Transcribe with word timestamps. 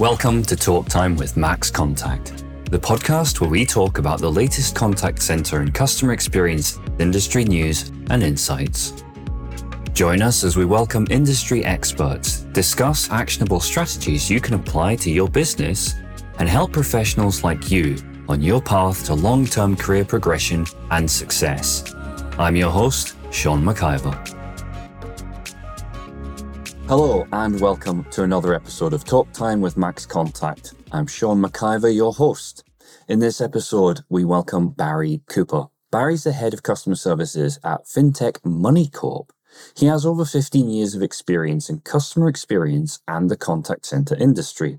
Welcome 0.00 0.42
to 0.46 0.56
Talk 0.56 0.88
Time 0.88 1.14
with 1.14 1.36
MaxContact, 1.36 2.68
the 2.68 2.80
podcast 2.80 3.40
where 3.40 3.48
we 3.48 3.64
talk 3.64 3.98
about 3.98 4.18
the 4.18 4.28
latest 4.28 4.74
contact 4.74 5.22
center 5.22 5.60
and 5.60 5.72
customer 5.72 6.12
experience, 6.12 6.80
industry 6.98 7.44
news, 7.44 7.92
and 8.10 8.20
insights. 8.24 9.04
Join 9.92 10.20
us 10.20 10.42
as 10.42 10.56
we 10.56 10.64
welcome 10.64 11.06
industry 11.10 11.64
experts, 11.64 12.38
discuss 12.52 13.08
actionable 13.10 13.60
strategies 13.60 14.28
you 14.28 14.40
can 14.40 14.54
apply 14.54 14.96
to 14.96 15.12
your 15.12 15.28
business, 15.28 15.94
and 16.40 16.48
help 16.48 16.72
professionals 16.72 17.44
like 17.44 17.70
you 17.70 17.96
on 18.28 18.42
your 18.42 18.60
path 18.60 19.06
to 19.06 19.14
long 19.14 19.46
term 19.46 19.76
career 19.76 20.04
progression 20.04 20.66
and 20.90 21.08
success. 21.08 21.94
I'm 22.36 22.56
your 22.56 22.72
host, 22.72 23.14
Sean 23.30 23.62
McIver. 23.62 24.33
Hello, 26.86 27.26
and 27.32 27.58
welcome 27.62 28.04
to 28.10 28.24
another 28.24 28.52
episode 28.52 28.92
of 28.92 29.06
Talk 29.06 29.32
Time 29.32 29.62
with 29.62 29.76
MaxContact. 29.76 30.74
I'm 30.92 31.06
Sean 31.06 31.42
McIver, 31.42 31.92
your 31.92 32.12
host. 32.12 32.62
In 33.08 33.20
this 33.20 33.40
episode, 33.40 34.00
we 34.10 34.26
welcome 34.26 34.68
Barry 34.68 35.22
Cooper. 35.26 35.64
Barry's 35.90 36.24
the 36.24 36.32
head 36.32 36.52
of 36.52 36.62
customer 36.62 36.94
services 36.94 37.58
at 37.64 37.86
FinTech 37.86 38.42
MoneyCorp. 38.42 39.30
He 39.74 39.86
has 39.86 40.04
over 40.04 40.26
15 40.26 40.68
years 40.68 40.94
of 40.94 41.02
experience 41.02 41.70
in 41.70 41.80
customer 41.80 42.28
experience 42.28 43.00
and 43.08 43.30
the 43.30 43.36
contact 43.38 43.86
center 43.86 44.14
industry. 44.16 44.78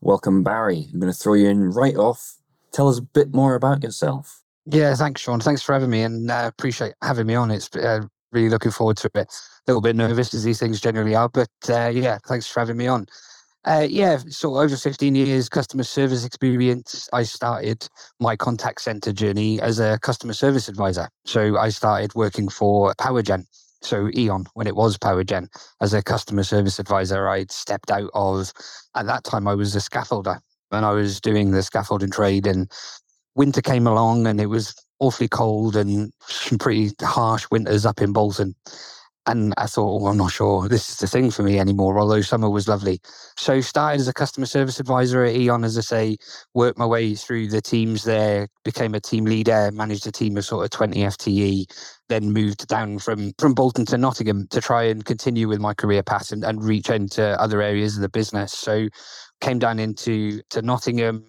Welcome, 0.00 0.42
Barry. 0.42 0.88
I'm 0.92 0.98
going 0.98 1.12
to 1.12 1.16
throw 1.18 1.34
you 1.34 1.48
in 1.48 1.70
right 1.70 1.96
off. 1.96 2.38
Tell 2.72 2.88
us 2.88 2.98
a 2.98 3.02
bit 3.02 3.32
more 3.32 3.54
about 3.54 3.84
yourself. 3.84 4.42
Yeah, 4.66 4.96
thanks, 4.96 5.20
Sean. 5.20 5.38
Thanks 5.38 5.62
for 5.62 5.74
having 5.74 5.90
me 5.90 6.02
and 6.02 6.28
uh, 6.28 6.50
appreciate 6.52 6.94
having 7.02 7.28
me 7.28 7.36
on. 7.36 7.52
It's 7.52 7.74
uh, 7.76 8.00
really 8.36 8.50
looking 8.50 8.70
forward 8.70 8.98
to 8.98 9.10
it. 9.14 9.16
A 9.16 9.26
little 9.66 9.80
bit 9.80 9.96
nervous 9.96 10.32
as 10.34 10.44
these 10.44 10.60
things 10.60 10.80
generally 10.80 11.14
are, 11.14 11.28
but 11.28 11.48
uh, 11.68 11.88
yeah, 11.88 12.18
thanks 12.28 12.46
for 12.46 12.60
having 12.60 12.76
me 12.76 12.86
on. 12.86 13.06
Uh, 13.64 13.84
yeah, 13.90 14.18
so 14.28 14.56
over 14.56 14.76
15 14.76 15.16
years 15.16 15.48
customer 15.48 15.82
service 15.82 16.24
experience. 16.24 17.08
I 17.12 17.24
started 17.24 17.88
my 18.20 18.36
contact 18.36 18.82
center 18.82 19.12
journey 19.12 19.60
as 19.60 19.80
a 19.80 19.98
customer 20.02 20.34
service 20.34 20.68
advisor. 20.68 21.08
So 21.24 21.58
I 21.58 21.70
started 21.70 22.14
working 22.14 22.48
for 22.48 22.94
PowerGen, 22.94 23.44
so 23.82 24.08
E.ON, 24.14 24.46
when 24.54 24.68
it 24.68 24.76
was 24.76 24.96
PowerGen, 24.98 25.48
as 25.80 25.92
a 25.94 26.02
customer 26.02 26.44
service 26.44 26.78
advisor. 26.78 27.26
I'd 27.26 27.50
stepped 27.50 27.90
out 27.90 28.10
of, 28.14 28.52
at 28.94 29.06
that 29.06 29.24
time, 29.24 29.48
I 29.48 29.54
was 29.54 29.74
a 29.74 29.80
scaffolder 29.80 30.38
and 30.70 30.84
I 30.86 30.92
was 30.92 31.20
doing 31.20 31.50
the 31.50 31.62
scaffolding 31.64 32.12
trade. 32.12 32.46
And 32.46 32.70
winter 33.34 33.62
came 33.62 33.88
along 33.88 34.28
and 34.28 34.40
it 34.40 34.46
was 34.46 34.76
awfully 34.98 35.28
cold 35.28 35.76
and 35.76 36.12
some 36.20 36.58
pretty 36.58 36.90
harsh 37.02 37.46
winters 37.50 37.86
up 37.86 38.00
in 38.00 38.12
Bolton. 38.12 38.54
And 39.28 39.54
I 39.56 39.66
thought, 39.66 40.00
well, 40.00 40.12
I'm 40.12 40.18
not 40.18 40.30
sure 40.30 40.68
this 40.68 40.88
is 40.88 40.98
the 40.98 41.08
thing 41.08 41.32
for 41.32 41.42
me 41.42 41.58
anymore, 41.58 41.98
although 41.98 42.20
summer 42.20 42.48
was 42.48 42.68
lovely. 42.68 43.00
So 43.36 43.60
started 43.60 44.00
as 44.00 44.06
a 44.06 44.12
customer 44.12 44.46
service 44.46 44.78
advisor 44.78 45.24
at 45.24 45.34
E.ON, 45.34 45.64
as 45.64 45.76
I 45.76 45.80
say, 45.80 46.16
worked 46.54 46.78
my 46.78 46.86
way 46.86 47.16
through 47.16 47.48
the 47.48 47.60
teams 47.60 48.04
there, 48.04 48.46
became 48.64 48.94
a 48.94 49.00
team 49.00 49.24
leader, 49.24 49.72
managed 49.72 50.06
a 50.06 50.12
team 50.12 50.36
of 50.36 50.44
sort 50.44 50.64
of 50.64 50.70
20 50.70 51.00
FTE, 51.00 51.64
then 52.08 52.32
moved 52.32 52.68
down 52.68 53.00
from, 53.00 53.32
from 53.36 53.52
Bolton 53.52 53.84
to 53.86 53.98
Nottingham 53.98 54.46
to 54.50 54.60
try 54.60 54.84
and 54.84 55.04
continue 55.04 55.48
with 55.48 55.58
my 55.58 55.74
career 55.74 56.04
path 56.04 56.30
and, 56.30 56.44
and 56.44 56.62
reach 56.62 56.88
into 56.88 57.40
other 57.40 57.60
areas 57.60 57.96
of 57.96 58.02
the 58.02 58.08
business. 58.08 58.52
So 58.52 58.86
came 59.40 59.58
down 59.58 59.78
into 59.78 60.40
to 60.50 60.62
Nottingham 60.62 61.26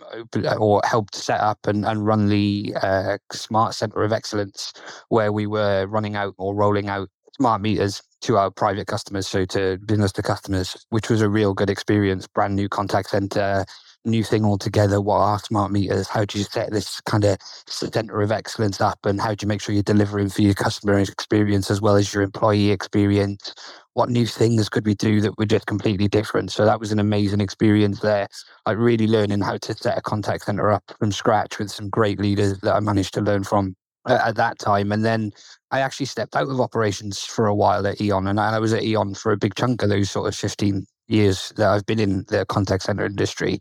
or 0.60 0.82
helped 0.86 1.16
set 1.16 1.40
up 1.40 1.68
and, 1.68 1.86
and 1.86 2.06
run 2.06 2.28
the 2.30 2.74
uh, 2.82 3.18
Smart 3.32 3.74
Centre 3.74 4.04
of 4.04 4.12
Excellence, 4.12 4.74
where 5.10 5.32
we 5.32 5.48
were 5.48 5.86
running 5.88 6.16
out 6.16 6.34
or 6.38 6.56
rolling 6.56 6.90
out 6.90 7.10
smart 7.34 7.62
meters 7.62 8.02
to 8.22 8.38
our 8.38 8.50
private 8.50 8.88
customers, 8.88 9.28
so 9.28 9.46
to 9.46 9.78
business 9.86 10.12
to 10.14 10.24
customers, 10.24 10.86
which 10.90 11.10
was 11.10 11.22
a 11.22 11.30
real 11.30 11.54
good 11.54 11.70
experience. 11.70 12.28
Brand 12.28 12.56
new 12.56 12.68
contact 12.68 13.10
centre, 13.10 13.66
new 14.08 14.24
thing 14.24 14.46
altogether. 14.46 15.02
What 15.02 15.20
are 15.20 15.40
smart 15.40 15.72
meters? 15.72 16.08
How 16.08 16.26
do 16.26 16.40
you 16.40 16.46
set 16.46 16.72
this 16.72 17.02
kind 17.02 17.26
of 17.26 17.38
center 17.68 18.22
of 18.22 18.32
excellence 18.32 18.82
up? 18.82 19.00
And 19.06 19.22
how 19.22 19.36
do 19.36 19.44
you 19.44 19.48
make 19.48 19.62
sure 19.62 19.74
you're 19.76 19.84
delivering 19.84 20.30
for 20.30 20.42
your 20.42 20.56
customer 20.56 21.00
experience 21.00 21.72
as 21.72 21.82
well 21.82 21.96
as 21.96 22.14
your 22.14 22.24
employee 22.24 22.72
experience? 22.72 23.54
What 23.94 24.10
new 24.10 24.26
things 24.26 24.70
could 24.70 24.86
we 24.86 24.96
do 24.96 25.22
that 25.22 25.38
were 25.38 25.46
just 25.46 25.68
completely 25.68 26.08
different? 26.08 26.52
So 26.52 26.66
that 26.66 26.80
was 26.80 26.92
an 26.92 27.00
amazing 27.00 27.42
experience 27.42 28.02
there. 28.02 28.28
Like 28.66 28.78
really 28.78 29.08
learning 29.08 29.42
how 29.42 29.58
to 29.58 29.74
set 29.76 29.98
a 29.98 30.02
contact 30.02 30.46
center 30.46 30.72
up 30.72 30.84
from 31.00 31.12
scratch 31.12 31.60
with 31.60 31.72
some 31.72 31.90
great 31.90 32.20
leaders 32.20 32.60
that 32.62 32.76
I 32.76 32.80
managed 32.80 33.14
to 33.16 33.22
learn 33.22 33.44
from 33.44 33.76
uh, 34.08 34.20
at 34.26 34.36
that 34.38 34.60
time. 34.60 34.92
And 34.92 35.06
then 35.06 35.32
I 35.72 35.82
actually 35.82 36.08
stepped 36.08 36.36
out 36.36 36.50
of 36.50 36.62
operations 36.62 37.24
for 37.24 37.48
a 37.48 37.56
while 37.56 37.86
at 37.88 38.02
E.ON, 38.02 38.28
and 38.28 38.40
I 38.40 38.60
was 38.60 38.74
at 38.74 38.84
E.ON 38.84 39.16
for 39.16 39.32
a 39.32 39.38
big 39.38 39.56
chunk 39.56 39.84
of 39.84 39.90
those 39.90 40.12
sort 40.12 40.28
of 40.28 40.36
15 40.36 40.86
years 41.08 41.54
that 41.58 41.68
I've 41.70 41.86
been 41.86 42.00
in 42.00 42.26
the 42.30 42.46
contact 42.48 42.84
center 42.84 43.06
industry 43.06 43.60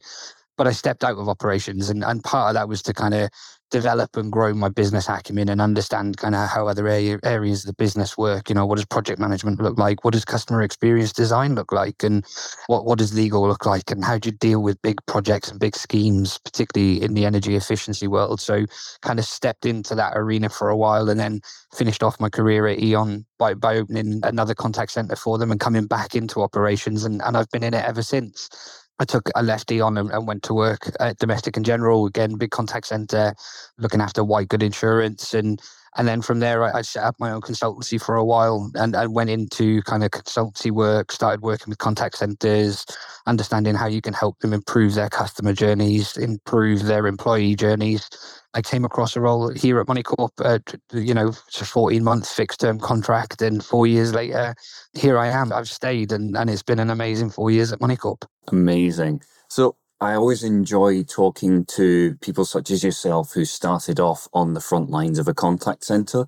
but 0.56 0.66
I 0.66 0.72
stepped 0.72 1.04
out 1.04 1.18
of 1.18 1.28
operations, 1.28 1.90
and, 1.90 2.04
and 2.04 2.22
part 2.22 2.50
of 2.50 2.54
that 2.54 2.68
was 2.68 2.82
to 2.82 2.94
kind 2.94 3.14
of 3.14 3.30
develop 3.70 4.16
and 4.16 4.30
grow 4.30 4.54
my 4.54 4.68
business 4.68 5.08
acumen 5.08 5.48
and 5.48 5.60
understand 5.60 6.16
kind 6.16 6.34
of 6.34 6.48
how 6.48 6.68
other 6.68 6.86
area, 6.86 7.18
areas 7.24 7.64
of 7.64 7.66
the 7.66 7.74
business 7.74 8.16
work. 8.16 8.48
You 8.48 8.54
know, 8.54 8.64
what 8.64 8.76
does 8.76 8.84
project 8.84 9.18
management 9.18 9.60
look 9.60 9.78
like? 9.78 10.04
What 10.04 10.14
does 10.14 10.24
customer 10.24 10.62
experience 10.62 11.12
design 11.12 11.54
look 11.54 11.72
like? 11.72 12.02
And 12.02 12.24
what, 12.68 12.84
what 12.84 12.98
does 12.98 13.14
legal 13.14 13.46
look 13.46 13.66
like? 13.66 13.90
And 13.90 14.04
how 14.04 14.18
do 14.18 14.28
you 14.28 14.36
deal 14.36 14.62
with 14.62 14.80
big 14.82 14.98
projects 15.06 15.50
and 15.50 15.58
big 15.58 15.74
schemes, 15.74 16.38
particularly 16.38 17.02
in 17.02 17.14
the 17.14 17.26
energy 17.26 17.56
efficiency 17.56 18.06
world? 18.06 18.40
So 18.40 18.66
kind 19.02 19.18
of 19.18 19.24
stepped 19.24 19.66
into 19.66 19.94
that 19.96 20.12
arena 20.16 20.48
for 20.48 20.68
a 20.68 20.76
while 20.76 21.10
and 21.10 21.18
then 21.18 21.40
finished 21.74 22.02
off 22.02 22.20
my 22.20 22.28
career 22.28 22.66
at 22.68 22.78
E.ON 22.78 23.26
by, 23.38 23.54
by 23.54 23.76
opening 23.76 24.20
another 24.22 24.54
contact 24.54 24.92
center 24.92 25.16
for 25.16 25.38
them 25.38 25.50
and 25.50 25.58
coming 25.58 25.86
back 25.86 26.14
into 26.14 26.40
operations. 26.40 27.04
And, 27.04 27.20
and 27.22 27.36
I've 27.36 27.50
been 27.50 27.64
in 27.64 27.74
it 27.74 27.84
ever 27.84 28.02
since. 28.02 28.48
I 28.98 29.04
took 29.04 29.28
a 29.34 29.42
lefty 29.42 29.80
on 29.80 29.98
and, 29.98 30.10
and, 30.10 30.26
went 30.26 30.42
to 30.44 30.54
work 30.54 30.90
at 31.00 31.18
Domestic 31.18 31.56
and 31.56 31.66
General. 31.66 32.06
Again, 32.06 32.36
big 32.36 32.50
contact 32.50 32.86
center, 32.86 33.18
uh, 33.18 33.32
looking 33.78 34.00
after 34.00 34.24
white 34.24 34.48
good 34.48 34.62
insurance, 34.62 35.34
and 35.34 35.60
and 35.96 36.06
then 36.06 36.22
from 36.22 36.40
there 36.40 36.64
I, 36.64 36.78
I 36.78 36.82
set 36.82 37.04
up 37.04 37.16
my 37.18 37.30
own 37.30 37.40
consultancy 37.40 38.00
for 38.00 38.16
a 38.16 38.24
while 38.24 38.70
and, 38.74 38.96
I 38.96 39.06
went 39.06 39.30
into 39.30 39.82
kind 39.82 40.02
of 40.04 40.10
consultancy 40.10 40.70
work, 40.70 41.12
started 41.12 41.42
working 41.42 41.68
with 41.68 41.78
contact 41.78 42.18
centers, 42.18 42.86
understanding 43.26 43.74
how 43.74 43.86
you 43.86 44.00
can 44.00 44.14
help 44.14 44.38
them 44.40 44.52
improve 44.52 44.94
their 44.94 45.10
customer 45.10 45.52
journeys, 45.52 46.16
improve 46.16 46.84
their 46.84 47.06
employee 47.06 47.56
journeys, 47.56 48.08
I 48.56 48.62
came 48.62 48.86
across 48.86 49.14
a 49.16 49.20
role 49.20 49.50
here 49.50 49.78
at 49.80 49.86
MoneyCorp, 49.86 50.30
uh, 50.38 50.58
you 50.90 51.12
know, 51.12 51.28
it's 51.28 51.60
a 51.60 51.66
14 51.66 52.02
month 52.02 52.26
fixed 52.26 52.60
term 52.60 52.80
contract. 52.80 53.42
And 53.42 53.62
four 53.62 53.86
years 53.86 54.14
later, 54.14 54.54
here 54.94 55.18
I 55.18 55.28
am. 55.28 55.52
I've 55.52 55.68
stayed 55.68 56.10
and, 56.10 56.34
and 56.34 56.48
it's 56.48 56.62
been 56.62 56.78
an 56.78 56.88
amazing 56.88 57.28
four 57.28 57.50
years 57.50 57.70
at 57.70 57.80
MoneyCorp. 57.80 58.24
Amazing. 58.48 59.20
So 59.48 59.76
I 60.00 60.12
always 60.12 60.44
enjoy 60.44 61.04
talking 61.04 61.64
to 61.66 62.16
people 62.16 62.44
such 62.44 62.70
as 62.70 62.84
yourself 62.84 63.32
who 63.32 63.46
started 63.46 63.98
off 63.98 64.28
on 64.34 64.52
the 64.52 64.60
front 64.60 64.90
lines 64.90 65.18
of 65.18 65.26
a 65.26 65.32
contact 65.34 65.84
center 65.84 66.26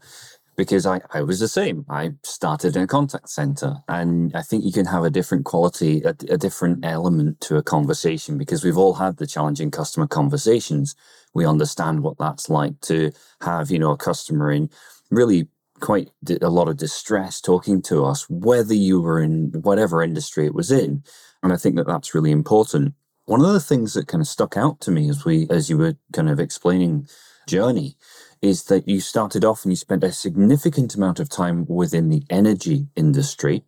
because 0.56 0.86
I, 0.86 1.02
I 1.12 1.20
was 1.22 1.38
the 1.38 1.48
same. 1.48 1.84
I 1.88 2.12
started 2.24 2.76
in 2.76 2.82
a 2.82 2.86
contact 2.86 3.28
center, 3.28 3.76
and 3.86 4.34
I 4.34 4.42
think 4.42 4.64
you 4.64 4.72
can 4.72 4.86
have 4.86 5.04
a 5.04 5.10
different 5.10 5.44
quality, 5.44 6.02
a, 6.02 6.14
a, 6.30 6.36
different 6.36 6.84
element 6.84 7.40
to 7.42 7.56
a 7.56 7.62
conversation 7.62 8.38
because 8.38 8.64
we've 8.64 8.76
all 8.76 8.94
had 8.94 9.18
the 9.18 9.26
challenging 9.26 9.70
customer 9.70 10.08
conversations. 10.08 10.96
We 11.32 11.46
understand 11.46 12.02
what 12.02 12.18
that's 12.18 12.50
like 12.50 12.80
to 12.82 13.12
have, 13.42 13.70
you 13.70 13.78
know, 13.78 13.92
a 13.92 13.96
customer 13.96 14.50
in 14.50 14.68
really 15.10 15.46
quite 15.78 16.10
a 16.40 16.50
lot 16.50 16.68
of 16.68 16.76
distress 16.76 17.40
talking 17.40 17.80
to 17.82 18.04
us, 18.04 18.28
whether 18.28 18.74
you 18.74 19.00
were 19.00 19.20
in 19.20 19.52
whatever 19.62 20.02
industry 20.02 20.46
it 20.46 20.54
was 20.54 20.72
in. 20.72 21.04
And 21.42 21.52
I 21.52 21.56
think 21.56 21.76
that 21.76 21.86
that's 21.86 22.14
really 22.14 22.32
important. 22.32 22.94
One 23.28 23.44
of 23.44 23.52
the 23.52 23.60
things 23.60 23.92
that 23.92 24.08
kind 24.08 24.22
of 24.22 24.26
stuck 24.26 24.56
out 24.56 24.80
to 24.80 24.90
me 24.90 25.10
as 25.10 25.26
we, 25.26 25.46
as 25.50 25.68
you 25.68 25.76
were 25.76 25.96
kind 26.14 26.30
of 26.30 26.40
explaining 26.40 27.10
journey 27.46 27.94
is 28.40 28.64
that 28.64 28.88
you 28.88 29.02
started 29.02 29.44
off 29.44 29.64
and 29.64 29.72
you 29.72 29.76
spent 29.76 30.02
a 30.02 30.12
significant 30.12 30.94
amount 30.94 31.20
of 31.20 31.28
time 31.28 31.66
within 31.68 32.08
the 32.08 32.22
energy 32.30 32.86
industry, 32.96 33.64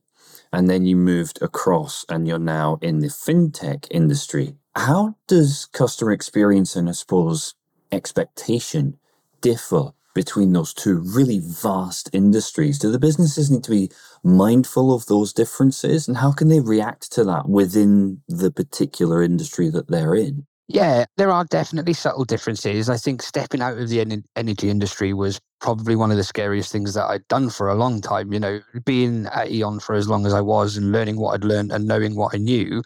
and 0.50 0.71
then 0.71 0.87
you 0.87 0.97
moved 0.97 1.43
across 1.43 2.06
and 2.09 2.26
you're 2.26 2.38
now 2.38 2.78
in 2.81 3.00
the 3.00 3.09
fintech 3.09 3.87
industry. 3.91 4.56
How 4.76 5.16
does 5.27 5.66
customer 5.66 6.13
experience 6.13 6.74
and 6.74 6.89
I 6.89 6.92
suppose 6.92 7.54
expectation 7.92 8.97
differ 9.42 9.91
between 10.15 10.53
those 10.53 10.74
two 10.74 10.98
really 10.98 11.41
vast 11.41 12.10
industries? 12.12 12.78
Do 12.78 12.91
the 12.91 12.98
businesses 12.98 13.51
need 13.51 13.65
to 13.65 13.71
be 13.71 13.91
mindful 14.22 14.95
of 14.95 15.07
those 15.07 15.33
differences 15.33 16.09
and 16.09 16.16
how 16.16 16.33
can 16.33 16.48
they 16.48 16.60
react 16.60 17.12
to 17.12 17.24
that 17.24 17.48
within 17.48 18.22
the 18.28 18.51
particular 18.51 19.22
industry 19.22 19.71
that 19.71 19.89
they're 19.89 20.15
in? 20.15 20.47
Yeah, 20.72 21.07
there 21.16 21.33
are 21.33 21.45
definitely 21.45 21.95
subtle 21.95 22.24
differences. 22.24 22.89
I 22.89 22.97
think 22.97 23.22
stepping 23.22 23.60
out 23.60 23.77
of 23.77 23.89
the 23.89 24.01
en- 24.03 24.22
energy 24.36 24.71
industry 24.71 25.12
was 25.12 25.41
probably 25.60 25.97
one 25.97 26.13
of 26.13 26.16
the 26.16 26.22
scariest 26.22 26.71
things 26.71 26.95
that 26.95 27.06
I'd 27.06 27.27
done 27.27 27.51
for 27.51 27.68
a 27.68 27.74
long 27.74 28.01
time. 28.01 28.33
You 28.33 28.39
know, 28.39 28.60
being 28.84 29.27
at 29.34 29.51
E.ON 29.51 29.80
for 29.80 29.97
as 29.97 30.09
long 30.09 30.27
as 30.27 30.33
I 30.33 30.41
was 30.41 30.77
and 30.77 30.92
learning 30.92 31.16
what 31.16 31.34
I'd 31.34 31.45
learned 31.45 31.72
and 31.72 31.89
knowing 31.89 32.15
what 32.15 32.36
I 32.36 32.39
knew, 32.39 32.84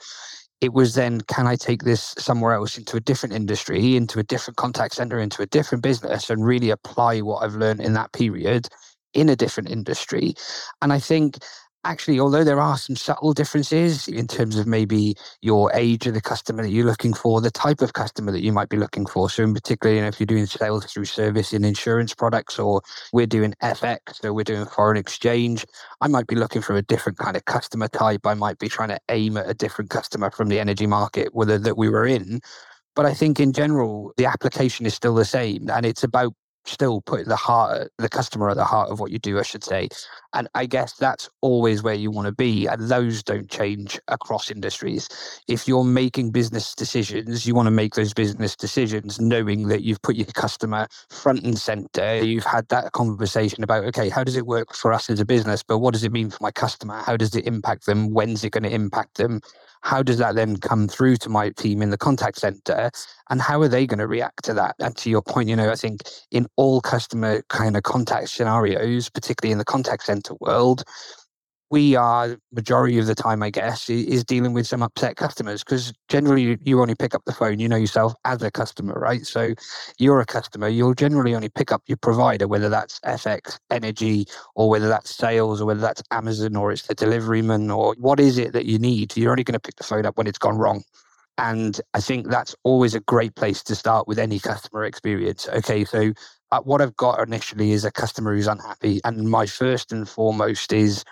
it 0.60 0.72
was 0.72 0.94
then 0.94 1.20
can 1.22 1.46
I 1.46 1.56
take 1.56 1.82
this 1.82 2.14
somewhere 2.18 2.54
else 2.54 2.78
into 2.78 2.96
a 2.96 3.00
different 3.00 3.34
industry, 3.34 3.96
into 3.96 4.18
a 4.18 4.24
different 4.24 4.56
contact 4.56 4.94
center, 4.94 5.18
into 5.18 5.42
a 5.42 5.46
different 5.46 5.82
business, 5.82 6.30
and 6.30 6.44
really 6.44 6.70
apply 6.70 7.20
what 7.20 7.42
I've 7.42 7.56
learned 7.56 7.80
in 7.80 7.92
that 7.94 8.12
period 8.12 8.68
in 9.12 9.28
a 9.28 9.36
different 9.36 9.70
industry? 9.70 10.34
And 10.82 10.92
I 10.92 10.98
think 10.98 11.38
actually, 11.84 12.18
although 12.18 12.44
there 12.44 12.60
are 12.60 12.76
some 12.76 12.96
subtle 12.96 13.32
differences 13.32 14.08
in 14.08 14.26
terms 14.26 14.56
of 14.56 14.66
maybe 14.66 15.14
your 15.42 15.70
age 15.74 16.06
of 16.06 16.14
the 16.14 16.20
customer 16.20 16.62
that 16.62 16.70
you're 16.70 16.86
looking 16.86 17.14
for, 17.14 17.40
the 17.40 17.50
type 17.50 17.80
of 17.80 17.92
customer 17.92 18.32
that 18.32 18.42
you 18.42 18.52
might 18.52 18.68
be 18.68 18.76
looking 18.76 19.06
for. 19.06 19.28
So, 19.30 19.42
in 19.42 19.54
particular, 19.54 19.94
you 19.94 20.00
know, 20.00 20.08
if 20.08 20.18
you're 20.18 20.26
doing 20.26 20.46
sales 20.46 20.86
through 20.86 21.04
service 21.04 21.52
in 21.52 21.64
insurance 21.64 22.14
products, 22.14 22.58
or 22.58 22.82
we're 23.12 23.26
doing 23.26 23.54
FX, 23.62 24.20
so 24.22 24.32
we're 24.32 24.44
doing 24.44 24.66
foreign 24.66 24.96
exchange, 24.96 25.64
I 26.00 26.08
might 26.08 26.26
be 26.26 26.36
looking 26.36 26.62
for 26.62 26.76
a 26.76 26.82
different 26.82 27.18
kind 27.18 27.36
of 27.36 27.44
customer 27.44 27.88
type. 27.88 28.26
I 28.26 28.34
might 28.34 28.58
be 28.58 28.68
trying 28.68 28.90
to 28.90 28.98
aim 29.10 29.36
at 29.36 29.48
a 29.48 29.54
different 29.54 29.90
customer 29.90 30.30
from 30.30 30.48
the 30.48 30.58
energy 30.60 30.86
market, 30.86 31.34
whether 31.34 31.58
that 31.58 31.76
we 31.76 31.88
were 31.88 32.06
in. 32.06 32.40
But 32.96 33.06
I 33.06 33.14
think 33.14 33.40
in 33.40 33.52
general, 33.52 34.12
the 34.16 34.26
application 34.26 34.86
is 34.86 34.94
still 34.94 35.14
the 35.14 35.24
same. 35.24 35.68
And 35.68 35.84
it's 35.84 36.04
about 36.04 36.32
still 36.66 37.02
put 37.02 37.26
the 37.26 37.36
heart 37.36 37.90
the 37.98 38.08
customer 38.08 38.48
at 38.48 38.56
the 38.56 38.64
heart 38.64 38.90
of 38.90 39.00
what 39.00 39.10
you 39.10 39.18
do 39.18 39.38
i 39.38 39.42
should 39.42 39.62
say 39.62 39.88
and 40.34 40.48
i 40.54 40.66
guess 40.66 40.94
that's 40.94 41.28
always 41.40 41.82
where 41.82 41.94
you 41.94 42.10
want 42.10 42.26
to 42.26 42.32
be 42.32 42.66
and 42.66 42.88
those 42.88 43.22
don't 43.22 43.50
change 43.50 43.98
across 44.08 44.50
industries. 44.50 45.08
If 45.48 45.66
you're 45.68 45.84
making 45.84 46.30
business 46.30 46.74
decisions 46.74 47.46
you 47.46 47.54
want 47.54 47.66
to 47.66 47.70
make 47.70 47.94
those 47.94 48.12
business 48.12 48.56
decisions 48.56 49.20
knowing 49.20 49.68
that 49.68 49.82
you've 49.82 50.02
put 50.02 50.16
your 50.16 50.26
customer 50.26 50.86
front 51.10 51.44
and 51.44 51.58
center 51.58 52.16
you've 52.16 52.44
had 52.44 52.68
that 52.68 52.92
conversation 52.92 53.62
about 53.64 53.84
okay 53.84 54.08
how 54.08 54.24
does 54.24 54.36
it 54.36 54.46
work 54.46 54.74
for 54.74 54.92
us 54.92 55.08
as 55.10 55.20
a 55.20 55.24
business 55.24 55.62
but 55.62 55.78
what 55.78 55.92
does 55.94 56.04
it 56.04 56.12
mean 56.12 56.30
for 56.30 56.38
my 56.40 56.50
customer? 56.50 57.02
How 57.04 57.16
does 57.16 57.34
it 57.34 57.46
impact 57.46 57.86
them? 57.86 58.12
When's 58.12 58.44
it 58.44 58.50
going 58.50 58.64
to 58.64 58.70
impact 58.72 59.16
them? 59.16 59.40
How 59.82 60.02
does 60.02 60.18
that 60.18 60.34
then 60.34 60.56
come 60.56 60.88
through 60.88 61.16
to 61.18 61.28
my 61.28 61.50
team 61.50 61.82
in 61.82 61.90
the 61.90 61.98
contact 61.98 62.38
center 62.38 62.90
and 63.28 63.40
how 63.40 63.60
are 63.60 63.68
they 63.68 63.86
going 63.86 63.98
to 63.98 64.06
react 64.06 64.44
to 64.44 64.54
that? 64.54 64.76
And 64.78 64.96
to 64.96 65.10
your 65.10 65.22
point 65.22 65.48
you 65.48 65.56
know 65.56 65.70
i 65.70 65.76
think 65.76 66.02
in 66.30 66.46
all 66.56 66.80
customer 66.80 67.42
kind 67.48 67.76
of 67.76 67.82
contact 67.82 68.30
scenarios 68.30 69.10
particularly 69.10 69.52
in 69.52 69.58
the 69.58 69.64
contact 69.64 70.04
center 70.04 70.23
world 70.40 70.84
we 71.70 71.96
are 71.96 72.36
majority 72.52 72.98
of 72.98 73.06
the 73.06 73.16
time, 73.16 73.42
I 73.42 73.50
guess, 73.50 73.90
is 73.90 74.24
dealing 74.24 74.52
with 74.52 74.66
some 74.66 74.82
upset 74.82 75.16
customers 75.16 75.64
because 75.64 75.92
generally 76.08 76.56
you 76.62 76.80
only 76.80 76.94
pick 76.94 77.16
up 77.16 77.22
the 77.26 77.32
phone, 77.32 77.58
you 77.58 77.68
know 77.68 77.76
yourself 77.76 78.14
as 78.24 78.42
a 78.42 78.50
customer, 78.52 78.94
right? 78.94 79.26
So 79.26 79.54
you're 79.98 80.20
a 80.20 80.26
customer, 80.26 80.68
you'll 80.68 80.94
generally 80.94 81.34
only 81.34 81.48
pick 81.48 81.72
up 81.72 81.82
your 81.86 81.96
provider, 81.96 82.46
whether 82.46 82.68
that's 82.68 83.00
FX, 83.00 83.58
energy, 83.72 84.26
or 84.54 84.68
whether 84.70 84.88
that's 84.88 85.14
sales, 85.14 85.60
or 85.60 85.66
whether 85.66 85.80
that's 85.80 86.02
Amazon, 86.12 86.54
or 86.56 86.70
it's 86.70 86.86
the 86.86 86.94
deliveryman, 86.94 87.76
or 87.76 87.96
what 87.98 88.20
is 88.20 88.38
it 88.38 88.52
that 88.52 88.66
you 88.66 88.78
need? 88.78 89.16
You're 89.16 89.32
only 89.32 89.44
going 89.44 89.54
to 89.54 89.60
pick 89.60 89.76
the 89.76 89.84
phone 89.84 90.06
up 90.06 90.16
when 90.16 90.28
it's 90.28 90.38
gone 90.38 90.58
wrong. 90.58 90.84
And 91.38 91.80
I 91.94 92.00
think 92.00 92.28
that's 92.30 92.54
always 92.62 92.94
a 92.94 93.00
great 93.00 93.34
place 93.34 93.62
to 93.64 93.74
start 93.74 94.06
with 94.06 94.20
any 94.20 94.38
customer 94.38 94.84
experience. 94.84 95.48
Okay, 95.48 95.84
so 95.84 96.12
Uh, 96.50 96.60
what 96.60 96.80
I've 96.80 96.96
got 96.96 97.20
initially 97.26 97.72
is 97.72 97.84
a 97.84 97.90
customer 97.90 98.34
who's 98.34 98.46
unhappy. 98.46 99.00
And 99.04 99.28
my 99.28 99.46
first 99.46 99.92
and 99.92 100.08
foremost 100.08 100.72
is 100.72 101.04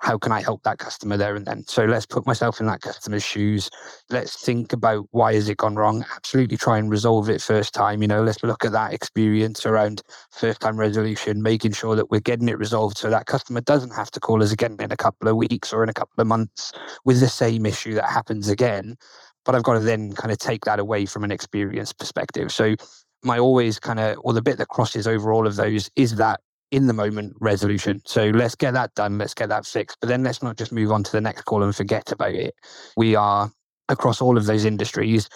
how 0.00 0.16
can 0.16 0.32
I 0.32 0.40
help 0.40 0.62
that 0.62 0.78
customer 0.78 1.16
there 1.16 1.36
and 1.36 1.46
then? 1.46 1.64
So 1.66 1.84
let's 1.84 2.06
put 2.06 2.26
myself 2.26 2.58
in 2.58 2.66
that 2.66 2.80
customer's 2.80 3.22
shoes. 3.22 3.68
Let's 4.08 4.42
think 4.42 4.72
about 4.72 5.06
why 5.10 5.34
has 5.34 5.48
it 5.48 5.58
gone 5.58 5.76
wrong? 5.76 6.04
Absolutely 6.16 6.56
try 6.56 6.78
and 6.78 6.90
resolve 6.90 7.28
it 7.28 7.42
first 7.42 7.74
time. 7.74 8.00
You 8.00 8.08
know, 8.08 8.22
let's 8.22 8.42
look 8.42 8.64
at 8.64 8.72
that 8.72 8.94
experience 8.94 9.66
around 9.66 10.02
first 10.30 10.60
time 10.60 10.78
resolution, 10.78 11.42
making 11.42 11.72
sure 11.72 11.96
that 11.96 12.10
we're 12.10 12.20
getting 12.20 12.48
it 12.48 12.58
resolved 12.58 12.96
so 12.96 13.10
that 13.10 13.26
customer 13.26 13.60
doesn't 13.60 13.94
have 13.94 14.10
to 14.12 14.20
call 14.20 14.42
us 14.42 14.52
again 14.52 14.76
in 14.80 14.90
a 14.90 14.96
couple 14.96 15.28
of 15.28 15.36
weeks 15.36 15.72
or 15.72 15.82
in 15.82 15.90
a 15.90 15.94
couple 15.94 16.20
of 16.20 16.26
months 16.26 16.72
with 17.04 17.20
the 17.20 17.28
same 17.28 17.66
issue 17.66 17.94
that 17.94 18.08
happens 18.08 18.48
again. 18.48 18.96
But 19.44 19.54
I've 19.54 19.62
got 19.62 19.74
to 19.74 19.80
then 19.80 20.14
kind 20.14 20.32
of 20.32 20.38
take 20.38 20.64
that 20.64 20.78
away 20.78 21.04
from 21.04 21.24
an 21.24 21.30
experience 21.30 21.92
perspective. 21.92 22.52
So 22.52 22.74
my 23.22 23.38
always 23.38 23.78
kind 23.78 24.00
of, 24.00 24.18
or 24.22 24.32
the 24.32 24.42
bit 24.42 24.58
that 24.58 24.68
crosses 24.68 25.06
over 25.06 25.32
all 25.32 25.46
of 25.46 25.56
those 25.56 25.90
is 25.96 26.16
that 26.16 26.40
in 26.70 26.86
the 26.86 26.92
moment 26.92 27.34
resolution. 27.40 28.00
So 28.04 28.26
let's 28.26 28.54
get 28.54 28.72
that 28.74 28.94
done. 28.94 29.18
Let's 29.18 29.34
get 29.34 29.48
that 29.48 29.66
fixed. 29.66 29.98
But 30.00 30.08
then 30.08 30.22
let's 30.22 30.42
not 30.42 30.56
just 30.56 30.72
move 30.72 30.92
on 30.92 31.02
to 31.04 31.12
the 31.12 31.20
next 31.20 31.42
call 31.42 31.62
and 31.62 31.74
forget 31.74 32.12
about 32.12 32.34
it. 32.34 32.54
We 32.96 33.14
are 33.16 33.50
across 33.88 34.20
all 34.20 34.38
of 34.38 34.46
those 34.46 34.64
industries. 34.64 35.28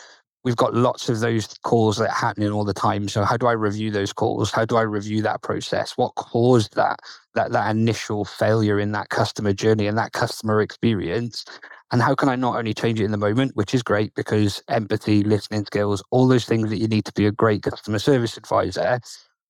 We've 0.45 0.57
got 0.57 0.75
lots 0.75 1.09
of 1.09 1.21
those 1.21 1.47
calls 1.65 1.97
that 1.97 2.11
are 2.11 2.15
happening 2.15 2.51
all 2.51 2.65
the 2.65 2.75
time. 2.75 3.09
So 3.09 3.25
how 3.25 3.37
do 3.37 3.47
I 3.47 3.53
review 3.53 3.91
those 3.91 4.13
calls? 4.13 4.51
How 4.51 4.65
do 4.65 4.77
I 4.77 4.83
review 4.83 5.23
that 5.23 5.43
process? 5.43 5.95
What 5.97 6.15
caused 6.15 6.77
that 6.77 7.01
that 7.35 7.51
that 7.53 7.71
initial 7.71 8.25
failure 8.25 8.79
in 8.79 8.93
that 8.93 9.09
customer 9.09 9.53
journey 9.53 9.87
and 9.87 9.99
that 9.99 10.13
customer 10.13 10.61
experience? 10.61 11.45
And 11.95 12.03
how 12.03 12.17
can 12.17 12.29
I 12.29 12.35
not 12.35 12.57
only 12.57 12.75
change 12.75 13.01
it 13.01 13.05
in 13.05 13.13
the 13.13 13.17
moment, 13.17 13.55
which 13.55 13.73
is 13.73 13.85
great 13.85 14.17
because 14.17 14.61
empathy, 14.67 15.23
listening 15.23 15.65
skills, 15.65 16.03
all 16.11 16.27
those 16.27 16.45
things 16.45 16.69
that 16.71 16.79
you 16.79 16.89
need 16.89 17.05
to 17.05 17.13
be 17.13 17.25
a 17.25 17.31
great 17.31 17.63
customer 17.63 18.01
service 18.01 18.37
advisor, 18.37 18.99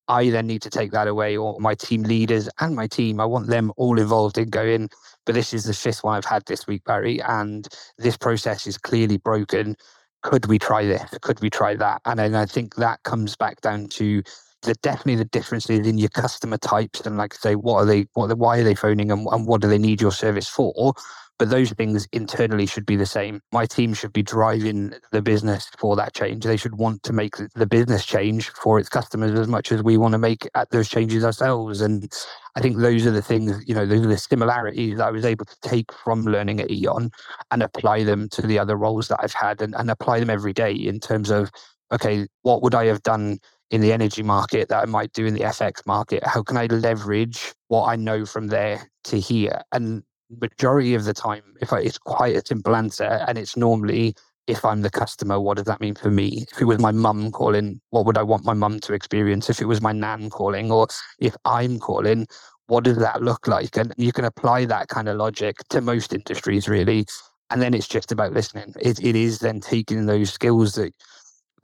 I 0.08 0.28
then 0.28 0.46
need 0.46 0.60
to 0.60 0.68
take 0.68 0.92
that 0.92 1.08
away, 1.08 1.38
or 1.38 1.58
my 1.58 1.74
team 1.74 2.02
leaders 2.02 2.50
and 2.60 2.76
my 2.76 2.86
team. 2.86 3.18
I 3.18 3.24
want 3.24 3.46
them 3.46 3.72
all 3.78 3.98
involved 3.98 4.36
in 4.36 4.50
going, 4.50 4.90
but 5.24 5.34
this 5.34 5.54
is 5.54 5.64
the 5.64 5.72
fifth 5.72 6.04
one 6.04 6.18
I've 6.18 6.26
had 6.26 6.44
this 6.44 6.66
week, 6.66 6.84
Barry, 6.84 7.18
and 7.22 7.66
this 7.96 8.18
process 8.18 8.66
is 8.66 8.76
clearly 8.76 9.16
broken. 9.16 9.74
Could 10.22 10.44
we 10.44 10.58
try 10.58 10.84
this? 10.84 11.16
Could 11.22 11.40
we 11.40 11.48
try 11.48 11.76
that? 11.76 12.02
And 12.04 12.18
then 12.18 12.34
I 12.34 12.44
think 12.44 12.74
that 12.74 13.02
comes 13.04 13.36
back 13.36 13.62
down 13.62 13.86
to 13.86 14.22
the 14.64 14.74
definitely 14.82 15.16
the 15.16 15.24
differences 15.26 15.86
in 15.86 15.98
your 15.98 16.08
customer 16.10 16.58
types 16.58 17.00
and 17.06 17.16
like 17.16 17.34
say 17.34 17.54
what 17.54 17.76
are 17.76 17.84
they 17.84 18.06
what 18.14 18.36
why 18.38 18.58
are 18.58 18.64
they 18.64 18.74
phoning 18.74 19.10
and, 19.10 19.26
and 19.30 19.46
what 19.46 19.60
do 19.60 19.68
they 19.68 19.78
need 19.78 20.00
your 20.00 20.12
service 20.12 20.48
for 20.48 20.94
but 21.38 21.50
those 21.50 21.72
things 21.72 22.06
internally 22.12 22.66
should 22.66 22.86
be 22.86 22.96
the 22.96 23.06
same. 23.06 23.40
My 23.52 23.66
team 23.66 23.92
should 23.92 24.12
be 24.12 24.22
driving 24.22 24.94
the 25.10 25.20
business 25.20 25.68
for 25.78 25.96
that 25.96 26.14
change. 26.14 26.44
They 26.44 26.56
should 26.56 26.78
want 26.78 27.02
to 27.04 27.12
make 27.12 27.34
the 27.54 27.66
business 27.66 28.04
change 28.04 28.50
for 28.50 28.78
its 28.78 28.88
customers 28.88 29.38
as 29.38 29.48
much 29.48 29.72
as 29.72 29.82
we 29.82 29.96
want 29.96 30.12
to 30.12 30.18
make 30.18 30.48
those 30.70 30.88
changes 30.88 31.24
ourselves. 31.24 31.80
And 31.80 32.10
I 32.54 32.60
think 32.60 32.76
those 32.76 33.04
are 33.04 33.10
the 33.10 33.22
things, 33.22 33.62
you 33.66 33.74
know, 33.74 33.84
those 33.84 34.04
are 34.04 34.08
the 34.08 34.18
similarities 34.18 34.98
that 34.98 35.08
I 35.08 35.10
was 35.10 35.24
able 35.24 35.44
to 35.44 35.56
take 35.60 35.92
from 35.92 36.22
learning 36.22 36.60
at 36.60 36.70
E.ON 36.70 37.10
and 37.50 37.62
apply 37.62 38.04
them 38.04 38.28
to 38.30 38.42
the 38.42 38.58
other 38.58 38.76
roles 38.76 39.08
that 39.08 39.18
I've 39.20 39.34
had 39.34 39.60
and, 39.60 39.74
and 39.74 39.90
apply 39.90 40.20
them 40.20 40.30
every 40.30 40.52
day 40.52 40.72
in 40.72 41.00
terms 41.00 41.30
of, 41.30 41.50
okay, 41.92 42.28
what 42.42 42.62
would 42.62 42.76
I 42.76 42.86
have 42.86 43.02
done 43.02 43.38
in 43.74 43.80
the 43.80 43.92
energy 43.92 44.22
market 44.22 44.68
that 44.68 44.84
I 44.84 44.86
might 44.86 45.12
do 45.12 45.26
in 45.26 45.34
the 45.34 45.40
FX 45.40 45.84
market? 45.84 46.24
How 46.24 46.44
can 46.44 46.56
I 46.56 46.66
leverage 46.66 47.52
what 47.66 47.86
I 47.86 47.96
know 47.96 48.24
from 48.24 48.46
there 48.46 48.88
to 49.04 49.18
here? 49.18 49.62
And 49.72 50.04
majority 50.30 50.94
of 50.94 51.04
the 51.04 51.12
time, 51.12 51.42
if 51.60 51.72
I, 51.72 51.80
it's 51.80 51.98
quite 51.98 52.36
a 52.36 52.46
simple 52.46 52.76
answer, 52.76 53.24
and 53.26 53.36
it's 53.36 53.56
normally 53.56 54.14
if 54.46 54.64
I'm 54.64 54.82
the 54.82 54.90
customer, 54.90 55.40
what 55.40 55.56
does 55.56 55.66
that 55.66 55.80
mean 55.80 55.96
for 55.96 56.08
me? 56.08 56.44
If 56.52 56.60
it 56.60 56.66
was 56.66 56.78
my 56.78 56.92
mum 56.92 57.32
calling, 57.32 57.80
what 57.90 58.06
would 58.06 58.16
I 58.16 58.22
want 58.22 58.44
my 58.44 58.52
mum 58.52 58.78
to 58.78 58.92
experience? 58.92 59.50
If 59.50 59.60
it 59.60 59.66
was 59.66 59.80
my 59.80 59.92
nan 59.92 60.30
calling, 60.30 60.70
or 60.70 60.86
if 61.18 61.34
I'm 61.44 61.80
calling, 61.80 62.28
what 62.68 62.84
does 62.84 62.98
that 62.98 63.22
look 63.22 63.48
like? 63.48 63.76
And 63.76 63.92
you 63.96 64.12
can 64.12 64.24
apply 64.24 64.66
that 64.66 64.86
kind 64.86 65.08
of 65.08 65.16
logic 65.16 65.56
to 65.70 65.80
most 65.80 66.12
industries, 66.12 66.68
really. 66.68 67.06
And 67.50 67.60
then 67.60 67.74
it's 67.74 67.88
just 67.88 68.12
about 68.12 68.34
listening. 68.34 68.72
It, 68.80 69.02
it 69.02 69.16
is 69.16 69.40
then 69.40 69.60
taking 69.60 70.06
those 70.06 70.32
skills 70.32 70.74
that 70.74 70.92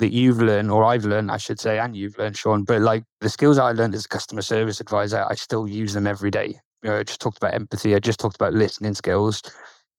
that 0.00 0.12
you've 0.12 0.42
learned, 0.42 0.70
or 0.70 0.84
I've 0.84 1.06
learned, 1.06 1.30
I 1.30 1.38
should 1.38 1.60
say, 1.60 1.78
and 1.78 1.96
you've 1.96 2.18
learned, 2.18 2.36
Sean. 2.36 2.64
But 2.64 2.82
like 2.82 3.04
the 3.20 3.30
skills 3.30 3.58
I 3.58 3.72
learned 3.72 3.94
as 3.94 4.06
a 4.06 4.08
customer 4.08 4.42
service 4.42 4.80
advisor, 4.80 5.24
I 5.30 5.36
still 5.36 5.68
use 5.68 5.94
them 5.94 6.06
every 6.06 6.30
day 6.30 6.56
you 6.82 6.90
know, 6.90 6.98
I 6.98 7.02
just 7.02 7.20
talked 7.20 7.38
about 7.38 7.54
empathy. 7.54 7.94
I 7.94 7.98
just 7.98 8.20
talked 8.20 8.36
about 8.36 8.54
listening 8.54 8.94
skills. 8.94 9.42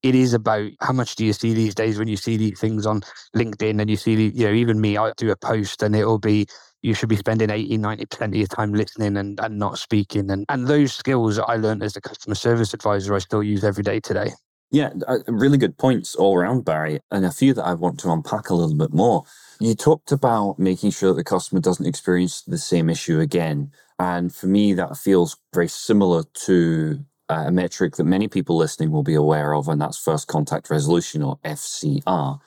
It 0.03 0.15
is 0.15 0.33
about 0.33 0.71
how 0.81 0.93
much 0.93 1.15
do 1.15 1.25
you 1.25 1.33
see 1.33 1.53
these 1.53 1.75
days 1.75 1.99
when 1.99 2.07
you 2.07 2.17
see 2.17 2.35
these 2.35 2.59
things 2.59 2.87
on 2.87 3.01
LinkedIn 3.35 3.79
and 3.79 3.89
you 3.89 3.97
see, 3.97 4.15
the, 4.15 4.35
you 4.35 4.47
know, 4.47 4.53
even 4.53 4.81
me, 4.81 4.97
I 4.97 5.11
do 5.15 5.29
a 5.29 5.35
post 5.35 5.83
and 5.83 5.95
it'll 5.95 6.17
be, 6.17 6.47
you 6.81 6.95
should 6.95 7.09
be 7.09 7.17
spending 7.17 7.51
80, 7.51 7.77
90% 7.77 8.29
of 8.29 8.35
your 8.35 8.47
time 8.47 8.73
listening 8.73 9.17
and, 9.17 9.39
and 9.39 9.59
not 9.59 9.77
speaking. 9.77 10.31
And, 10.31 10.45
and 10.49 10.67
those 10.67 10.93
skills 10.93 11.37
I 11.37 11.57
learned 11.57 11.83
as 11.83 11.95
a 11.95 12.01
customer 12.01 12.33
service 12.33 12.73
advisor, 12.73 13.13
I 13.13 13.19
still 13.19 13.43
use 13.43 13.63
every 13.63 13.83
day 13.83 13.99
today. 13.99 14.31
Yeah, 14.71 14.91
uh, 15.07 15.19
really 15.27 15.57
good 15.57 15.79
points 15.79 16.15
all 16.15 16.37
around, 16.37 16.65
Barry, 16.65 17.01
and 17.11 17.25
a 17.25 17.31
few 17.31 17.55
that 17.55 17.65
I 17.65 17.73
want 17.73 17.99
to 18.01 18.11
unpack 18.11 18.51
a 18.51 18.55
little 18.55 18.75
bit 18.77 18.93
more. 18.93 19.25
You 19.61 19.75
talked 19.75 20.13
about 20.13 20.59
making 20.59 20.91
sure 20.91 21.11
that 21.11 21.17
the 21.17 21.25
customer 21.25 21.61
doesn't 21.61 21.87
experience 21.87 22.43
the 22.43 22.59
same 22.59 22.89
issue 22.89 23.19
again. 23.19 23.71
And 23.99 24.33
for 24.35 24.47
me, 24.47 24.73
that 24.75 24.97
feels 24.97 25.37
very 25.53 25.69
similar 25.69 26.23
to 26.45 27.05
uh, 27.29 27.45
a 27.47 27.51
metric 27.51 27.97
that 27.97 28.05
many 28.05 28.29
people 28.29 28.57
listening 28.57 28.91
will 28.91 29.03
be 29.03 29.15
aware 29.15 29.55
of, 29.55 29.69
and 29.69 29.81
that's 29.81 29.97
first 29.97 30.27
contact 30.27 30.69
resolution 30.69 31.23
or 31.23 31.39
FCR. 31.45 32.39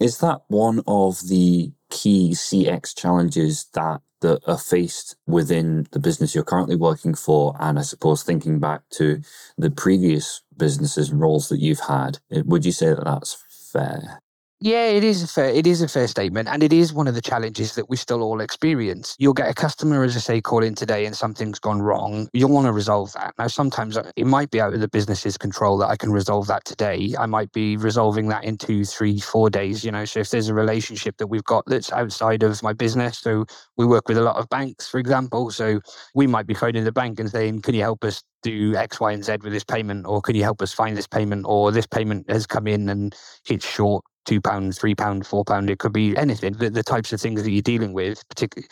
Is 0.00 0.18
that 0.18 0.42
one 0.48 0.82
of 0.86 1.28
the 1.28 1.72
key 1.90 2.32
CX 2.32 2.96
challenges 2.96 3.66
that, 3.74 4.02
that 4.22 4.42
are 4.48 4.58
faced 4.58 5.16
within 5.28 5.86
the 5.92 6.00
business 6.00 6.34
you're 6.34 6.44
currently 6.44 6.76
working 6.76 7.14
for? 7.14 7.56
And 7.60 7.78
I 7.78 7.82
suppose 7.82 8.24
thinking 8.24 8.60
back 8.60 8.82
to 8.92 9.22
the 9.58 9.70
previous 9.70 10.42
businesses 10.56 11.10
and 11.10 11.20
roles 11.20 11.50
that 11.50 11.60
you've 11.60 11.82
had, 11.82 12.20
would 12.32 12.66
you 12.66 12.72
say 12.72 12.88
that 12.88 13.04
that's 13.04 13.38
fair? 13.72 14.21
Yeah, 14.64 14.86
it 14.90 15.02
is 15.02 15.24
a 15.24 15.26
fair 15.26 15.48
it 15.48 15.66
is 15.66 15.82
a 15.82 15.88
fair 15.88 16.06
statement, 16.06 16.48
and 16.48 16.62
it 16.62 16.72
is 16.72 16.92
one 16.92 17.08
of 17.08 17.16
the 17.16 17.20
challenges 17.20 17.74
that 17.74 17.90
we 17.90 17.96
still 17.96 18.22
all 18.22 18.40
experience. 18.40 19.16
You'll 19.18 19.32
get 19.32 19.50
a 19.50 19.54
customer, 19.54 20.04
as 20.04 20.14
I 20.16 20.20
say, 20.20 20.40
call 20.40 20.62
in 20.62 20.76
today, 20.76 21.04
and 21.04 21.16
something's 21.16 21.58
gone 21.58 21.82
wrong. 21.82 22.28
You'll 22.32 22.52
want 22.52 22.66
to 22.68 22.72
resolve 22.72 23.12
that. 23.14 23.34
Now, 23.40 23.48
sometimes 23.48 23.96
uh, 23.96 24.08
it 24.14 24.24
might 24.24 24.52
be 24.52 24.60
out 24.60 24.72
of 24.72 24.78
the 24.78 24.86
business's 24.86 25.36
control 25.36 25.78
that 25.78 25.88
I 25.88 25.96
can 25.96 26.12
resolve 26.12 26.46
that 26.46 26.64
today. 26.64 27.12
I 27.18 27.26
might 27.26 27.50
be 27.50 27.76
resolving 27.76 28.28
that 28.28 28.44
in 28.44 28.56
two, 28.56 28.84
three, 28.84 29.18
four 29.18 29.50
days. 29.50 29.84
You 29.84 29.90
know, 29.90 30.04
so 30.04 30.20
if 30.20 30.30
there's 30.30 30.48
a 30.48 30.54
relationship 30.54 31.16
that 31.16 31.26
we've 31.26 31.42
got 31.42 31.66
that's 31.66 31.90
outside 31.92 32.44
of 32.44 32.62
my 32.62 32.72
business, 32.72 33.18
so 33.18 33.44
we 33.76 33.84
work 33.84 34.06
with 34.06 34.16
a 34.16 34.22
lot 34.22 34.36
of 34.36 34.48
banks, 34.48 34.88
for 34.88 35.00
example, 35.00 35.50
so 35.50 35.80
we 36.14 36.28
might 36.28 36.46
be 36.46 36.54
phoning 36.54 36.84
the 36.84 36.92
bank 36.92 37.18
and 37.18 37.28
saying, 37.30 37.62
"Can 37.62 37.74
you 37.74 37.82
help 37.82 38.04
us 38.04 38.22
do 38.44 38.76
X, 38.76 39.00
Y, 39.00 39.10
and 39.10 39.24
Z 39.24 39.38
with 39.42 39.52
this 39.52 39.64
payment, 39.64 40.06
or 40.06 40.20
can 40.20 40.36
you 40.36 40.44
help 40.44 40.62
us 40.62 40.72
find 40.72 40.96
this 40.96 41.08
payment, 41.08 41.46
or 41.48 41.72
this 41.72 41.86
payment 41.86 42.30
has 42.30 42.46
come 42.46 42.68
in 42.68 42.88
and 42.88 43.14
it's 43.48 43.66
short 43.66 44.04
two 44.24 44.40
pounds, 44.40 44.78
three 44.78 44.94
pound, 44.94 45.26
four 45.26 45.44
pound. 45.44 45.70
It 45.70 45.78
could 45.78 45.92
be 45.92 46.16
anything. 46.16 46.54
The, 46.54 46.70
the 46.70 46.82
types 46.82 47.12
of 47.12 47.20
things 47.20 47.42
that 47.42 47.50
you're 47.50 47.62
dealing 47.62 47.92
with, 47.92 48.26
particularly. 48.28 48.68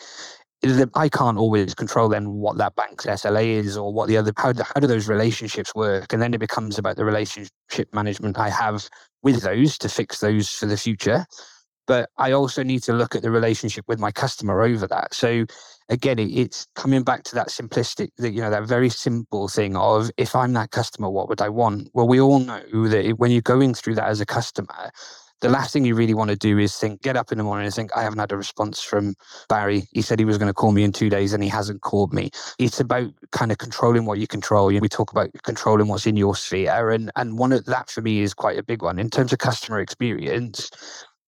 I 0.93 1.09
can't 1.09 1.39
always 1.39 1.73
control 1.73 2.07
then 2.07 2.33
what 2.33 2.57
that 2.59 2.75
bank's 2.75 3.07
SLA 3.07 3.47
is 3.47 3.75
or 3.75 3.91
what 3.91 4.07
the 4.07 4.17
other 4.17 4.31
how 4.37 4.51
do, 4.51 4.61
how 4.61 4.79
do 4.79 4.85
those 4.85 5.09
relationships 5.09 5.73
work, 5.73 6.13
and 6.13 6.21
then 6.21 6.35
it 6.35 6.39
becomes 6.39 6.77
about 6.77 6.97
the 6.97 7.05
relationship 7.05 7.91
management 7.93 8.37
I 8.37 8.49
have 8.49 8.87
with 9.23 9.41
those 9.41 9.79
to 9.79 9.89
fix 9.89 10.19
those 10.19 10.51
for 10.51 10.67
the 10.67 10.77
future. 10.77 11.25
But 11.87 12.09
I 12.17 12.31
also 12.31 12.61
need 12.61 12.83
to 12.83 12.93
look 12.93 13.15
at 13.15 13.23
the 13.23 13.31
relationship 13.31 13.85
with 13.87 13.99
my 13.99 14.11
customer 14.11 14.61
over 14.61 14.85
that. 14.87 15.15
So 15.15 15.45
again, 15.89 16.19
it, 16.19 16.31
it's 16.31 16.67
coming 16.75 17.03
back 17.03 17.23
to 17.23 17.35
that 17.35 17.49
simplistic, 17.49 18.09
that 18.17 18.31
you 18.31 18.41
know, 18.41 18.49
that 18.49 18.67
very 18.67 18.89
simple 18.89 19.47
thing 19.47 19.75
of 19.75 20.11
if 20.17 20.35
I'm 20.35 20.53
that 20.53 20.71
customer, 20.71 21.09
what 21.09 21.27
would 21.29 21.41
I 21.41 21.49
want? 21.49 21.89
Well, 21.93 22.07
we 22.07 22.21
all 22.21 22.39
know 22.39 22.61
that 22.87 23.15
when 23.17 23.31
you're 23.31 23.41
going 23.41 23.73
through 23.73 23.95
that 23.95 24.07
as 24.07 24.21
a 24.21 24.25
customer, 24.25 24.91
the 25.41 25.49
last 25.49 25.73
thing 25.73 25.85
you 25.85 25.95
really 25.95 26.13
want 26.13 26.29
to 26.29 26.35
do 26.35 26.57
is 26.59 26.75
think, 26.77 27.01
get 27.01 27.17
up 27.17 27.31
in 27.31 27.37
the 27.39 27.43
morning 27.43 27.65
and 27.65 27.73
think, 27.73 27.95
I 27.95 28.03
haven't 28.03 28.19
had 28.19 28.31
a 28.31 28.37
response 28.37 28.81
from 28.81 29.15
Barry. 29.49 29.87
He 29.91 30.01
said 30.01 30.19
he 30.19 30.25
was 30.25 30.37
going 30.37 30.47
to 30.47 30.53
call 30.53 30.71
me 30.71 30.83
in 30.83 30.91
two 30.91 31.09
days 31.09 31.33
and 31.33 31.43
he 31.43 31.49
hasn't 31.49 31.81
called 31.81 32.13
me. 32.13 32.29
It's 32.59 32.79
about 32.79 33.11
kind 33.31 33.51
of 33.51 33.57
controlling 33.57 34.05
what 34.05 34.19
you 34.19 34.27
control. 34.27 34.67
We 34.67 34.87
talk 34.87 35.11
about 35.11 35.29
controlling 35.43 35.87
what's 35.87 36.05
in 36.05 36.15
your 36.15 36.35
sphere. 36.35 36.91
And, 36.91 37.11
and 37.15 37.39
one 37.39 37.51
of 37.51 37.65
that 37.65 37.89
for 37.89 38.01
me 38.01 38.21
is 38.21 38.35
quite 38.35 38.59
a 38.59 38.63
big 38.63 38.83
one. 38.83 38.99
In 38.99 39.09
terms 39.09 39.33
of 39.33 39.39
customer 39.39 39.79
experience, 39.79 40.69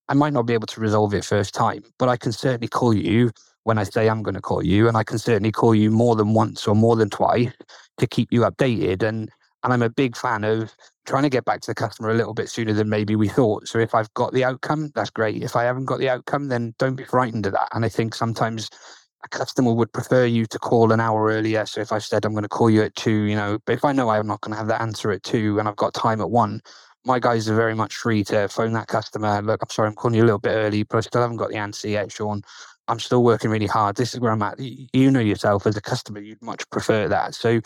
I 0.09 0.13
might 0.13 0.33
not 0.33 0.43
be 0.43 0.53
able 0.53 0.67
to 0.67 0.79
resolve 0.79 1.13
it 1.15 1.25
first 1.25 1.55
time, 1.55 1.83
but 1.97 2.07
I 2.07 2.17
can 2.17 2.31
certainly 2.31 2.67
call 2.67 2.93
you 2.93 3.31
when 3.63 3.79
I 3.79 3.83
say 3.83 4.09
I'm 4.09 4.21
going 4.21 4.35
to 4.35 4.41
call 4.41 4.63
you. 4.63 4.87
And 4.87 4.95
I 4.95 5.03
can 5.03 5.17
certainly 5.17 5.51
call 5.51 5.73
you 5.73 5.89
more 5.89 6.15
than 6.15 6.35
once 6.35 6.67
or 6.67 6.75
more 6.75 6.95
than 6.95 7.09
twice 7.09 7.51
to 7.97 8.05
keep 8.05 8.31
you 8.31 8.41
updated. 8.41 9.01
And 9.01 9.31
and 9.63 9.73
I'm 9.73 9.81
a 9.83 9.89
big 9.89 10.17
fan 10.17 10.43
of 10.43 10.73
trying 11.05 11.23
to 11.23 11.29
get 11.29 11.45
back 11.45 11.61
to 11.61 11.71
the 11.71 11.75
customer 11.75 12.09
a 12.11 12.15
little 12.15 12.33
bit 12.33 12.49
sooner 12.49 12.73
than 12.73 12.89
maybe 12.89 13.15
we 13.15 13.29
thought. 13.29 13.67
So 13.67 13.79
if 13.79 13.95
I've 13.95 14.13
got 14.15 14.33
the 14.33 14.43
outcome, 14.43 14.91
that's 14.95 15.09
great. 15.09 15.43
If 15.43 15.55
I 15.55 15.63
haven't 15.63 15.85
got 15.85 15.99
the 15.99 16.09
outcome, 16.09 16.49
then 16.49 16.73
don't 16.79 16.95
be 16.95 17.05
frightened 17.05 17.45
of 17.45 17.53
that. 17.53 17.69
And 17.73 17.85
I 17.85 17.89
think 17.89 18.15
sometimes 18.15 18.69
a 19.23 19.29
customer 19.29 19.73
would 19.73 19.93
prefer 19.93 20.25
you 20.25 20.45
to 20.47 20.59
call 20.59 20.91
an 20.91 20.99
hour 20.99 21.27
earlier. 21.29 21.65
So 21.65 21.81
if 21.81 21.91
I 21.91 21.99
said 21.99 22.25
I'm 22.25 22.33
going 22.33 22.43
to 22.43 22.49
call 22.49 22.69
you 22.69 22.83
at 22.83 22.95
two, 22.95 23.23
you 23.23 23.35
know, 23.35 23.59
but 23.65 23.73
if 23.73 23.85
I 23.85 23.91
know 23.93 24.09
I'm 24.09 24.27
not 24.27 24.41
going 24.41 24.51
to 24.53 24.57
have 24.57 24.67
that 24.67 24.81
answer 24.81 25.11
at 25.11 25.23
two 25.23 25.59
and 25.59 25.67
I've 25.67 25.75
got 25.77 25.93
time 25.93 26.21
at 26.21 26.31
one, 26.31 26.61
my 27.05 27.19
guys 27.19 27.49
are 27.49 27.55
very 27.55 27.75
much 27.75 27.95
free 27.95 28.23
to 28.25 28.47
phone 28.49 28.73
that 28.73 28.87
customer. 28.87 29.41
Look, 29.41 29.61
I'm 29.63 29.69
sorry, 29.69 29.89
I'm 29.89 29.95
calling 29.95 30.15
you 30.17 30.23
a 30.23 30.25
little 30.25 30.39
bit 30.39 30.51
early, 30.51 30.83
but 30.83 30.97
I 30.97 31.01
still 31.01 31.21
haven't 31.21 31.37
got 31.37 31.49
the 31.49 31.57
answer 31.57 31.87
yet, 31.87 32.11
Sean. 32.11 32.43
I'm 32.87 32.99
still 32.99 33.23
working 33.23 33.49
really 33.49 33.67
hard. 33.67 33.95
This 33.95 34.13
is 34.13 34.19
where 34.19 34.31
I'm 34.31 34.41
at. 34.41 34.59
You 34.59 35.09
know 35.09 35.19
yourself 35.19 35.65
as 35.65 35.77
a 35.77 35.81
customer, 35.81 36.19
you'd 36.19 36.41
much 36.41 36.69
prefer 36.69 37.07
that. 37.07 37.33
So, 37.33 37.61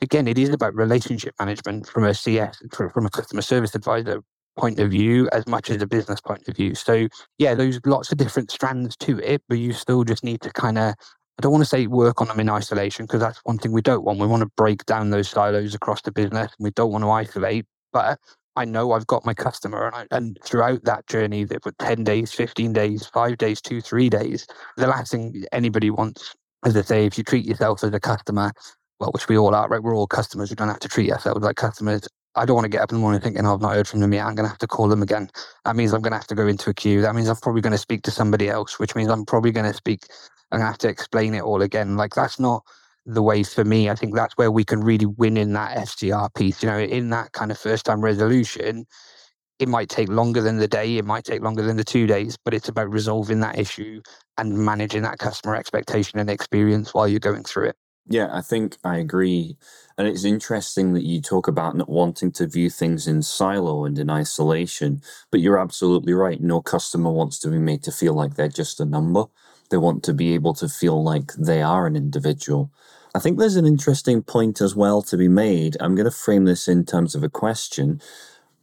again, 0.00 0.26
it 0.26 0.38
is 0.38 0.48
about 0.48 0.74
relationship 0.74 1.34
management 1.38 1.88
from 1.88 2.04
a 2.04 2.14
CS, 2.14 2.62
from 2.72 3.06
a 3.06 3.10
customer 3.10 3.42
service 3.42 3.74
advisor 3.74 4.22
point 4.56 4.78
of 4.78 4.90
view, 4.90 5.28
as 5.32 5.46
much 5.46 5.70
as 5.70 5.82
a 5.82 5.86
business 5.86 6.20
point 6.20 6.48
of 6.48 6.56
view. 6.56 6.74
So, 6.74 7.08
yeah, 7.38 7.54
there's 7.54 7.80
lots 7.84 8.12
of 8.12 8.18
different 8.18 8.50
strands 8.50 8.96
to 8.98 9.18
it, 9.20 9.42
but 9.48 9.58
you 9.58 9.72
still 9.72 10.04
just 10.04 10.24
need 10.24 10.40
to 10.42 10.52
kind 10.52 10.78
of 10.78 10.94
I 11.38 11.42
don't 11.42 11.52
want 11.52 11.62
to 11.62 11.68
say 11.68 11.86
work 11.86 12.20
on 12.20 12.28
them 12.28 12.40
in 12.40 12.50
isolation 12.50 13.06
because 13.06 13.20
that's 13.20 13.40
one 13.44 13.58
thing 13.58 13.72
we 13.72 13.82
don't 13.82 14.04
want. 14.04 14.18
We 14.18 14.26
want 14.26 14.42
to 14.42 14.50
break 14.56 14.84
down 14.84 15.10
those 15.10 15.28
silos 15.30 15.74
across 15.74 16.02
the 16.02 16.12
business 16.12 16.52
and 16.58 16.64
we 16.64 16.70
don't 16.70 16.92
want 16.92 17.04
to 17.04 17.10
isolate. 17.10 17.64
But 17.92 18.18
I 18.56 18.64
know 18.66 18.92
I've 18.92 19.06
got 19.06 19.24
my 19.24 19.34
customer, 19.34 19.86
and, 19.86 19.94
I, 19.96 20.06
and 20.16 20.38
throughout 20.44 20.84
that 20.84 21.06
journey, 21.06 21.44
that 21.44 21.64
were 21.64 21.72
ten 21.78 22.04
days, 22.04 22.32
fifteen 22.32 22.72
days, 22.72 23.06
five 23.06 23.38
days, 23.38 23.60
two, 23.62 23.80
three 23.80 24.10
days. 24.10 24.46
The 24.76 24.86
last 24.86 25.12
thing 25.12 25.44
anybody 25.52 25.90
wants, 25.90 26.34
as 26.64 26.76
I 26.76 26.82
say, 26.82 27.06
if 27.06 27.16
you 27.16 27.24
treat 27.24 27.46
yourself 27.46 27.82
as 27.82 27.94
a 27.94 28.00
customer, 28.00 28.52
well, 29.00 29.10
which 29.12 29.28
we 29.28 29.38
all 29.38 29.54
are, 29.54 29.68
right? 29.68 29.82
We're 29.82 29.96
all 29.96 30.06
customers. 30.06 30.50
We 30.50 30.56
don't 30.56 30.68
have 30.68 30.80
to 30.80 30.88
treat 30.88 31.10
ourselves 31.10 31.42
like 31.42 31.56
customers. 31.56 32.06
I 32.34 32.44
don't 32.46 32.54
want 32.54 32.64
to 32.66 32.70
get 32.70 32.82
up 32.82 32.90
in 32.90 32.96
the 32.96 33.00
morning 33.00 33.20
thinking, 33.20 33.44
oh, 33.46 33.54
I've 33.54 33.60
not 33.60 33.74
heard 33.74 33.88
from 33.88 34.00
them 34.00 34.12
yet. 34.12 34.24
I'm 34.26 34.34
going 34.34 34.44
to 34.44 34.50
have 34.50 34.58
to 34.58 34.66
call 34.66 34.88
them 34.88 35.02
again. 35.02 35.28
That 35.64 35.76
means 35.76 35.92
I'm 35.92 36.02
going 36.02 36.12
to 36.12 36.18
have 36.18 36.26
to 36.28 36.34
go 36.34 36.46
into 36.46 36.70
a 36.70 36.74
queue. 36.74 37.02
That 37.02 37.14
means 37.14 37.28
I'm 37.28 37.36
probably 37.36 37.60
going 37.62 37.72
to 37.72 37.78
speak 37.78 38.02
to 38.02 38.10
somebody 38.10 38.48
else, 38.48 38.78
which 38.78 38.94
means 38.94 39.10
I'm 39.10 39.24
probably 39.26 39.50
going 39.50 39.66
to 39.70 39.74
speak. 39.76 40.04
I'm 40.50 40.58
going 40.58 40.66
to 40.66 40.70
have 40.70 40.78
to 40.78 40.88
explain 40.88 41.34
it 41.34 41.42
all 41.42 41.62
again. 41.62 41.96
Like 41.96 42.14
that's 42.14 42.38
not 42.38 42.64
the 43.04 43.22
way 43.22 43.42
for 43.42 43.64
me. 43.64 43.90
I 43.90 43.94
think 43.94 44.14
that's 44.14 44.34
where 44.34 44.50
we 44.50 44.64
can 44.64 44.80
really 44.80 45.06
win 45.06 45.36
in 45.36 45.52
that 45.54 45.76
FCR 45.76 46.32
piece. 46.34 46.62
You 46.62 46.68
know, 46.68 46.78
in 46.78 47.10
that 47.10 47.32
kind 47.32 47.50
of 47.50 47.58
first 47.58 47.84
time 47.84 48.00
resolution, 48.00 48.86
it 49.58 49.68
might 49.68 49.88
take 49.88 50.08
longer 50.08 50.40
than 50.40 50.58
the 50.58 50.68
day, 50.68 50.96
it 50.96 51.04
might 51.04 51.24
take 51.24 51.42
longer 51.42 51.62
than 51.62 51.76
the 51.76 51.84
two 51.84 52.06
days, 52.06 52.36
but 52.44 52.54
it's 52.54 52.68
about 52.68 52.90
resolving 52.90 53.40
that 53.40 53.58
issue 53.58 54.02
and 54.38 54.58
managing 54.58 55.02
that 55.02 55.18
customer 55.18 55.54
expectation 55.54 56.18
and 56.18 56.30
experience 56.30 56.92
while 56.94 57.06
you're 57.06 57.20
going 57.20 57.44
through 57.44 57.68
it. 57.68 57.76
Yeah, 58.08 58.28
I 58.32 58.40
think 58.40 58.78
I 58.82 58.96
agree. 58.98 59.56
And 59.96 60.08
it's 60.08 60.24
interesting 60.24 60.92
that 60.94 61.04
you 61.04 61.20
talk 61.20 61.46
about 61.46 61.76
not 61.76 61.88
wanting 61.88 62.32
to 62.32 62.48
view 62.48 62.68
things 62.68 63.06
in 63.06 63.22
silo 63.22 63.84
and 63.84 63.96
in 63.98 64.10
isolation, 64.10 65.02
but 65.30 65.40
you're 65.40 65.58
absolutely 65.58 66.12
right. 66.12 66.40
No 66.40 66.60
customer 66.60 67.12
wants 67.12 67.38
to 67.40 67.48
be 67.48 67.58
made 67.58 67.84
to 67.84 67.92
feel 67.92 68.14
like 68.14 68.34
they're 68.34 68.48
just 68.48 68.80
a 68.80 68.84
number. 68.84 69.26
They 69.72 69.78
want 69.78 70.04
to 70.04 70.12
be 70.12 70.34
able 70.34 70.52
to 70.54 70.68
feel 70.68 71.02
like 71.02 71.32
they 71.32 71.62
are 71.62 71.86
an 71.86 71.96
individual. 71.96 72.70
I 73.14 73.18
think 73.18 73.38
there's 73.38 73.56
an 73.56 73.64
interesting 73.66 74.22
point 74.22 74.60
as 74.60 74.76
well 74.76 75.00
to 75.02 75.16
be 75.16 75.28
made. 75.28 75.78
I'm 75.80 75.94
going 75.94 76.04
to 76.04 76.10
frame 76.10 76.44
this 76.44 76.68
in 76.68 76.84
terms 76.84 77.14
of 77.14 77.24
a 77.24 77.30
question. 77.30 77.98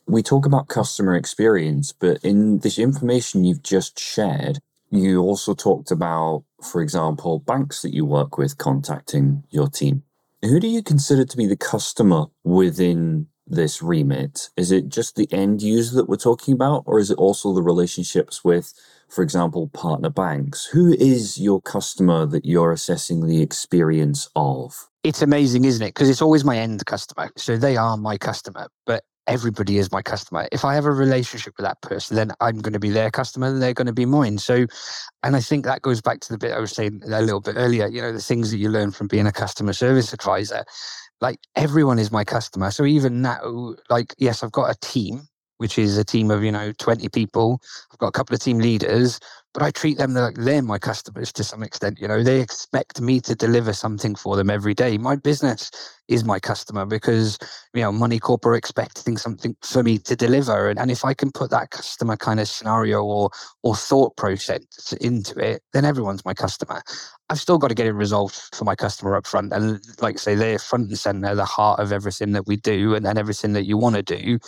We 0.06 0.22
talk 0.22 0.46
about 0.46 0.68
customer 0.68 1.16
experience, 1.16 1.92
but 1.92 2.24
in 2.24 2.60
this 2.60 2.78
information 2.78 3.44
you've 3.44 3.64
just 3.64 4.00
shared, 4.00 4.60
you 4.92 5.22
also 5.22 5.56
talked 5.56 5.90
about, 5.90 6.44
for 6.64 6.80
example, 6.80 7.40
banks 7.40 7.82
that 7.82 7.94
you 7.94 8.06
work 8.06 8.38
with 8.38 8.60
contacting 8.60 9.44
your 9.50 9.68
team. 9.68 10.04
Who 10.44 10.60
do 10.60 10.68
you 10.68 10.84
consider 10.84 11.26
to 11.26 11.38
be 11.38 11.48
the 11.48 11.58
customer 11.58 12.28
within 12.44 13.28
this 13.48 13.82
remit? 13.82 14.50
Is 14.56 14.72
it 14.72 14.90
just 14.90 15.16
the 15.16 15.28
end 15.32 15.64
user 15.64 15.96
that 15.96 16.08
we're 16.08 16.18
talking 16.18 16.54
about, 16.54 16.84
or 16.86 17.00
is 17.00 17.10
it 17.10 17.18
also 17.18 17.52
the 17.52 17.64
relationships 17.64 18.44
with 18.44 18.74
for 19.10 19.24
example, 19.24 19.68
partner 19.70 20.10
banks. 20.10 20.66
Who 20.66 20.94
is 20.94 21.40
your 21.40 21.62
customer 21.62 22.26
that 22.28 22.46
you're 22.46 22.72
assessing 22.72 23.26
the 23.26 23.42
experience 23.42 24.30
of? 24.36 24.88
It's 25.04 25.22
amazing, 25.22 25.66
isn't 25.66 25.86
it? 25.86 25.94
Because 25.94 26.10
it's 26.10 26.22
always 26.22 26.44
my 26.44 26.58
end 26.58 26.86
customer. 26.86 27.32
So 27.36 27.58
they 27.58 27.78
are 27.78 27.98
my 27.98 28.18
customer, 28.18 28.68
but 28.86 29.04
everybody 29.30 29.78
is 29.78 29.92
my 29.92 30.02
customer. 30.02 30.48
If 30.52 30.66
I 30.66 30.74
have 30.74 30.86
a 30.86 30.92
relationship 30.92 31.54
with 31.56 31.66
that 31.66 31.82
person, 31.82 32.16
then 32.16 32.32
I'm 32.42 32.60
going 32.60 32.74
to 32.74 32.80
be 32.80 32.90
their 32.90 33.12
customer 33.12 33.48
and 33.48 33.62
they're 33.62 33.74
going 33.74 33.88
to 33.88 33.94
be 33.94 34.06
mine. 34.06 34.40
So, 34.40 34.66
and 35.24 35.36
I 35.36 35.40
think 35.40 35.66
that 35.66 35.82
goes 35.82 36.02
back 36.02 36.20
to 36.22 36.34
the 36.34 36.38
bit 36.38 36.52
I 36.52 36.60
was 36.60 36.72
saying 36.72 37.02
a 37.06 37.22
little 37.22 37.40
bit 37.40 37.56
earlier, 37.56 37.88
you 37.88 38.02
know, 38.02 38.12
the 38.12 38.22
things 38.22 38.52
that 38.52 38.58
you 38.58 38.70
learn 38.70 38.92
from 38.92 39.08
being 39.08 39.28
a 39.28 39.32
customer 39.32 39.74
service 39.74 40.14
advisor. 40.14 40.66
Like 41.22 41.40
everyone 41.56 42.00
is 42.00 42.12
my 42.12 42.24
customer. 42.24 42.72
So 42.72 42.86
even 42.86 43.22
now, 43.22 43.76
like, 43.90 44.16
yes, 44.18 44.42
I've 44.44 44.52
got 44.52 44.72
a 44.72 44.80
team 44.82 45.29
which 45.60 45.78
is 45.78 45.98
a 45.98 46.06
team 46.06 46.32
of, 46.32 46.44
you 46.44 46.52
know, 46.52 46.72
20 46.80 47.10
people. 47.10 47.62
I've 47.92 48.00
got 48.00 48.08
a 48.08 48.12
couple 48.12 48.34
of 48.34 48.42
team 48.42 48.60
leaders, 48.60 49.20
but 49.54 49.62
I 49.62 49.72
treat 49.72 49.98
them 49.98 50.14
like 50.14 50.36
they're 50.36 50.62
my 50.62 50.80
customers 50.80 51.34
to 51.34 51.44
some 51.44 51.64
extent. 51.64 52.00
You 52.00 52.08
know, 52.08 52.24
they 52.24 52.40
expect 52.40 53.02
me 53.02 53.20
to 53.22 53.36
deliver 53.36 53.74
something 53.74 54.16
for 54.16 54.38
them 54.38 54.50
every 54.50 54.74
day. 54.74 54.98
My 54.98 55.18
business 55.18 55.70
is 56.08 56.24
my 56.24 56.40
customer 56.40 56.86
because, 56.86 57.38
you 57.74 57.82
know, 57.82 57.92
Moneycorp 57.92 58.46
are 58.46 58.56
expecting 58.56 59.18
something 59.18 59.56
for 59.62 59.84
me 59.84 59.98
to 59.98 60.16
deliver. 60.16 60.70
And, 60.70 60.80
and 60.80 60.90
if 60.90 61.04
I 61.04 61.14
can 61.14 61.32
put 61.32 61.50
that 61.52 61.72
customer 61.72 62.16
kind 62.16 62.40
of 62.40 62.48
scenario 62.48 63.04
or 63.04 63.30
or 63.64 63.76
thought 63.76 64.16
process 64.16 64.94
into 65.02 65.38
it, 65.40 65.62
then 65.74 65.84
everyone's 65.84 66.24
my 66.24 66.34
customer. 66.34 66.82
I've 67.30 67.40
still 67.40 67.58
got 67.58 67.68
to 67.68 67.76
get 67.76 67.86
it 67.86 67.94
resolved 67.94 68.36
for 68.56 68.64
my 68.64 68.76
customer 68.76 69.16
up 69.16 69.28
front. 69.28 69.52
And 69.52 69.82
like 70.00 70.16
I 70.16 70.20
say, 70.20 70.36
they're 70.36 70.58
front 70.60 70.88
and 70.90 70.98
center, 70.98 71.36
the 71.36 71.46
heart 71.46 71.80
of 71.80 71.92
everything 71.92 72.32
that 72.32 72.48
we 72.48 72.56
do 72.56 72.96
and, 72.96 73.06
and 73.06 73.20
everything 73.20 73.54
that 73.54 73.66
you 73.66 73.78
want 73.78 73.96
to 73.98 74.04
do 74.04 74.40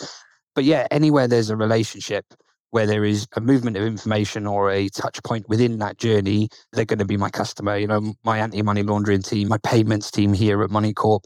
but 0.54 0.64
yeah, 0.64 0.86
anywhere 0.90 1.28
there's 1.28 1.50
a 1.50 1.56
relationship 1.56 2.24
where 2.70 2.86
there 2.86 3.04
is 3.04 3.26
a 3.36 3.40
movement 3.40 3.76
of 3.76 3.84
information 3.84 4.46
or 4.46 4.70
a 4.70 4.88
touch 4.88 5.22
point 5.22 5.46
within 5.48 5.78
that 5.78 5.98
journey, 5.98 6.48
they're 6.72 6.86
going 6.86 6.98
to 6.98 7.04
be 7.04 7.18
my 7.18 7.28
customer. 7.28 7.76
You 7.76 7.86
know, 7.86 8.14
my 8.24 8.38
anti-money 8.38 8.82
laundering 8.82 9.20
team, 9.22 9.48
my 9.48 9.58
payments 9.58 10.10
team 10.10 10.32
here 10.32 10.62
at 10.62 10.70
Moneycorp, 10.70 11.20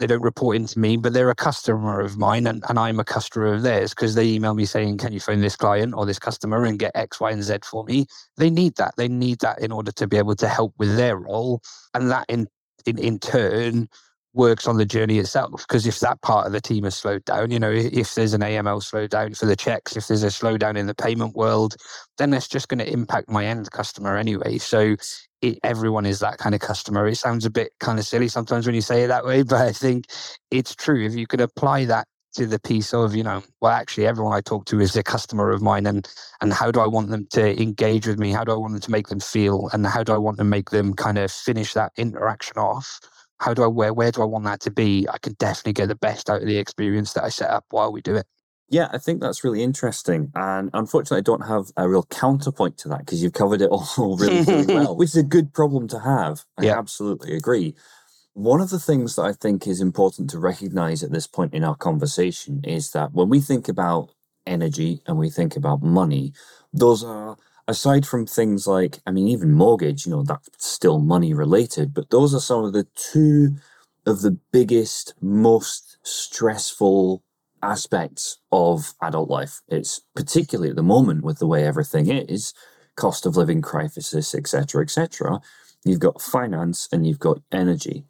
they 0.00 0.06
don't 0.08 0.22
report 0.22 0.56
into 0.56 0.78
me, 0.80 0.96
but 0.96 1.12
they're 1.12 1.30
a 1.30 1.34
customer 1.34 2.00
of 2.00 2.16
mine 2.16 2.46
and, 2.46 2.64
and 2.68 2.78
I'm 2.78 2.98
a 2.98 3.04
customer 3.04 3.52
of 3.52 3.62
theirs 3.62 3.90
because 3.90 4.14
they 4.14 4.26
email 4.26 4.54
me 4.54 4.64
saying, 4.64 4.98
Can 4.98 5.12
you 5.12 5.20
phone 5.20 5.42
this 5.42 5.56
client 5.56 5.94
or 5.94 6.06
this 6.06 6.18
customer 6.18 6.64
and 6.64 6.78
get 6.78 6.92
X, 6.94 7.20
Y, 7.20 7.30
and 7.30 7.42
Z 7.42 7.58
for 7.64 7.84
me? 7.84 8.06
They 8.36 8.50
need 8.50 8.76
that. 8.76 8.94
They 8.96 9.08
need 9.08 9.40
that 9.40 9.60
in 9.60 9.70
order 9.70 9.92
to 9.92 10.08
be 10.08 10.16
able 10.16 10.34
to 10.36 10.48
help 10.48 10.74
with 10.78 10.96
their 10.96 11.16
role. 11.16 11.60
And 11.94 12.10
that 12.10 12.24
in 12.28 12.48
in, 12.86 12.98
in 12.98 13.18
turn 13.18 13.88
works 14.32 14.66
on 14.66 14.76
the 14.76 14.84
journey 14.84 15.18
itself. 15.18 15.64
Because 15.66 15.86
if 15.86 16.00
that 16.00 16.20
part 16.22 16.46
of 16.46 16.52
the 16.52 16.60
team 16.60 16.84
has 16.84 16.96
slowed 16.96 17.24
down, 17.24 17.50
you 17.50 17.58
know, 17.58 17.70
if 17.70 18.14
there's 18.14 18.34
an 18.34 18.42
AML 18.42 18.82
slowdown 18.82 19.36
for 19.36 19.46
the 19.46 19.56
checks, 19.56 19.96
if 19.96 20.06
there's 20.08 20.22
a 20.22 20.28
slowdown 20.28 20.76
in 20.76 20.86
the 20.86 20.94
payment 20.94 21.34
world, 21.34 21.76
then 22.18 22.30
that's 22.30 22.48
just 22.48 22.68
going 22.68 22.78
to 22.78 22.92
impact 22.92 23.28
my 23.28 23.44
end 23.44 23.70
customer 23.70 24.16
anyway. 24.16 24.58
So 24.58 24.96
it, 25.42 25.58
everyone 25.64 26.06
is 26.06 26.20
that 26.20 26.38
kind 26.38 26.54
of 26.54 26.60
customer. 26.60 27.06
It 27.08 27.16
sounds 27.16 27.44
a 27.44 27.50
bit 27.50 27.72
kind 27.80 27.98
of 27.98 28.06
silly 28.06 28.28
sometimes 28.28 28.66
when 28.66 28.74
you 28.74 28.82
say 28.82 29.04
it 29.04 29.08
that 29.08 29.24
way, 29.24 29.42
but 29.44 29.60
I 29.60 29.72
think 29.72 30.06
it's 30.50 30.74
true. 30.74 31.04
If 31.04 31.14
you 31.14 31.26
could 31.26 31.40
apply 31.40 31.86
that 31.86 32.06
to 32.32 32.46
the 32.46 32.60
piece 32.60 32.94
of 32.94 33.14
you 33.14 33.24
know 33.24 33.42
well 33.60 33.72
actually 33.72 34.06
everyone 34.06 34.32
i 34.32 34.40
talk 34.40 34.64
to 34.64 34.80
is 34.80 34.94
a 34.94 35.02
customer 35.02 35.50
of 35.50 35.60
mine 35.60 35.86
and 35.86 36.08
and 36.40 36.52
how 36.52 36.70
do 36.70 36.80
i 36.80 36.86
want 36.86 37.10
them 37.10 37.26
to 37.30 37.60
engage 37.60 38.06
with 38.06 38.18
me 38.20 38.30
how 38.30 38.44
do 38.44 38.52
i 38.52 38.56
want 38.56 38.72
them 38.72 38.80
to 38.80 38.90
make 38.90 39.08
them 39.08 39.18
feel 39.18 39.68
and 39.72 39.86
how 39.86 40.02
do 40.04 40.12
i 40.12 40.16
want 40.16 40.38
to 40.38 40.44
make 40.44 40.70
them 40.70 40.94
kind 40.94 41.18
of 41.18 41.30
finish 41.30 41.74
that 41.74 41.90
interaction 41.96 42.56
off 42.56 43.00
how 43.40 43.54
do 43.54 43.62
I 43.62 43.66
where 43.66 43.92
where 43.92 44.12
do 44.12 44.22
I 44.22 44.26
want 44.26 44.44
that 44.44 44.60
to 44.60 44.70
be? 44.70 45.06
I 45.08 45.18
can 45.18 45.34
definitely 45.34 45.72
get 45.72 45.88
the 45.88 45.94
best 45.94 46.30
out 46.30 46.42
of 46.42 46.46
the 46.46 46.58
experience 46.58 47.14
that 47.14 47.24
I 47.24 47.30
set 47.30 47.50
up 47.50 47.64
while 47.70 47.90
we 47.90 48.02
do 48.02 48.14
it. 48.14 48.26
Yeah, 48.68 48.88
I 48.92 48.98
think 48.98 49.20
that's 49.20 49.42
really 49.42 49.64
interesting. 49.64 50.30
And 50.36 50.70
unfortunately, 50.72 51.18
I 51.18 51.22
don't 51.22 51.48
have 51.48 51.72
a 51.76 51.88
real 51.88 52.04
counterpoint 52.04 52.78
to 52.78 52.88
that 52.90 53.00
because 53.00 53.20
you've 53.22 53.32
covered 53.32 53.60
it 53.60 53.70
all 53.70 54.16
really, 54.16 54.42
really 54.42 54.74
well, 54.74 54.96
which 54.96 55.10
is 55.10 55.16
a 55.16 55.24
good 55.24 55.52
problem 55.52 55.88
to 55.88 55.98
have. 55.98 56.44
I 56.56 56.66
yeah. 56.66 56.78
absolutely 56.78 57.34
agree. 57.34 57.74
One 58.34 58.60
of 58.60 58.70
the 58.70 58.78
things 58.78 59.16
that 59.16 59.22
I 59.22 59.32
think 59.32 59.66
is 59.66 59.80
important 59.80 60.30
to 60.30 60.38
recognize 60.38 61.02
at 61.02 61.10
this 61.10 61.26
point 61.26 61.52
in 61.52 61.64
our 61.64 61.74
conversation 61.74 62.60
is 62.62 62.92
that 62.92 63.12
when 63.12 63.28
we 63.28 63.40
think 63.40 63.68
about 63.68 64.10
energy 64.46 65.02
and 65.06 65.18
we 65.18 65.30
think 65.30 65.56
about 65.56 65.82
money, 65.82 66.32
those 66.72 67.02
are 67.02 67.36
aside 67.68 68.06
from 68.06 68.26
things 68.26 68.66
like, 68.66 69.00
I 69.06 69.10
mean, 69.10 69.28
even 69.28 69.52
mortgage, 69.52 70.06
you 70.06 70.12
know, 70.12 70.22
that's 70.22 70.48
still 70.58 70.98
money 70.98 71.34
related, 71.34 71.94
but 71.94 72.10
those 72.10 72.34
are 72.34 72.40
some 72.40 72.64
of 72.64 72.72
the 72.72 72.86
two 72.94 73.56
of 74.06 74.22
the 74.22 74.36
biggest, 74.52 75.14
most 75.20 75.98
stressful 76.02 77.22
aspects 77.62 78.38
of 78.50 78.94
adult 79.02 79.30
life. 79.30 79.60
It's 79.68 80.00
particularly 80.14 80.70
at 80.70 80.76
the 80.76 80.82
moment 80.82 81.22
with 81.22 81.38
the 81.38 81.46
way 81.46 81.64
everything 81.64 82.08
is, 82.08 82.54
cost 82.96 83.26
of 83.26 83.36
living 83.36 83.62
crisis, 83.62 84.34
etc., 84.34 84.82
etc. 84.82 85.40
You've 85.84 86.00
got 86.00 86.20
finance 86.20 86.88
and 86.92 87.06
you've 87.06 87.18
got 87.18 87.40
energy. 87.52 88.04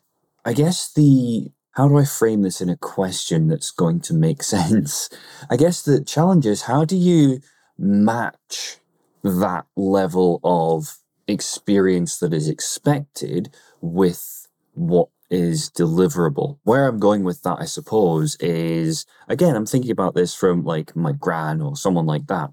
I 0.45 0.53
guess 0.53 0.93
the 0.93 1.51
how 1.73 1.89
do 1.89 1.99
I 1.99 2.05
frame 2.05 2.43
this 2.43 2.61
in 2.61 2.69
a 2.69 2.77
question 2.77 3.47
that's 3.47 3.71
going 3.71 4.01
to 4.01 4.15
make 4.15 4.43
sense? 4.57 5.09
I 5.49 5.57
guess 5.57 5.83
the 5.83 6.03
challenge 6.03 6.47
is 6.47 6.63
how 6.63 6.85
do 6.85 6.97
you 6.97 7.41
match 7.79 8.79
that 9.23 9.67
level 9.77 10.41
of 10.45 10.97
experience 11.29 12.19
that 12.19 12.33
is 12.33 12.49
expected 12.49 13.55
with 13.81 14.49
what 14.75 15.09
is 15.31 15.71
deliverable. 15.71 16.59
Where 16.65 16.89
I'm 16.89 16.99
going 16.99 17.23
with 17.25 17.43
that, 17.43 17.59
I 17.61 17.65
suppose, 17.65 18.37
is 18.37 19.07
again, 19.29 19.55
I'm 19.55 19.67
thinking 19.67 19.93
about 19.93 20.15
this 20.15 20.35
from 20.35 20.65
like 20.65 20.97
my 20.97 21.13
gran 21.13 21.61
or 21.61 21.77
someone 21.77 22.07
like 22.07 22.27
that. 22.27 22.51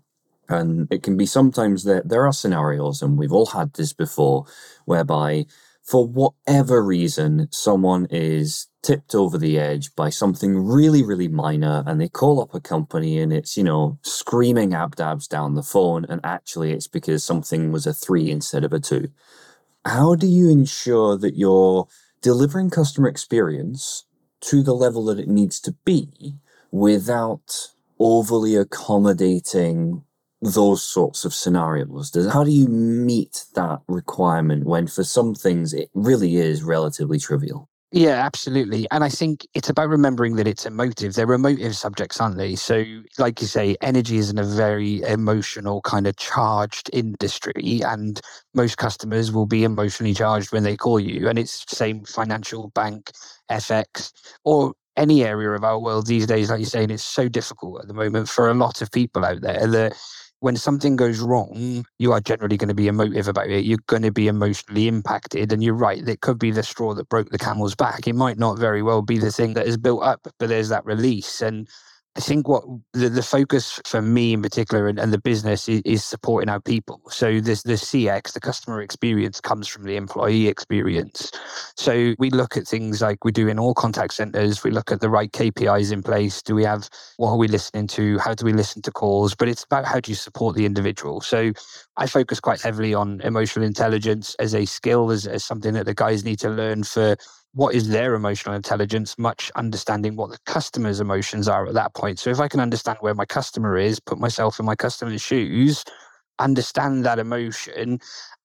And 0.50 0.88
it 0.92 1.04
can 1.04 1.18
be 1.18 1.26
sometimes 1.26 1.84
that 1.84 2.08
there 2.08 2.26
are 2.26 2.32
scenarios, 2.32 3.02
and 3.02 3.18
we've 3.18 3.34
all 3.34 3.48
had 3.48 3.74
this 3.74 3.92
before, 3.92 4.46
whereby 4.86 5.46
for 5.88 6.06
whatever 6.06 6.84
reason, 6.84 7.48
someone 7.50 8.08
is 8.10 8.68
tipped 8.84 9.16
over 9.16 9.38
the 9.38 9.58
edge 9.58 9.96
by 9.96 10.10
something 10.10 10.58
really, 10.58 11.02
really 11.02 11.30
minor, 11.30 11.82
and 11.88 12.02
they 12.02 12.10
call 12.10 12.42
up 12.42 12.54
a 12.54 12.60
company 12.60 13.18
and 13.20 13.32
it's, 13.32 13.56
you 13.56 13.64
know, 13.64 13.98
screaming 14.02 14.72
abdabs 14.72 15.30
down 15.30 15.56
the 15.56 15.64
phone, 15.64 16.06
and 16.10 16.20
actually 16.26 16.74
it's 16.74 16.88
because 16.88 17.24
something 17.24 17.72
was 17.72 17.88
a 17.88 17.94
three 17.94 18.30
instead 18.30 18.66
of 18.66 18.74
a 18.74 18.82
two. 18.82 19.08
How 19.86 20.16
do 20.16 20.28
you 20.28 20.50
ensure 20.50 21.18
that 21.18 21.38
you're 21.38 21.88
delivering 22.22 22.70
customer 22.70 23.08
experience 23.08 24.06
to 24.42 24.62
the 24.62 24.74
level 24.74 25.06
that 25.06 25.20
it 25.20 25.30
needs 25.30 25.62
to 25.62 25.72
be 25.86 26.36
without 26.70 27.70
overly 27.98 28.58
accommodating 28.58 30.04
those 30.42 30.84
sorts 30.84 31.26
of 31.26 31.34
scenarios? 31.34 32.12
Does, 32.12 32.32
how 32.32 32.44
do 32.44 32.52
you 32.52 32.68
meet 32.68 33.46
that 33.56 33.80
requirement 33.88 34.66
when 34.66 34.88
for 34.88 35.04
some 35.04 35.34
things 35.34 35.74
it 35.74 35.90
really 35.94 36.36
is 36.36 36.64
relatively 36.64 37.20
trivial? 37.20 37.70
Yeah, 37.94 38.26
absolutely. 38.26 38.86
And 38.92 39.02
I 39.02 39.08
think 39.08 39.48
it's 39.54 39.70
about 39.70 39.88
remembering 39.88 40.36
that 40.36 40.48
it's 40.48 40.66
emotive. 40.66 41.14
They're 41.14 41.32
emotive 41.32 41.74
subjects, 41.74 42.20
aren't 42.20 42.38
they? 42.38 42.56
So, 42.56 42.84
like 43.18 43.40
you 43.40 43.48
say, 43.48 43.78
energy 43.82 44.18
is 44.18 44.30
in 44.30 44.38
a 44.38 44.44
very 44.44 45.02
emotional, 45.04 45.82
kind 45.82 46.06
of 46.06 46.18
charged 46.18 46.90
industry. 46.92 47.80
And 47.86 48.20
most 48.54 48.78
customers 48.78 49.32
will 49.32 49.46
be 49.46 49.64
emotionally 49.64 50.14
charged 50.14 50.52
when 50.52 50.64
they 50.64 50.76
call 50.76 51.00
you. 51.00 51.30
And 51.30 51.40
it's 51.40 51.66
same 51.70 52.04
financial, 52.04 52.72
bank, 52.76 53.12
FX, 53.50 54.12
or 54.44 54.74
any 54.98 55.24
area 55.24 55.52
of 55.52 55.64
our 55.64 55.80
world 55.80 56.08
these 56.08 56.26
days, 56.26 56.50
like 56.50 56.60
you're 56.60 56.66
saying, 56.66 56.90
it's 56.90 57.04
so 57.04 57.30
difficult 57.30 57.82
at 57.82 57.88
the 57.88 57.94
moment 57.94 58.28
for 58.28 58.50
a 58.50 58.54
lot 58.54 58.82
of 58.82 58.92
people 58.92 59.24
out 59.24 59.42
there 59.42 59.66
that 59.68 59.96
when 60.40 60.56
something 60.56 60.96
goes 60.96 61.20
wrong, 61.20 61.54
mm. 61.56 61.86
you 61.98 62.12
are 62.12 62.22
generally 62.22 62.58
going 62.58 62.68
to 62.68 62.76
be 62.76 62.88
emotive 62.88 63.28
about 63.28 63.48
it. 63.48 63.66
You're 63.66 63.80
going 63.88 64.04
to 64.04 64.12
be 64.12 64.28
emotionally 64.28 64.88
impacted. 64.88 65.52
And 65.52 65.64
you're 65.64 65.74
right, 65.74 66.08
it 66.08 66.22
could 66.22 66.40
be 66.40 66.52
the 66.52 66.64
straw 66.64 66.94
that 66.94 67.10
broke 67.10 67.30
the 67.30 67.40
camel's 67.40 67.76
back. 67.76 68.08
It 68.08 68.16
might 68.16 68.38
not 68.38 68.60
very 68.60 68.84
well 68.84 69.02
be 69.02 69.18
the 69.18 69.32
thing 69.32 69.54
that 69.56 69.68
is 69.68 69.78
built 69.78 70.04
up, 70.04 70.28
but 70.40 70.50
there's 70.50 70.70
that 70.70 70.86
release. 70.86 71.42
And 71.42 71.68
I 72.18 72.20
think 72.20 72.48
what 72.48 72.64
the, 72.94 73.10
the 73.10 73.22
focus 73.22 73.80
for 73.86 74.02
me 74.02 74.34
in 74.34 74.42
particular 74.42 74.88
and, 74.88 74.98
and 74.98 75.14
the 75.14 75.20
business 75.20 75.70
is, 75.70 75.82
is, 75.86 76.04
supporting 76.04 76.50
our 76.50 76.60
people. 76.60 77.00
So 77.10 77.40
this 77.40 77.62
the 77.62 77.74
CX, 77.74 78.34
the 78.34 78.40
customer 78.40 78.82
experience 78.82 79.40
comes 79.40 79.68
from 79.68 79.84
the 79.84 79.98
employee 79.98 80.48
experience. 80.48 81.32
So 81.76 82.16
we 82.18 82.32
look 82.32 82.58
at 82.58 82.68
things 82.68 83.04
like 83.04 83.24
we 83.24 83.32
do 83.32 83.48
in 83.48 83.60
all 83.60 83.76
contact 83.76 84.16
centers. 84.16 84.64
We 84.64 84.72
look 84.72 84.92
at 84.92 85.00
the 85.00 85.12
right 85.12 85.32
KPIs 85.32 85.92
in 85.92 86.02
place. 86.02 86.42
Do 86.42 86.56
we 86.56 86.64
have 86.64 86.90
what 87.18 87.30
are 87.30 87.38
we 87.38 87.48
listening 87.48 87.86
to? 87.90 88.18
How 88.18 88.34
do 88.34 88.46
we 88.46 88.54
listen 88.54 88.82
to 88.84 88.92
calls? 88.92 89.36
But 89.36 89.48
it's 89.48 89.64
about 89.64 89.86
how 89.86 90.00
do 90.00 90.10
you 90.10 90.16
support 90.16 90.56
the 90.56 90.66
individual. 90.66 91.22
So 91.22 91.52
I 91.98 92.08
focus 92.08 92.40
quite 92.40 92.62
heavily 92.62 92.96
on 92.96 93.22
emotional 93.22 93.64
intelligence 93.64 94.36
as 94.40 94.56
a 94.56 94.66
skill, 94.66 95.12
as, 95.12 95.28
as 95.28 95.44
something 95.44 95.74
that 95.76 95.86
the 95.86 95.94
guys 95.94 96.26
need 96.26 96.40
to 96.40 96.50
learn 96.50 96.84
for 96.84 97.16
what 97.58 97.74
is 97.74 97.90
their 97.90 98.14
emotional 98.14 98.54
intelligence, 98.54 99.18
much 99.18 99.52
understanding 99.56 100.16
what 100.16 100.30
the 100.30 100.38
customer's 100.46 101.00
emotions 101.00 101.48
are 101.48 101.66
at 101.66 101.74
that 101.74 101.96
point. 101.96 102.20
So 102.20 102.30
if 102.30 102.40
I 102.40 102.48
can 102.48 102.60
understand 102.60 103.00
where 103.02 103.16
my 103.16 103.26
customer 103.26 103.76
is, 103.78 104.00
put 104.00 104.20
myself 104.20 104.60
in 104.60 104.66
my 104.68 104.76
customer's 104.76 105.24
shoes, 105.24 105.84
understand 106.38 107.04
that 107.06 107.18
emotion, 107.18 108.00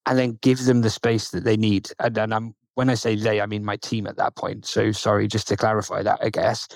and 0.06 0.18
then 0.18 0.38
give 0.40 0.64
them 0.64 0.80
the 0.80 0.88
space 0.88 1.28
that 1.28 1.44
they 1.44 1.58
need. 1.58 1.90
And, 1.98 2.16
I'm 2.16 2.54
when 2.74 2.88
I 2.88 2.94
say 2.94 3.14
they, 3.14 3.42
I 3.42 3.44
mean 3.44 3.66
my 3.66 3.76
team 3.76 4.06
at 4.06 4.16
that 4.16 4.34
point. 4.34 4.64
So 4.64 4.92
sorry, 4.92 5.28
just 5.28 5.46
to 5.48 5.58
clarify 5.58 6.02
that, 6.02 6.18
I 6.22 6.30
guess. 6.30 6.66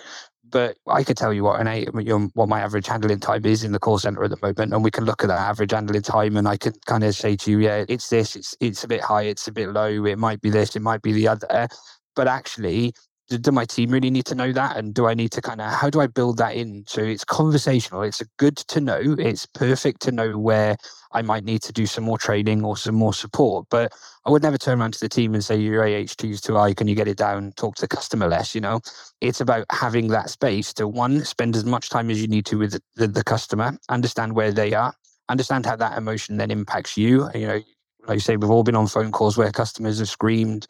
But 0.46 0.76
I 0.86 1.04
could 1.04 1.16
tell 1.16 1.32
you 1.32 1.42
what 1.42 1.58
an 1.58 1.66
eight, 1.68 1.88
what 2.34 2.50
my 2.50 2.60
average 2.60 2.86
handling 2.86 3.18
time 3.18 3.46
is 3.46 3.64
in 3.64 3.72
the 3.72 3.78
call 3.78 3.98
center 3.98 4.22
at 4.24 4.30
the 4.30 4.38
moment, 4.42 4.74
and 4.74 4.84
we 4.84 4.90
can 4.90 5.06
look 5.06 5.22
at 5.24 5.28
that 5.28 5.40
average 5.40 5.72
handling 5.72 6.02
time, 6.02 6.36
and 6.36 6.46
I 6.46 6.58
can 6.58 6.74
kind 6.84 7.02
of 7.02 7.14
say 7.16 7.34
to 7.34 7.50
you, 7.50 7.60
yeah, 7.60 7.86
it's 7.88 8.10
this, 8.10 8.36
it's 8.36 8.54
it's 8.60 8.84
a 8.84 8.88
bit 8.88 9.00
high, 9.00 9.22
it's 9.22 9.48
a 9.48 9.52
bit 9.52 9.70
low, 9.70 10.04
it 10.04 10.18
might 10.18 10.42
be 10.42 10.50
this, 10.50 10.76
it 10.76 10.82
might 10.82 11.00
be 11.00 11.12
the 11.12 11.28
other, 11.28 11.68
but 12.16 12.26
actually 12.26 12.92
do, 13.28 13.52
my 13.52 13.64
team 13.64 13.90
really 13.90 14.10
need 14.10 14.26
to 14.26 14.34
know 14.34 14.52
that? 14.52 14.76
And 14.76 14.94
do 14.94 15.06
i 15.06 15.14
need 15.14 15.32
to 15.32 15.42
kind 15.42 15.60
of 15.60 15.72
how 15.72 15.90
do 15.90 16.00
i 16.00 16.06
build 16.06 16.38
that 16.38 16.54
in? 16.54 16.84
So 16.86 17.02
it's 17.02 17.24
conversational 17.24 18.02
it's 18.02 18.22
good 18.38 18.56
to 18.56 18.80
know 18.80 19.00
it's 19.18 19.46
perfect 19.46 20.02
to 20.02 20.12
know 20.12 20.38
where 20.38 20.76
i 21.12 21.22
might 21.22 21.44
need 21.44 21.62
to 21.62 21.72
do 21.72 21.86
some 21.86 22.04
more 22.04 22.18
training 22.18 22.64
or 22.64 22.76
some 22.76 22.94
more 22.94 23.14
support 23.14 23.66
but 23.70 23.92
i 24.24 24.30
would 24.30 24.42
never 24.42 24.58
turn 24.58 24.80
around 24.80 24.92
to 24.94 25.00
the 25.00 25.08
team 25.08 25.34
and 25.34 25.44
say 25.44 25.56
your 25.56 25.82
AHT 25.82 26.24
is 26.24 26.40
too 26.40 26.54
high 26.54 26.74
can 26.74 26.88
you 26.88 26.94
get 26.94 27.08
it 27.08 27.16
down 27.16 27.52
talk 27.56 27.74
to 27.76 27.82
the 27.82 27.88
customer 27.88 28.28
less? 28.28 28.54
You 28.54 28.60
know? 28.60 28.80
It's 29.20 29.40
about 29.40 29.66
having 29.70 30.08
that 30.08 30.30
space 30.30 30.72
to 30.74 30.86
one 30.86 31.24
spend 31.24 31.56
as 31.56 31.64
much 31.64 31.90
time 31.90 32.10
as 32.10 32.20
you 32.20 32.28
need 32.28 32.46
to 32.46 32.58
with 32.58 32.80
the, 32.96 33.06
the 33.08 33.24
customer 33.24 33.76
understand 33.88 34.34
where 34.34 34.52
they 34.52 34.72
are 34.72 34.94
understand 35.28 35.66
how 35.66 35.76
that 35.76 35.98
emotion 35.98 36.36
then 36.36 36.50
impacts 36.50 36.96
you 36.96 37.28
you 37.34 37.46
know? 37.46 37.60
Like 38.06 38.16
you 38.16 38.20
say 38.20 38.36
we've 38.36 38.50
all 38.50 38.62
been 38.62 38.76
on 38.76 38.86
phone 38.86 39.10
calls 39.10 39.36
where 39.36 39.50
customers 39.50 39.98
have 39.98 40.08
screamed 40.08 40.68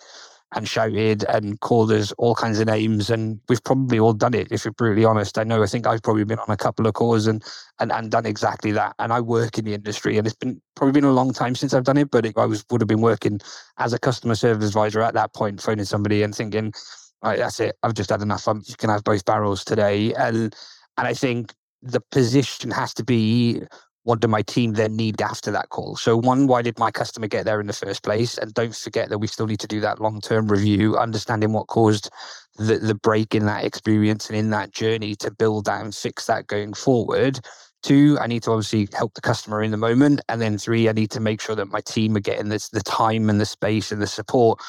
and 0.54 0.68
shouted 0.68 1.24
and 1.24 1.60
called 1.60 1.90
us 1.90 2.12
all 2.12 2.34
kinds 2.34 2.60
of 2.60 2.66
names. 2.66 3.10
And 3.10 3.40
we've 3.48 3.62
probably 3.64 3.98
all 3.98 4.12
done 4.12 4.34
it, 4.34 4.48
if 4.50 4.64
you're 4.64 4.72
brutally 4.72 5.04
honest. 5.04 5.38
I 5.38 5.44
know 5.44 5.62
I 5.62 5.66
think 5.66 5.86
I've 5.86 6.02
probably 6.02 6.24
been 6.24 6.38
on 6.38 6.50
a 6.50 6.56
couple 6.56 6.86
of 6.86 6.94
calls 6.94 7.26
and, 7.26 7.44
and, 7.80 7.90
and 7.90 8.10
done 8.10 8.26
exactly 8.26 8.70
that. 8.72 8.94
And 8.98 9.12
I 9.12 9.20
work 9.20 9.58
in 9.58 9.64
the 9.64 9.74
industry 9.74 10.18
and 10.18 10.26
it's 10.26 10.36
been 10.36 10.60
probably 10.76 10.92
been 10.92 11.08
a 11.08 11.12
long 11.12 11.32
time 11.32 11.56
since 11.56 11.74
I've 11.74 11.84
done 11.84 11.98
it, 11.98 12.10
but 12.10 12.24
it, 12.24 12.38
I 12.38 12.46
was 12.46 12.64
would 12.70 12.80
have 12.80 12.88
been 12.88 13.00
working 13.00 13.40
as 13.78 13.92
a 13.92 13.98
customer 13.98 14.36
service 14.36 14.68
advisor 14.68 15.02
at 15.02 15.14
that 15.14 15.34
point, 15.34 15.60
phoning 15.60 15.84
somebody 15.84 16.22
and 16.22 16.34
thinking, 16.34 16.72
right, 17.22 17.38
that's 17.38 17.58
it. 17.60 17.76
I've 17.82 17.94
just 17.94 18.10
had 18.10 18.22
enough. 18.22 18.46
I'm 18.46 18.60
going 18.60 18.88
to 18.88 18.92
have 18.92 19.04
both 19.04 19.24
barrels 19.24 19.64
today. 19.64 20.14
And, 20.14 20.54
and 20.96 21.06
I 21.08 21.14
think 21.14 21.54
the 21.82 22.00
position 22.12 22.70
has 22.70 22.94
to 22.94 23.04
be 23.04 23.62
what 24.06 24.20
do 24.20 24.28
my 24.28 24.40
team 24.42 24.74
then 24.74 24.94
need 24.94 25.20
after 25.20 25.50
that 25.50 25.70
call? 25.70 25.96
So, 25.96 26.16
one, 26.16 26.46
why 26.46 26.62
did 26.62 26.78
my 26.78 26.92
customer 26.92 27.26
get 27.26 27.44
there 27.44 27.60
in 27.60 27.66
the 27.66 27.72
first 27.72 28.04
place? 28.04 28.38
And 28.38 28.54
don't 28.54 28.74
forget 28.74 29.08
that 29.08 29.18
we 29.18 29.26
still 29.26 29.48
need 29.48 29.58
to 29.58 29.66
do 29.66 29.80
that 29.80 30.00
long 30.00 30.20
term 30.20 30.46
review, 30.46 30.96
understanding 30.96 31.52
what 31.52 31.66
caused 31.66 32.08
the, 32.56 32.78
the 32.78 32.94
break 32.94 33.34
in 33.34 33.46
that 33.46 33.64
experience 33.64 34.28
and 34.28 34.38
in 34.38 34.50
that 34.50 34.70
journey 34.70 35.16
to 35.16 35.32
build 35.32 35.64
that 35.64 35.82
and 35.82 35.92
fix 35.92 36.26
that 36.26 36.46
going 36.46 36.72
forward. 36.72 37.40
Two, 37.82 38.16
I 38.20 38.28
need 38.28 38.44
to 38.44 38.52
obviously 38.52 38.88
help 38.94 39.14
the 39.14 39.20
customer 39.20 39.60
in 39.60 39.72
the 39.72 39.76
moment. 39.76 40.20
And 40.28 40.40
then 40.40 40.56
three, 40.56 40.88
I 40.88 40.92
need 40.92 41.10
to 41.10 41.20
make 41.20 41.40
sure 41.40 41.56
that 41.56 41.72
my 41.72 41.80
team 41.80 42.16
are 42.16 42.20
getting 42.20 42.48
this 42.48 42.68
the 42.68 42.82
time 42.82 43.28
and 43.28 43.40
the 43.40 43.44
space 43.46 43.90
and 43.90 44.00
the 44.00 44.06
support 44.06 44.60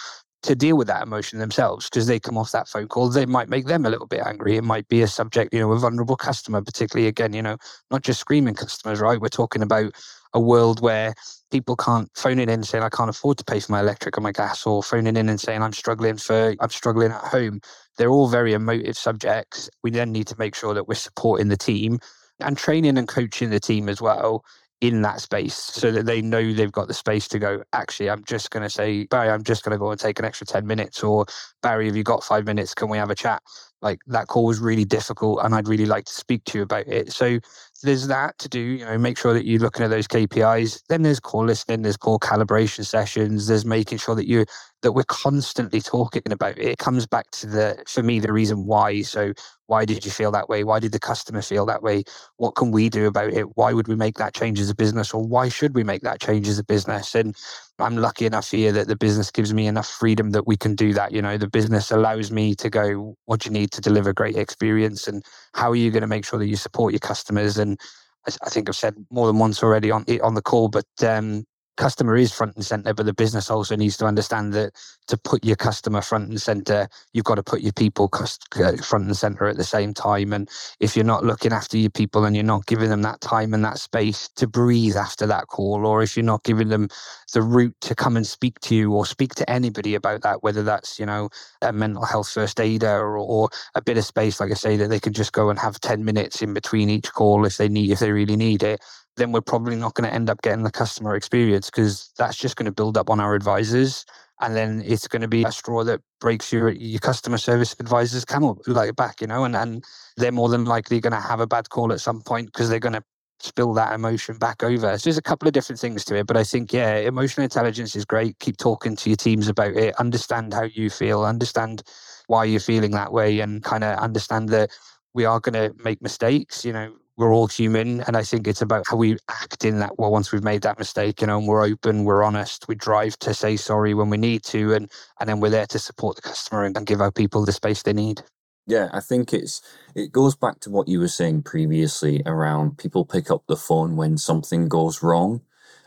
to 0.43 0.56
deal 0.56 0.78
with 0.78 0.88
that 0.88 1.04
emotion 1.04 1.39
themselves 1.39 1.89
because 1.89 2.08
they 2.08 2.19
come 2.19 2.38
off 2.38 2.52
that 2.52 2.67
phone 2.67 2.88
call. 2.88 3.10
They 3.10 3.26
might 3.26 3.50
make 3.50 3.65
them 3.65 3.86
a 3.86 3.89
little 3.89 4.08
bit 4.08 4.21
angry. 4.26 4.56
It 4.56 4.63
might 4.63 4.88
be 4.88 5.02
a 5.02 5.08
subject, 5.08 5.54
you 5.54 5.60
know, 5.60 5.71
a 5.71 5.80
vulnerable 5.80 6.15
customer, 6.15 6.62
particularly 6.62 7.08
again, 7.08 7.34
you 7.34 7.41
know, 7.41 7.58
not 7.91 8.04
just 8.04 8.19
screaming 8.19 8.54
customers, 8.54 9.00
right? 9.02 9.19
We're 9.19 9.30
talking 9.30 9.62
about 9.62 9.93
a 10.34 10.39
world 10.39 10.82
where 10.82 11.15
people 11.52 11.76
can't 11.76 12.10
phone 12.15 12.39
in 12.39 12.63
saying 12.63 12.84
I 12.84 12.89
can't 12.89 13.10
afford 13.10 13.38
to 13.39 13.45
pay 13.45 13.60
for 13.60 13.71
my 13.71 13.80
electric 13.80 14.17
or 14.17 14.21
my 14.21 14.32
gas, 14.32 14.65
or 14.65 14.84
phoning 14.84 15.15
in 15.15 15.30
and 15.30 15.39
saying 15.39 15.63
I'm 15.63 15.73
struggling 15.73 16.17
for 16.17 16.56
I'm 16.60 16.69
struggling 16.69 17.12
at 17.12 17.23
home. 17.23 17.62
They're 17.97 18.10
all 18.10 18.28
very 18.28 18.54
emotive 18.54 18.97
subjects. 18.97 19.69
We 19.84 19.91
then 19.91 20.12
need 20.12 20.28
to 20.28 20.36
make 20.38 20.56
sure 20.56 20.73
that 20.73 20.88
we're 20.88 20.95
supporting 20.95 21.47
the 21.47 21.58
team 21.58 22.00
and 22.39 22.58
training 22.58 22.97
and 22.97 23.08
coaching 23.08 23.50
the 23.50 23.60
team 23.60 23.89
as 23.89 24.02
well 24.02 24.43
in 24.81 25.01
that 25.03 25.21
space 25.21 25.55
so 25.55 25.91
that 25.91 26.05
they 26.05 26.21
know 26.21 26.53
they've 26.53 26.71
got 26.71 26.87
the 26.87 26.93
space 26.93 27.27
to 27.29 27.39
go, 27.39 27.63
actually, 27.73 28.09
I'm 28.09 28.23
just 28.25 28.51
going 28.51 28.63
to 28.63 28.69
say, 28.69 29.05
Barry, 29.05 29.29
I'm 29.29 29.43
just 29.43 29.63
going 29.63 29.73
to 29.73 29.79
go 29.79 29.91
and 29.91 29.99
take 29.99 30.19
an 30.19 30.25
extra 30.25 30.47
10 30.47 30.67
minutes. 30.67 31.03
Or, 31.03 31.25
Barry, 31.63 31.87
have 31.87 31.97
you 31.97 32.03
got 32.03 32.23
five 32.23 32.45
minutes? 32.45 32.73
Can 32.75 32.89
we 32.89 32.97
have 32.97 33.09
a 33.09 33.15
chat? 33.15 33.41
Like 33.81 33.99
that 34.07 34.27
call 34.27 34.45
was 34.45 34.59
really 34.59 34.85
difficult 34.85 35.39
and 35.43 35.53
I'd 35.53 35.67
really 35.67 35.85
like 35.85 36.05
to 36.05 36.13
speak 36.13 36.43
to 36.45 36.57
you 36.57 36.63
about 36.63 36.87
it. 36.87 37.11
So 37.13 37.39
there's 37.83 38.07
that 38.07 38.37
to 38.39 38.49
do, 38.49 38.59
you 38.59 38.85
know, 38.85 38.97
make 38.97 39.17
sure 39.17 39.33
that 39.33 39.45
you're 39.45 39.59
looking 39.59 39.83
at 39.83 39.89
those 39.89 40.07
KPIs. 40.07 40.81
Then 40.89 41.03
there's 41.03 41.19
call 41.19 41.45
listening, 41.45 41.83
there's 41.83 41.97
call 41.97 42.19
calibration 42.19 42.85
sessions, 42.85 43.47
there's 43.47 43.65
making 43.65 43.99
sure 43.99 44.15
that 44.15 44.27
you 44.27 44.45
that 44.83 44.93
we're 44.93 45.03
constantly 45.03 45.81
talking 45.81 46.31
about 46.31 46.57
it. 46.57 46.65
It 46.65 46.77
comes 46.77 47.05
back 47.07 47.29
to 47.31 47.47
the 47.47 47.83
for 47.87 48.03
me 48.03 48.19
the 48.19 48.33
reason 48.33 48.65
why. 48.65 49.01
So 49.01 49.33
why 49.67 49.85
did 49.85 50.05
you 50.05 50.11
feel 50.11 50.31
that 50.31 50.49
way? 50.49 50.63
Why 50.63 50.79
did 50.79 50.91
the 50.91 50.99
customer 50.99 51.41
feel 51.41 51.65
that 51.67 51.83
way? 51.83 52.03
What 52.37 52.55
can 52.55 52.71
we 52.71 52.89
do 52.89 53.05
about 53.07 53.33
it? 53.33 53.57
Why 53.57 53.73
would 53.73 53.87
we 53.87 53.95
make 53.95 54.15
that 54.17 54.33
change 54.33 54.59
as 54.59 54.69
a 54.69 54.75
business 54.75 55.13
or 55.13 55.23
why 55.25 55.49
should 55.49 55.75
we 55.75 55.83
make 55.83 56.01
that 56.03 56.19
change 56.19 56.47
as 56.47 56.59
a 56.59 56.63
business? 56.63 57.15
And 57.15 57.35
I'm 57.79 57.97
lucky 57.97 58.25
enough 58.25 58.51
here 58.51 58.71
that 58.71 58.87
the 58.87 58.95
business 58.95 59.31
gives 59.31 59.53
me 59.53 59.67
enough 59.67 59.87
freedom 59.87 60.31
that 60.31 60.47
we 60.47 60.57
can 60.57 60.75
do 60.75 60.93
that. 60.93 61.11
You 61.11 61.21
know, 61.21 61.37
the 61.37 61.49
business 61.49 61.91
allows 61.91 62.31
me 62.31 62.55
to 62.55 62.69
go, 62.69 63.15
what 63.25 63.41
do 63.41 63.49
you 63.49 63.53
need 63.53 63.71
to 63.71 63.81
deliver 63.81 64.13
great 64.13 64.35
experience? 64.35 65.07
And 65.07 65.23
how 65.53 65.71
are 65.71 65.75
you 65.75 65.91
going 65.91 66.01
to 66.01 66.07
make 66.07 66.25
sure 66.25 66.39
that 66.39 66.47
you 66.47 66.55
support 66.55 66.93
your 66.93 66.99
customers? 66.99 67.57
And 67.57 67.79
I 68.27 68.49
think 68.49 68.69
I've 68.69 68.75
said 68.75 68.95
more 69.11 69.27
than 69.27 69.37
once 69.39 69.63
already 69.63 69.91
on 69.91 70.05
on 70.21 70.33
the 70.33 70.41
call, 70.41 70.69
but 70.69 70.85
um, 71.03 71.45
customer 71.77 72.17
is 72.17 72.33
front 72.33 72.55
and 72.57 72.65
center, 72.65 72.93
but 72.93 73.05
the 73.07 73.13
business 73.13 73.51
also 73.51 73.75
needs 73.77 73.97
to 73.97 74.05
understand 74.05 74.53
that 74.55 74.73
to 75.07 75.17
put 75.17 75.45
your 75.45 75.57
customer 75.57 76.01
front 76.01 76.29
and 76.29 76.41
center, 76.41 76.89
you've 77.13 77.25
got 77.25 77.35
to 77.35 77.43
put 77.43 77.61
your 77.61 77.73
people 77.73 78.09
uh, 78.57 78.77
front 78.77 79.05
and 79.05 79.17
center 79.17 79.47
at 79.47 79.57
the 79.57 79.65
same 79.65 79.93
time. 79.93 80.33
And 80.33 80.49
if 80.79 80.95
you're 80.95 81.05
not 81.05 81.25
looking 81.25 81.53
after 81.53 81.77
your 81.77 81.91
people 81.91 82.25
and 82.25 82.35
you're 82.35 82.45
not 82.45 82.65
giving 82.67 82.89
them 82.89 83.03
that 83.03 83.21
time 83.21 83.53
and 83.53 83.65
that 83.65 83.79
space 83.79 84.29
to 84.37 84.47
breathe 84.47 84.97
after 84.97 85.27
that 85.27 85.47
call, 85.47 85.85
or 85.87 86.03
if 86.03 86.17
you're 86.17 86.25
not 86.25 86.43
giving 86.43 86.69
them 86.69 86.89
the 87.33 87.41
route 87.43 87.75
to 87.81 87.95
come 87.95 88.17
and 88.17 88.27
speak 88.27 88.59
to 88.61 88.75
you 88.75 88.93
or 88.93 89.05
speak 89.05 89.35
to 89.35 89.49
anybody 89.49 89.95
about 89.95 90.21
that, 90.23 90.43
whether 90.43 90.63
that's, 90.63 90.99
you 90.99 91.05
know, 91.05 91.29
a 91.61 91.73
mental 91.73 92.05
health 92.05 92.29
first 92.29 92.59
aider 92.59 92.99
or, 93.01 93.17
or 93.17 93.49
a 93.75 93.81
bit 93.81 93.97
of 93.97 94.05
space, 94.05 94.39
like 94.39 94.51
I 94.51 94.55
say, 94.55 94.77
that 94.77 94.89
they 94.89 94.99
can 94.99 95.13
just 95.13 95.33
go 95.33 95.49
and 95.49 95.59
have 95.59 95.79
10 95.81 96.05
minutes 96.05 96.41
in 96.41 96.53
between 96.53 96.89
each 96.89 97.11
call 97.13 97.45
if 97.45 97.57
they 97.57 97.69
need, 97.69 97.91
if 97.91 97.99
they 97.99 98.11
really 98.11 98.37
need 98.37 98.63
it 98.63 98.81
then 99.17 99.32
we're 99.32 99.41
probably 99.41 99.75
not 99.75 99.95
going 99.95 100.08
to 100.08 100.13
end 100.13 100.30
up 100.30 100.41
getting 100.41 100.63
the 100.63 100.71
customer 100.71 101.15
experience 101.15 101.69
because 101.69 102.12
that's 102.17 102.38
just 102.38 102.56
going 102.56 102.65
to 102.65 102.71
build 102.71 102.97
up 102.97 103.10
on 103.10 103.19
our 103.19 103.36
advisors. 103.36 104.06
And 104.39 104.56
then 104.56 104.84
it's 104.86 105.08
going 105.08 105.23
to 105.23 105.27
be 105.27 105.43
a 105.43 105.51
straw 105.51 105.84
that 105.84 105.99
breaks 106.21 106.53
your 106.53 106.69
your 106.69 106.99
customer 106.99 107.39
service 107.39 107.75
advisors 107.80 108.23
camel 108.23 108.62
like 108.67 108.95
back, 108.95 109.19
you 109.19 109.27
know, 109.27 109.43
and, 109.43 109.56
and 109.56 109.84
they're 110.15 110.32
more 110.32 110.47
than 110.47 110.65
likely 110.65 110.99
going 110.99 111.13
to 111.13 111.19
have 111.19 111.39
a 111.39 111.47
bad 111.47 111.69
call 111.69 111.91
at 111.91 111.99
some 111.99 112.21
point 112.21 112.47
because 112.47 112.69
they're 112.69 112.80
going 112.80 112.93
to 112.93 113.03
spill 113.39 113.73
that 113.73 113.93
emotion 113.93 114.38
back 114.38 114.63
over. 114.63 114.97
So 114.97 115.10
there's 115.10 115.17
a 115.17 115.23
couple 115.23 115.47
of 115.47 115.53
different 115.53 115.80
things 115.80 116.06
to 116.06 116.15
it. 116.15 116.27
But 116.27 116.38
I 116.38 116.43
think, 116.43 116.71
yeah, 116.71 116.97
emotional 116.97 117.43
intelligence 117.43 117.95
is 117.95 118.06
great. 118.06 118.38
Keep 118.39 118.58
talking 118.58 118.95
to 118.95 119.10
your 119.10 119.17
teams 119.17 119.47
about 119.47 119.73
it. 119.75 119.95
Understand 119.95 120.53
how 120.53 120.63
you 120.63 120.89
feel, 120.89 121.23
understand 121.23 121.84
why 122.27 122.45
you're 122.45 122.60
feeling 122.60 122.91
that 122.91 123.12
way, 123.12 123.39
and 123.39 123.63
kind 123.63 123.84
of 123.84 123.97
understand 123.97 124.49
that 124.49 124.69
we 125.13 125.25
are 125.25 125.39
going 125.39 125.53
to 125.53 125.75
make 125.84 126.01
mistakes. 126.01 126.63
You 126.63 126.73
know, 126.73 126.93
we're 127.17 127.34
all 127.34 127.47
human. 127.47 128.01
And 128.01 128.15
I 128.15 128.23
think 128.23 128.47
it's 128.47 128.62
about 128.62 128.86
how 128.88 128.95
we 128.95 129.17
act 129.30 129.65
in 129.65 129.80
that. 129.80 129.97
Well, 129.97 130.12
once 130.12 130.32
we've 130.32 130.43
made 130.43 130.62
that 130.62 130.80
mistake, 130.80 131.21
you 131.21 131.27
know, 131.27 131.39
and 131.39 131.47
we're 131.47 131.65
open, 131.65 132.06
we're 132.06 132.23
honest, 132.23 132.67
we 132.67 132.75
drive 132.75 133.17
to 133.19 133.34
say 133.34 133.58
sorry 133.58 133.93
when 133.93 134.10
we 134.10 134.17
need 134.17 134.43
to, 134.45 134.73
and 134.73 134.89
and 135.19 135.27
then 135.27 135.39
we're 135.39 135.49
there 135.49 135.65
to 135.67 135.80
support 135.80 136.15
the 136.15 136.21
customer 136.21 136.63
and, 136.63 136.77
and 136.77 136.86
give 136.86 137.01
our 137.01 137.12
people 137.12 137.43
the 137.43 137.51
space 137.51 137.82
they 137.82 137.93
need. 137.93 138.21
Yeah, 138.67 138.89
I 138.93 138.99
think 138.99 139.34
it's 139.34 139.62
it 139.95 140.12
goes 140.12 140.36
back 140.36 140.60
to 140.62 140.69
what 140.69 140.88
you 140.88 140.99
were 140.99 141.08
saying 141.08 141.43
previously 141.43 142.21
around 142.25 142.77
people 142.77 143.06
pick 143.06 143.32
up 143.32 143.43
the 143.47 143.58
phone 143.58 143.95
when 143.95 144.17
something 144.17 144.67
goes 144.67 145.01
wrong. 145.01 145.41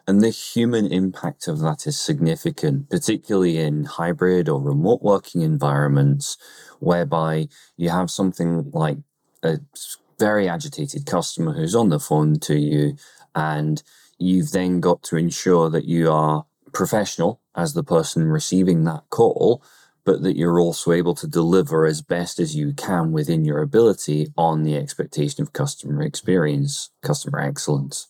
And 0.06 0.22
the 0.22 0.30
human 0.30 0.86
impact 0.86 1.46
of 1.46 1.60
that 1.60 1.86
is 1.86 1.96
significant, 1.96 2.90
particularly 2.90 3.58
in 3.58 3.84
hybrid 3.84 4.48
or 4.48 4.60
remote 4.60 5.02
working 5.02 5.42
environments, 5.42 6.36
whereby 6.80 7.46
you 7.76 7.90
have 7.90 8.10
something 8.10 8.70
like 8.72 8.96
a 9.44 9.60
very 10.20 10.48
agitated 10.48 11.06
customer 11.06 11.54
who's 11.54 11.74
on 11.74 11.88
the 11.88 11.98
phone 11.98 12.38
to 12.40 12.56
you, 12.56 12.96
and 13.34 13.82
you've 14.18 14.52
then 14.52 14.80
got 14.80 15.02
to 15.04 15.16
ensure 15.16 15.70
that 15.70 15.86
you 15.86 16.12
are 16.12 16.44
professional 16.72 17.40
as 17.56 17.72
the 17.72 17.82
person 17.82 18.26
receiving 18.26 18.84
that 18.84 19.02
call, 19.10 19.62
but 20.04 20.22
that 20.22 20.36
you're 20.36 20.60
also 20.60 20.92
able 20.92 21.14
to 21.14 21.26
deliver 21.26 21.86
as 21.86 22.02
best 22.02 22.38
as 22.38 22.54
you 22.54 22.72
can 22.74 23.12
within 23.12 23.44
your 23.44 23.62
ability 23.62 24.28
on 24.36 24.62
the 24.62 24.76
expectation 24.76 25.42
of 25.42 25.52
customer 25.52 26.02
experience, 26.02 26.90
customer 27.02 27.40
excellence. 27.40 28.06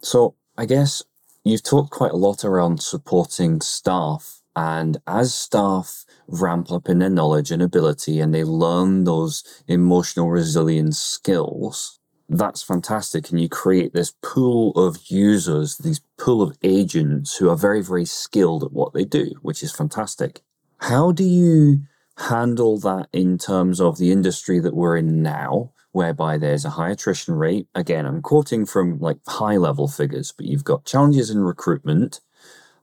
So, 0.00 0.36
I 0.56 0.66
guess 0.66 1.02
you've 1.42 1.64
talked 1.64 1.90
quite 1.90 2.12
a 2.12 2.16
lot 2.16 2.44
around 2.44 2.80
supporting 2.80 3.60
staff, 3.60 4.40
and 4.56 4.98
as 5.06 5.34
staff 5.34 6.04
ramp 6.28 6.70
up 6.70 6.88
in 6.88 6.98
their 6.98 7.10
knowledge 7.10 7.50
and 7.50 7.62
ability 7.62 8.20
and 8.20 8.34
they 8.34 8.44
learn 8.44 9.04
those 9.04 9.42
emotional 9.66 10.30
resilience 10.30 10.98
skills, 10.98 11.98
that's 12.28 12.62
fantastic. 12.62 13.30
And 13.30 13.40
you 13.40 13.48
create 13.48 13.92
this 13.92 14.14
pool 14.22 14.72
of 14.72 14.98
users, 15.08 15.78
these 15.78 16.00
pool 16.18 16.42
of 16.42 16.56
agents 16.62 17.36
who 17.36 17.50
are 17.50 17.56
very, 17.56 17.82
very 17.82 18.04
skilled 18.04 18.64
at 18.64 18.72
what 18.72 18.94
they 18.94 19.04
do, 19.04 19.32
which 19.42 19.62
is 19.62 19.72
fantastic. 19.72 20.42
How 20.78 21.12
do 21.12 21.24
you 21.24 21.80
handle 22.18 22.78
that 22.78 23.08
in 23.12 23.38
terms 23.38 23.80
of 23.80 23.98
the 23.98 24.12
industry 24.12 24.60
that 24.60 24.74
we're 24.74 24.96
in 24.96 25.22
now, 25.22 25.72
whereby 25.92 26.38
there's 26.38 26.64
a 26.64 26.70
high 26.70 26.90
attrition 26.90 27.34
rate? 27.34 27.66
Again, 27.74 28.06
I'm 28.06 28.22
quoting 28.22 28.66
from 28.66 29.00
like 29.00 29.18
high 29.26 29.56
level 29.56 29.88
figures, 29.88 30.32
but 30.32 30.46
you've 30.46 30.64
got 30.64 30.84
challenges 30.84 31.30
in 31.30 31.40
recruitment, 31.40 32.20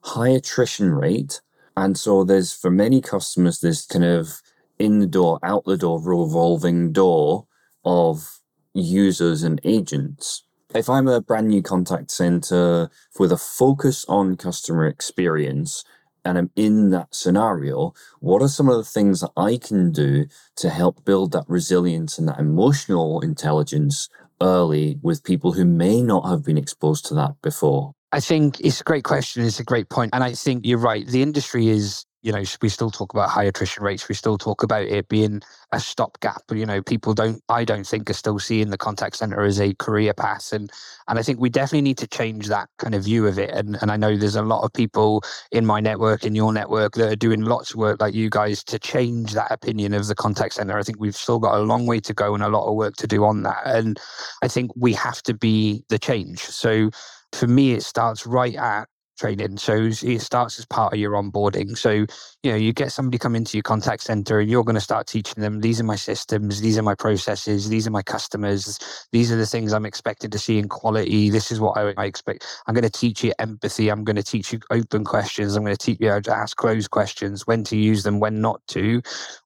high 0.02 0.30
attrition 0.30 0.94
rate, 0.94 1.42
and 1.78 1.98
so 1.98 2.24
there's 2.24 2.54
for 2.54 2.70
many 2.70 3.02
customers 3.02 3.60
this 3.60 3.86
kind 3.86 4.06
of 4.06 4.42
in 4.80 5.00
the 5.00 5.08
door, 5.08 5.40
out 5.44 5.66
the 5.66 5.78
door, 5.78 6.02
revolving 6.02 6.92
door 6.92 7.46
of 7.86 8.40
users 8.74 9.44
and 9.44 9.62
agents. 9.64 10.44
If 10.74 10.90
I'm 10.90 11.08
a 11.08 11.22
brand 11.22 11.50
new 11.50 11.62
contact 11.62 12.12
center 12.12 12.90
with 13.20 13.32
a 13.32 13.38
focus 13.38 14.06
on 14.08 14.38
customer 14.38 14.88
experience 14.88 15.84
and 16.24 16.38
I'm 16.38 16.52
in 16.56 16.92
that 16.92 17.14
scenario, 17.14 17.94
what 18.20 18.42
are 18.42 18.48
some 18.48 18.70
of 18.70 18.78
the 18.78 18.84
things 18.84 19.22
that 19.22 19.32
I 19.36 19.58
can 19.58 19.92
do 19.92 20.28
to 20.58 20.70
help 20.70 21.04
build 21.04 21.32
that 21.34 21.46
resilience 21.48 22.18
and 22.18 22.28
that 22.28 22.40
emotional 22.40 23.22
intelligence 23.22 24.08
early 24.42 24.98
with 25.02 25.24
people 25.24 25.54
who 25.54 25.66
may 25.66 26.02
not 26.02 26.28
have 26.28 26.44
been 26.44 26.58
exposed 26.58 27.06
to 27.08 27.16
that 27.16 27.42
before? 27.42 27.94
I 28.12 28.20
think 28.20 28.60
it's 28.60 28.82
a 28.82 28.84
great 28.84 29.04
question. 29.04 29.46
It's 29.46 29.60
a 29.60 29.64
great 29.64 29.90
point. 29.90 30.12
And 30.14 30.24
I 30.24 30.34
think 30.34 30.66
you're 30.66 30.78
right. 30.78 31.08
The 31.08 31.22
industry 31.22 31.70
is, 31.70 32.06
you 32.24 32.32
know, 32.34 32.44
we 32.62 32.68
still 32.68 32.92
talk 32.92 33.14
about 33.14 33.30
high 33.30 33.46
attrition 33.46 33.84
rates. 33.84 34.10
We 34.10 34.16
still 34.16 34.38
talk 34.38 34.64
about 34.64 34.84
it 34.84 35.08
being 35.08 35.42
a 35.72 35.80
stopgap. 35.80 36.44
You 36.52 36.66
know, 36.66 36.82
people 36.82 37.14
don't, 37.14 37.42
I 37.48 37.64
don't 37.64 37.88
think, 37.88 38.10
are 38.10 38.14
still 38.14 38.38
seeing 38.38 38.70
the 38.70 38.78
contact 38.78 39.16
center 39.16 39.42
as 39.42 39.62
a 39.62 39.74
career 39.76 40.14
path. 40.14 40.52
And 40.52 40.70
and 41.08 41.20
I 41.20 41.24
think 41.24 41.40
we 41.40 41.50
definitely 41.50 41.84
need 41.84 41.98
to 42.00 42.08
change 42.08 42.48
that 42.48 42.70
kind 42.80 42.96
of 42.96 43.06
view 43.06 43.28
of 43.28 43.40
it. 43.40 43.52
And 43.52 43.78
and 43.82 43.92
I 43.92 43.98
know 43.98 44.18
there's 44.18 44.36
a 44.36 44.44
lot 44.44 44.64
of 44.64 44.74
people 44.74 45.24
in 45.52 45.66
my 45.66 45.80
network, 45.80 46.26
in 46.26 46.36
your 46.36 46.52
network, 46.52 46.96
that 46.96 47.12
are 47.14 47.16
doing 47.16 47.42
lots 47.42 47.72
of 47.72 47.78
work 47.78 48.02
like 48.02 48.14
you 48.14 48.30
guys 48.30 48.62
to 48.66 48.78
change 48.78 49.34
that 49.34 49.52
opinion 49.52 49.94
of 49.94 50.08
the 50.08 50.16
contact 50.16 50.56
center. 50.56 50.78
I 50.78 50.84
think 50.84 51.00
we've 51.00 51.16
still 51.16 51.40
got 51.40 51.56
a 51.56 51.64
long 51.64 51.86
way 51.86 52.02
to 52.02 52.14
go 52.14 52.34
and 52.34 52.44
a 52.44 52.50
lot 52.50 52.68
of 52.68 52.76
work 52.76 52.98
to 52.98 53.08
do 53.08 53.24
on 53.24 53.44
that. 53.44 53.62
And 53.66 54.00
I 54.44 54.50
think 54.50 54.72
we 54.76 54.94
have 54.94 55.24
to 55.24 55.34
be 55.34 55.86
the 55.90 55.98
change. 55.98 56.40
So 56.40 56.92
for 57.34 57.48
me, 57.48 57.74
it 57.74 57.84
starts 57.84 58.26
right 58.26 58.56
at 58.56 58.88
training. 59.22 59.58
So 59.58 59.76
it 59.76 60.22
starts 60.22 60.58
as 60.58 60.66
part 60.66 60.94
of 60.94 61.00
your 61.00 61.12
onboarding. 61.12 61.78
So, 61.78 61.92
you 61.92 62.52
know, 62.52 62.56
you 62.56 62.74
get 62.74 62.92
somebody 62.92 63.20
come 63.20 63.36
into 63.36 63.56
your 63.56 63.64
contact 63.64 64.04
center 64.04 64.40
and 64.40 64.50
you're 64.50 64.64
going 64.64 64.76
to 64.76 64.82
start 64.82 65.06
teaching 65.06 65.42
them 65.42 65.62
these 65.62 65.80
are 65.80 65.84
my 65.84 65.96
systems, 65.96 66.60
these 66.62 66.78
are 66.78 66.82
my 66.84 66.96
processes, 66.96 67.70
these 67.70 67.86
are 67.88 67.92
my 67.92 68.02
customers, 68.02 68.80
these 69.12 69.32
are 69.32 69.36
the 69.36 69.46
things 69.46 69.74
I'm 69.74 69.86
expected 69.86 70.32
to 70.32 70.40
see 70.40 70.58
in 70.58 70.68
quality. 70.68 71.30
This 71.30 71.52
is 71.52 71.60
what 71.60 71.78
I, 71.78 71.94
I 71.98 72.06
expect. 72.06 72.48
I'm 72.68 72.74
going 72.74 72.84
to 72.84 72.90
teach 72.90 73.24
you 73.24 73.32
empathy. 73.38 73.90
I'm 73.90 74.04
going 74.04 74.16
to 74.16 74.24
teach 74.24 74.52
you 74.52 74.60
open 74.72 75.04
questions. 75.04 75.56
I'm 75.56 75.64
going 75.64 75.76
to 75.76 75.86
teach 75.86 76.00
you 76.00 76.10
how 76.10 76.20
to 76.22 76.36
ask 76.36 76.58
closed 76.58 76.90
questions, 76.90 77.46
when 77.46 77.64
to 77.66 77.78
use 77.78 78.04
them, 78.04 78.20
when 78.20 78.42
not 78.42 78.62
to. 78.70 79.02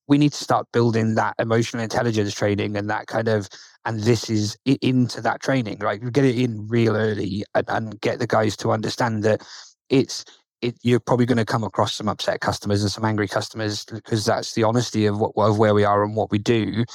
We 0.07 0.17
need 0.17 0.33
to 0.33 0.43
start 0.43 0.67
building 0.71 1.15
that 1.15 1.35
emotional 1.39 1.83
intelligence 1.83 2.33
training 2.33 2.77
and 2.77 2.89
that 2.89 3.07
kind 3.07 3.27
of 3.27 3.49
and 3.85 4.01
this 4.01 4.29
is 4.29 4.57
into 4.65 5.21
that 5.21 5.41
training 5.41 5.77
right 5.79 6.01
you 6.01 6.11
get 6.11 6.25
it 6.25 6.37
in 6.37 6.67
real 6.67 6.95
early 6.95 7.43
and, 7.55 7.65
and, 7.69 8.01
get 8.01 8.19
the 8.19 8.27
guys 8.27 8.57
to 8.57 8.71
understand 8.71 9.23
that 9.23 9.41
it's 9.89 10.25
it, 10.61 10.77
you're 10.83 10.99
probably 10.99 11.25
going 11.25 11.37
to 11.37 11.45
come 11.45 11.63
across 11.63 11.93
some 11.93 12.09
upset 12.09 12.41
customers 12.41 12.81
and 12.81 12.91
some 12.91 13.05
angry 13.05 13.27
customers 13.27 13.85
because 13.85 14.25
that's 14.25 14.53
the 14.53 14.63
honesty 14.63 15.05
of 15.05 15.19
what 15.19 15.33
of 15.37 15.59
where 15.59 15.73
we 15.73 15.83
are 15.83 16.03
and 16.03 16.15
what 16.15 16.31
we 16.31 16.37
do. 16.39 16.85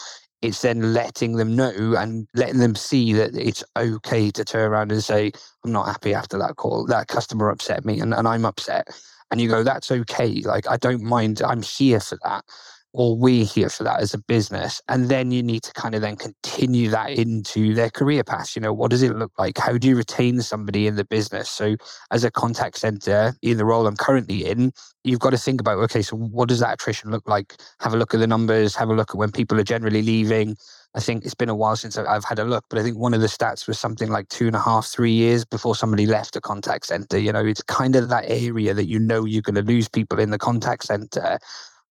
It's 0.42 0.62
then 0.62 0.94
letting 0.94 1.36
them 1.36 1.54
know 1.54 1.94
and 1.98 2.26
letting 2.34 2.60
them 2.60 2.74
see 2.74 3.12
that 3.12 3.36
it's 3.36 3.62
okay 3.76 4.30
to 4.30 4.44
turn 4.44 4.70
around 4.72 4.90
and 4.90 5.04
say, 5.04 5.32
"I'm 5.64 5.72
not 5.72 5.86
happy 5.86 6.14
after 6.14 6.38
that 6.38 6.56
call. 6.56 6.86
That 6.86 7.08
customer 7.08 7.50
upset 7.50 7.84
me, 7.84 8.00
and, 8.00 8.14
and 8.14 8.26
I'm 8.26 8.44
upset." 8.46 8.88
And 9.30 9.40
you 9.40 9.48
go, 9.48 9.62
"That's 9.62 9.90
okay. 9.90 10.42
Like 10.44 10.68
I 10.68 10.76
don't 10.78 11.02
mind. 11.02 11.42
I'm 11.42 11.62
here 11.62 12.00
for 12.00 12.18
that." 12.24 12.44
Or 12.92 13.16
we're 13.16 13.44
here 13.44 13.68
for 13.68 13.84
that 13.84 14.00
as 14.00 14.14
a 14.14 14.18
business. 14.18 14.82
And 14.88 15.08
then 15.08 15.30
you 15.30 15.42
need 15.42 15.62
to 15.64 15.72
kind 15.72 15.94
of 15.94 16.00
then 16.00 16.16
continue 16.16 16.90
that 16.90 17.10
into 17.10 17.74
their 17.74 17.90
career 17.90 18.24
path. 18.24 18.56
You 18.56 18.62
know, 18.62 18.72
what 18.72 18.90
does 18.90 19.02
it 19.02 19.14
look 19.14 19.32
like? 19.38 19.58
How 19.58 19.78
do 19.78 19.88
you 19.88 19.96
retain 19.96 20.40
somebody 20.40 20.86
in 20.86 20.96
the 20.96 21.04
business? 21.04 21.48
So, 21.48 21.76
as 22.10 22.24
a 22.24 22.30
contact 22.30 22.78
center 22.78 23.34
in 23.42 23.58
the 23.58 23.64
role 23.64 23.86
I'm 23.86 23.96
currently 23.96 24.44
in, 24.44 24.72
you've 25.04 25.20
got 25.20 25.30
to 25.30 25.38
think 25.38 25.60
about 25.60 25.78
okay, 25.78 26.02
so 26.02 26.16
what 26.16 26.48
does 26.48 26.60
that 26.60 26.74
attrition 26.74 27.10
look 27.10 27.28
like? 27.28 27.56
Have 27.80 27.94
a 27.94 27.96
look 27.96 28.12
at 28.14 28.20
the 28.20 28.26
numbers, 28.26 28.74
have 28.74 28.88
a 28.88 28.94
look 28.94 29.10
at 29.10 29.16
when 29.16 29.30
people 29.30 29.58
are 29.60 29.64
generally 29.64 30.02
leaving. 30.02 30.56
I 30.92 30.98
think 30.98 31.24
it's 31.24 31.36
been 31.36 31.48
a 31.48 31.54
while 31.54 31.76
since 31.76 31.96
I've 31.96 32.24
had 32.24 32.40
a 32.40 32.44
look, 32.44 32.64
but 32.68 32.80
I 32.80 32.82
think 32.82 32.98
one 32.98 33.14
of 33.14 33.20
the 33.20 33.28
stats 33.28 33.68
was 33.68 33.78
something 33.78 34.08
like 34.08 34.28
two 34.28 34.48
and 34.48 34.56
a 34.56 34.60
half, 34.60 34.86
three 34.86 35.12
years 35.12 35.44
before 35.44 35.76
somebody 35.76 36.04
left 36.04 36.34
a 36.34 36.40
contact 36.40 36.86
center. 36.86 37.16
You 37.16 37.32
know, 37.32 37.44
it's 37.44 37.62
kind 37.62 37.94
of 37.94 38.08
that 38.08 38.24
area 38.26 38.74
that 38.74 38.88
you 38.88 38.98
know 38.98 39.24
you're 39.24 39.42
going 39.42 39.54
to 39.54 39.62
lose 39.62 39.88
people 39.88 40.18
in 40.18 40.30
the 40.30 40.38
contact 40.38 40.84
center 40.84 41.38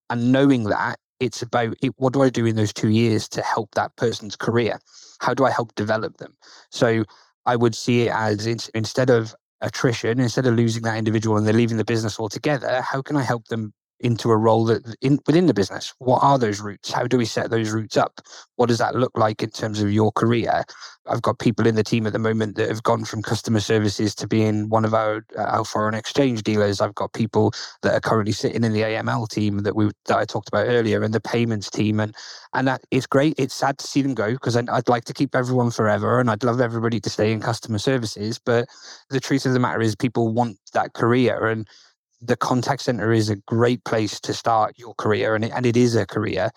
and 0.10 0.32
knowing 0.32 0.64
that, 0.66 1.00
it's 1.20 1.42
about 1.42 1.76
it, 1.82 1.94
what 1.98 2.14
do 2.14 2.22
I 2.22 2.30
do 2.30 2.46
in 2.46 2.56
those 2.56 2.72
two 2.72 2.90
years 2.90 3.28
to 3.30 3.42
help 3.42 3.76
that 3.76 3.96
person's 3.98 4.36
career? 4.36 4.80
How 5.20 5.34
do 5.34 5.46
I 5.46 5.52
help 5.52 5.76
develop 5.76 6.18
them? 6.18 6.36
So 6.72 7.04
I 7.46 7.56
would 7.58 7.76
see 7.76 8.04
it 8.04 8.14
as 8.14 8.48
instead 8.74 9.10
of 9.10 9.36
attrition, 9.62 10.20
instead 10.20 10.46
of 10.46 10.56
losing 10.56 10.84
that 10.84 10.98
individual 10.98 11.36
and 11.36 11.46
they're 11.46 11.54
leaving 11.54 11.78
the 11.78 11.84
business 11.84 12.20
altogether, 12.20 12.82
how 12.82 13.02
can 13.02 13.18
I 13.18 13.24
help 13.24 13.48
them 13.50 13.74
into 14.02 14.32
a 14.32 14.38
role 14.38 14.66
that 14.66 14.96
in 15.02 15.20
within 15.28 15.48
the 15.48 15.54
business? 15.54 15.94
What 16.00 16.24
are 16.24 16.40
those 16.40 16.62
routes 16.62 16.92
how 16.92 17.08
do 17.08 17.18
we 17.18 17.26
set 17.26 17.50
those 17.50 17.72
routes 17.72 17.98
up? 17.98 18.22
What 18.58 18.68
does 18.68 18.80
that 18.80 18.96
look 18.96 19.18
like 19.18 19.44
in 19.44 19.52
terms 19.52 19.82
of 19.82 19.92
your 19.92 20.12
career? 20.12 20.64
I've 21.08 21.24
got 21.24 21.40
people 21.40 21.68
in 21.68 21.76
the 21.76 21.84
team 21.84 22.08
at 22.08 22.14
the 22.14 22.20
moment 22.20 22.56
that 22.58 22.70
have 22.70 22.84
gone 22.84 23.06
from 23.06 23.24
customer 23.24 23.62
services 23.62 24.16
to 24.16 24.28
being 24.28 24.70
one 24.70 24.86
of 24.86 24.94
our, 24.94 25.26
uh, 25.38 25.44
our 25.44 25.66
foreign 25.66 25.96
exchange 25.96 26.44
dealers. 26.44 26.82
I've 26.82 26.96
got 26.96 27.14
people 27.14 27.52
that 27.84 27.94
are 27.96 28.02
currently 28.02 28.34
sitting 28.34 28.66
in 28.66 28.74
the 28.74 28.82
aml 28.82 29.30
team 29.30 29.60
that 29.60 29.76
we 29.76 29.92
that 30.08 30.18
i 30.18 30.26
talked 30.26 30.50
about 30.50 30.68
earlier 30.68 31.04
and 31.04 31.14
the 31.14 31.22
payments 31.22 31.72
team 31.72 32.02
and 32.02 32.16
and 32.54 32.68
that 32.68 32.82
it's 32.92 33.08
great. 33.08 33.36
It's 33.38 33.54
sad 33.54 33.78
to 33.80 33.88
see 33.88 34.04
them 34.04 34.16
go 34.16 34.34
because 34.34 34.58
i'd 34.58 34.90
like 34.90 35.06
to 35.06 35.14
keep 35.14 35.36
everyone 35.36 35.72
forever 35.72 36.20
and 36.20 36.32
i'd 36.32 36.44
love 36.44 36.62
everybody 36.62 37.00
to 37.02 37.12
stay 37.12 37.32
in 37.32 37.42
customer 37.42 37.80
services 37.80 38.40
but 38.44 38.68
the 39.12 39.22
truth 39.22 39.46
of 39.46 39.54
the 39.54 39.60
matter 39.60 39.82
is 39.82 39.96
people 39.96 40.34
want 40.34 40.58
that 40.74 40.94
career 40.94 41.48
and 41.48 41.68
the 42.22 42.36
contact 42.36 42.82
center 42.82 43.12
is 43.12 43.30
a 43.30 43.36
great 43.36 43.84
place 43.86 44.20
to 44.22 44.34
start 44.34 44.78
your 44.78 44.94
career 44.96 45.36
and 45.36 45.46
it, 45.46 45.52
and 45.56 45.66
it 45.66 45.78
is 45.78 45.96
a 45.96 46.06
career 46.06 46.50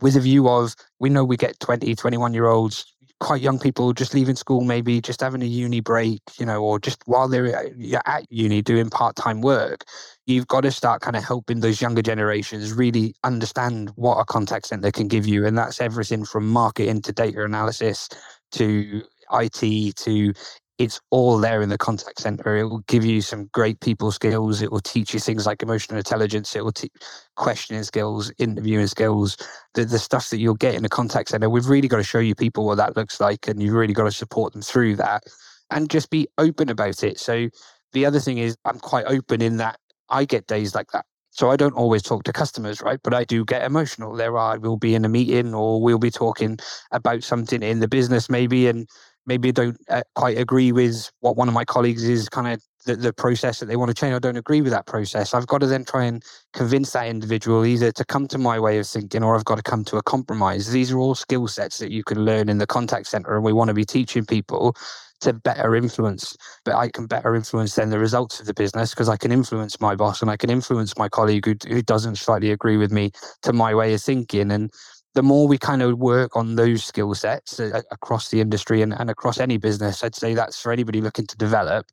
with 0.00 0.16
a 0.16 0.20
view 0.20 0.48
of 0.48 0.74
we 0.98 1.10
know 1.10 1.24
we 1.24 1.36
get 1.36 1.58
20 1.60 1.94
21 1.94 2.34
year 2.34 2.46
olds 2.46 2.94
quite 3.20 3.42
young 3.42 3.58
people 3.58 3.92
just 3.92 4.14
leaving 4.14 4.34
school 4.34 4.62
maybe 4.62 5.00
just 5.00 5.20
having 5.20 5.42
a 5.42 5.46
uni 5.46 5.80
break 5.80 6.22
you 6.38 6.46
know 6.46 6.62
or 6.62 6.78
just 6.78 7.02
while 7.04 7.28
they're 7.28 7.54
uh, 7.54 8.00
at 8.06 8.24
uni 8.30 8.62
doing 8.62 8.88
part-time 8.88 9.42
work 9.42 9.84
you've 10.26 10.48
got 10.48 10.62
to 10.62 10.70
start 10.70 11.02
kind 11.02 11.16
of 11.16 11.24
helping 11.24 11.60
those 11.60 11.80
younger 11.82 12.00
generations 12.00 12.72
really 12.72 13.14
understand 13.22 13.90
what 13.96 14.16
a 14.16 14.24
contact 14.24 14.66
center 14.66 14.90
can 14.90 15.06
give 15.06 15.26
you 15.26 15.44
and 15.44 15.58
that's 15.58 15.80
everything 15.80 16.24
from 16.24 16.48
marketing 16.48 17.02
to 17.02 17.12
data 17.12 17.44
analysis 17.44 18.08
to 18.52 19.02
IT 19.32 19.96
to 19.96 20.32
it's 20.80 20.98
all 21.10 21.38
there 21.38 21.60
in 21.60 21.68
the 21.68 21.78
contact 21.78 22.22
center. 22.22 22.56
It 22.56 22.64
will 22.64 22.82
give 22.88 23.04
you 23.04 23.20
some 23.20 23.50
great 23.52 23.80
people 23.80 24.10
skills. 24.12 24.62
It 24.62 24.72
will 24.72 24.80
teach 24.80 25.12
you 25.12 25.20
things 25.20 25.44
like 25.44 25.62
emotional 25.62 25.98
intelligence. 25.98 26.56
It 26.56 26.64
will 26.64 26.72
teach 26.72 26.92
questioning 27.36 27.84
skills, 27.84 28.32
interviewing 28.38 28.86
skills, 28.86 29.36
the, 29.74 29.84
the 29.84 29.98
stuff 29.98 30.30
that 30.30 30.38
you'll 30.38 30.54
get 30.54 30.74
in 30.74 30.82
the 30.82 30.88
contact 30.88 31.28
center. 31.28 31.50
We've 31.50 31.68
really 31.68 31.86
got 31.86 31.98
to 31.98 32.02
show 32.02 32.18
you 32.18 32.34
people 32.34 32.64
what 32.64 32.76
that 32.78 32.96
looks 32.96 33.20
like, 33.20 33.46
and 33.46 33.62
you've 33.62 33.74
really 33.74 33.92
got 33.92 34.04
to 34.04 34.10
support 34.12 34.54
them 34.54 34.62
through 34.62 34.96
that 34.96 35.24
and 35.70 35.90
just 35.90 36.08
be 36.08 36.28
open 36.38 36.70
about 36.70 37.04
it. 37.04 37.20
So, 37.20 37.50
the 37.92 38.06
other 38.06 38.20
thing 38.20 38.38
is, 38.38 38.56
I'm 38.64 38.78
quite 38.78 39.04
open 39.06 39.42
in 39.42 39.58
that 39.58 39.78
I 40.08 40.24
get 40.24 40.46
days 40.46 40.74
like 40.74 40.92
that. 40.92 41.04
So 41.32 41.50
I 41.50 41.56
don't 41.56 41.74
always 41.74 42.02
talk 42.02 42.24
to 42.24 42.32
customers, 42.32 42.82
right? 42.82 42.98
But 43.02 43.14
I 43.14 43.24
do 43.24 43.44
get 43.44 43.62
emotional. 43.62 44.14
There 44.16 44.36
I 44.36 44.56
will 44.56 44.76
be 44.76 44.94
in 44.94 45.04
a 45.04 45.08
meeting 45.08 45.54
or 45.54 45.80
we'll 45.80 45.98
be 45.98 46.10
talking 46.10 46.58
about 46.90 47.22
something 47.22 47.62
in 47.62 47.80
the 47.80 47.88
business 47.88 48.28
maybe 48.28 48.66
and 48.66 48.88
maybe 49.30 49.50
I 49.50 49.52
don't 49.52 49.78
uh, 49.88 50.02
quite 50.16 50.36
agree 50.38 50.72
with 50.72 51.08
what 51.20 51.36
one 51.36 51.46
of 51.46 51.54
my 51.54 51.64
colleagues 51.64 52.02
is 52.02 52.28
kind 52.28 52.48
of 52.52 52.60
the, 52.84 52.96
the 52.96 53.12
process 53.12 53.60
that 53.60 53.66
they 53.66 53.76
want 53.76 53.88
to 53.88 53.94
change. 53.94 54.12
I 54.12 54.18
don't 54.18 54.36
agree 54.36 54.60
with 54.60 54.72
that 54.72 54.86
process. 54.86 55.34
I've 55.34 55.46
got 55.46 55.58
to 55.58 55.68
then 55.68 55.84
try 55.84 56.04
and 56.04 56.20
convince 56.52 56.90
that 56.94 57.06
individual 57.06 57.64
either 57.64 57.92
to 57.92 58.04
come 58.04 58.26
to 58.26 58.38
my 58.38 58.58
way 58.58 58.78
of 58.78 58.88
thinking 58.88 59.22
or 59.22 59.36
I've 59.36 59.44
got 59.44 59.54
to 59.54 59.62
come 59.62 59.84
to 59.84 59.98
a 59.98 60.02
compromise. 60.02 60.72
These 60.72 60.90
are 60.90 60.98
all 60.98 61.14
skill 61.14 61.46
sets 61.46 61.78
that 61.78 61.92
you 61.92 62.02
can 62.02 62.24
learn 62.24 62.48
in 62.48 62.58
the 62.58 62.66
contact 62.66 63.06
center, 63.06 63.36
and 63.36 63.44
we 63.44 63.52
want 63.52 63.68
to 63.68 63.74
be 63.74 63.84
teaching 63.84 64.26
people 64.26 64.74
to 65.20 65.32
better 65.32 65.76
influence. 65.76 66.36
But 66.64 66.74
I 66.74 66.88
can 66.88 67.06
better 67.06 67.36
influence 67.36 67.76
then 67.76 67.90
the 67.90 68.00
results 68.00 68.40
of 68.40 68.46
the 68.46 68.54
business 68.54 68.90
because 68.90 69.08
I 69.08 69.16
can 69.16 69.30
influence 69.30 69.80
my 69.80 69.94
boss 69.94 70.22
and 70.22 70.30
I 70.30 70.36
can 70.36 70.50
influence 70.50 70.98
my 70.98 71.08
colleague 71.08 71.46
who, 71.46 71.54
who 71.68 71.82
doesn't 71.82 72.16
slightly 72.16 72.50
agree 72.50 72.78
with 72.78 72.90
me 72.90 73.12
to 73.42 73.52
my 73.52 73.74
way 73.74 73.94
of 73.94 74.02
thinking. 74.02 74.50
And 74.50 74.72
the 75.14 75.22
more 75.22 75.48
we 75.48 75.58
kind 75.58 75.82
of 75.82 75.98
work 75.98 76.36
on 76.36 76.56
those 76.56 76.84
skill 76.84 77.14
sets 77.14 77.58
across 77.90 78.28
the 78.28 78.40
industry 78.40 78.82
and, 78.82 78.94
and 78.94 79.10
across 79.10 79.40
any 79.40 79.56
business, 79.56 80.04
I'd 80.04 80.14
say 80.14 80.34
that's 80.34 80.60
for 80.60 80.72
anybody 80.72 81.00
looking 81.00 81.26
to 81.26 81.36
develop, 81.36 81.86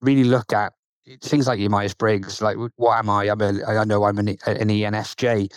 really 0.00 0.24
look 0.24 0.52
at 0.52 0.72
things 1.22 1.48
like 1.48 1.58
your 1.58 1.70
Myers 1.70 1.94
Briggs, 1.94 2.40
like 2.40 2.56
what 2.76 2.98
am 2.98 3.10
I? 3.10 3.24
I'm 3.24 3.40
a, 3.40 3.64
I 3.64 3.84
know 3.84 4.04
I'm 4.04 4.18
an, 4.18 4.28
an 4.28 4.68
ENFJ. 4.68 5.52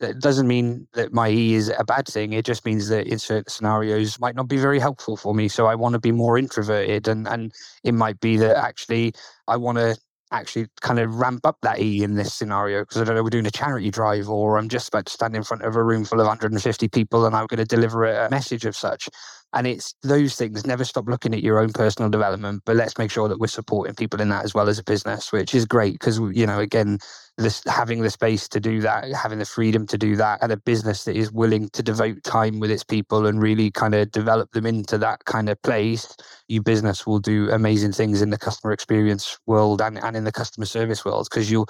That 0.00 0.20
doesn't 0.20 0.46
mean 0.46 0.86
that 0.92 1.12
my 1.12 1.28
E 1.28 1.54
is 1.54 1.72
a 1.76 1.84
bad 1.84 2.06
thing. 2.06 2.32
It 2.32 2.44
just 2.44 2.64
means 2.64 2.88
that 2.88 3.08
in 3.08 3.18
certain 3.18 3.50
scenarios 3.50 4.20
might 4.20 4.36
not 4.36 4.46
be 4.46 4.56
very 4.56 4.78
helpful 4.78 5.16
for 5.16 5.34
me. 5.34 5.48
So 5.48 5.66
I 5.66 5.74
want 5.74 5.94
to 5.94 5.98
be 5.98 6.12
more 6.12 6.38
introverted, 6.38 7.08
and 7.08 7.26
and 7.26 7.52
it 7.82 7.94
might 7.94 8.20
be 8.20 8.36
that 8.36 8.56
actually 8.56 9.12
I 9.48 9.56
want 9.56 9.78
to 9.78 9.96
actually 10.30 10.66
kind 10.80 10.98
of 10.98 11.14
ramp 11.14 11.40
up 11.44 11.58
that 11.62 11.80
E 11.80 12.02
in 12.02 12.14
this 12.14 12.34
scenario 12.34 12.82
because 12.82 13.00
I 13.00 13.04
don't 13.04 13.14
know 13.14 13.22
we're 13.22 13.30
doing 13.30 13.46
a 13.46 13.50
charity 13.50 13.90
drive 13.90 14.28
or 14.28 14.58
I'm 14.58 14.68
just 14.68 14.88
about 14.88 15.06
to 15.06 15.12
stand 15.12 15.34
in 15.34 15.42
front 15.42 15.62
of 15.62 15.76
a 15.76 15.82
room 15.82 16.04
full 16.04 16.20
of 16.20 16.26
150 16.26 16.88
people 16.88 17.26
and 17.26 17.34
I'm 17.34 17.46
going 17.46 17.58
to 17.58 17.64
deliver 17.64 18.04
a 18.04 18.30
message 18.30 18.64
of 18.64 18.76
such. 18.76 19.08
And 19.54 19.66
it's 19.66 19.94
those 20.02 20.36
things. 20.36 20.66
Never 20.66 20.84
stop 20.84 21.06
looking 21.08 21.34
at 21.34 21.42
your 21.42 21.58
own 21.58 21.72
personal 21.72 22.10
development, 22.10 22.62
but 22.66 22.76
let's 22.76 22.98
make 22.98 23.10
sure 23.10 23.28
that 23.28 23.40
we're 23.40 23.46
supporting 23.46 23.94
people 23.94 24.20
in 24.20 24.28
that 24.28 24.44
as 24.44 24.52
well 24.52 24.68
as 24.68 24.78
a 24.78 24.84
business, 24.84 25.32
which 25.32 25.54
is 25.54 25.64
great 25.64 25.94
because 25.94 26.18
you 26.18 26.46
know 26.46 26.58
again 26.58 26.98
this 27.38 27.62
having 27.66 28.02
the 28.02 28.10
space 28.10 28.48
to 28.48 28.60
do 28.60 28.80
that, 28.80 29.10
having 29.14 29.38
the 29.38 29.46
freedom 29.46 29.86
to 29.86 29.96
do 29.96 30.16
that, 30.16 30.42
and 30.42 30.52
a 30.52 30.56
business 30.56 31.04
that 31.04 31.16
is 31.16 31.32
willing 31.32 31.70
to 31.70 31.82
devote 31.82 32.22
time 32.24 32.60
with 32.60 32.70
its 32.70 32.84
people 32.84 33.26
and 33.26 33.40
really 33.40 33.70
kind 33.70 33.94
of 33.94 34.10
develop 34.10 34.50
them 34.50 34.66
into 34.66 34.98
that 34.98 35.24
kind 35.24 35.48
of 35.48 35.60
place, 35.62 36.14
your 36.48 36.62
business 36.62 37.06
will 37.06 37.20
do 37.20 37.48
amazing 37.50 37.92
things 37.92 38.20
in 38.20 38.30
the 38.30 38.38
customer 38.38 38.72
experience 38.72 39.38
world 39.46 39.80
and, 39.80 40.02
and 40.02 40.16
in 40.16 40.24
the 40.24 40.32
customer 40.32 40.66
service 40.66 41.04
world 41.04 41.26
because 41.30 41.50
you'll, 41.50 41.68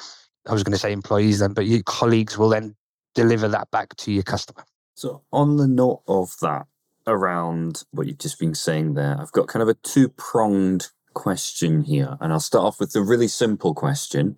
I 0.49 0.53
was 0.53 0.65
going 0.65 0.73
to 0.73 0.79
say 0.79 0.91
employees 0.91 1.39
then, 1.39 1.53
but 1.53 1.67
your 1.67 1.83
colleagues 1.85 2.39
will 2.39 2.49
then 2.49 2.75
deliver 3.15 3.47
that 3.49 3.71
back 3.71 3.95
to 3.97 4.13
your 4.13 4.23
customer. 4.23 4.65
So, 4.95 5.23
on 5.33 5.57
the 5.59 5.69
note 5.69 6.03
of 6.09 6.35
that, 6.41 6.67
around 7.09 7.85
what 7.91 8.07
you've 8.07 8.19
just 8.19 8.39
been 8.39 8.55
saying 8.55 8.95
there, 8.95 9.17
I've 9.21 9.33
got 9.33 9.49
kind 9.49 9.63
of 9.63 9.69
a 9.69 9.75
two 9.75 10.09
pronged 10.11 10.89
question 11.15 11.83
here. 11.83 12.17
And 12.21 12.33
I'll 12.33 12.41
start 12.41 12.65
off 12.65 12.79
with 12.79 12.93
the 12.93 13.03
really 13.03 13.29
simple 13.29 13.75
question 13.75 14.37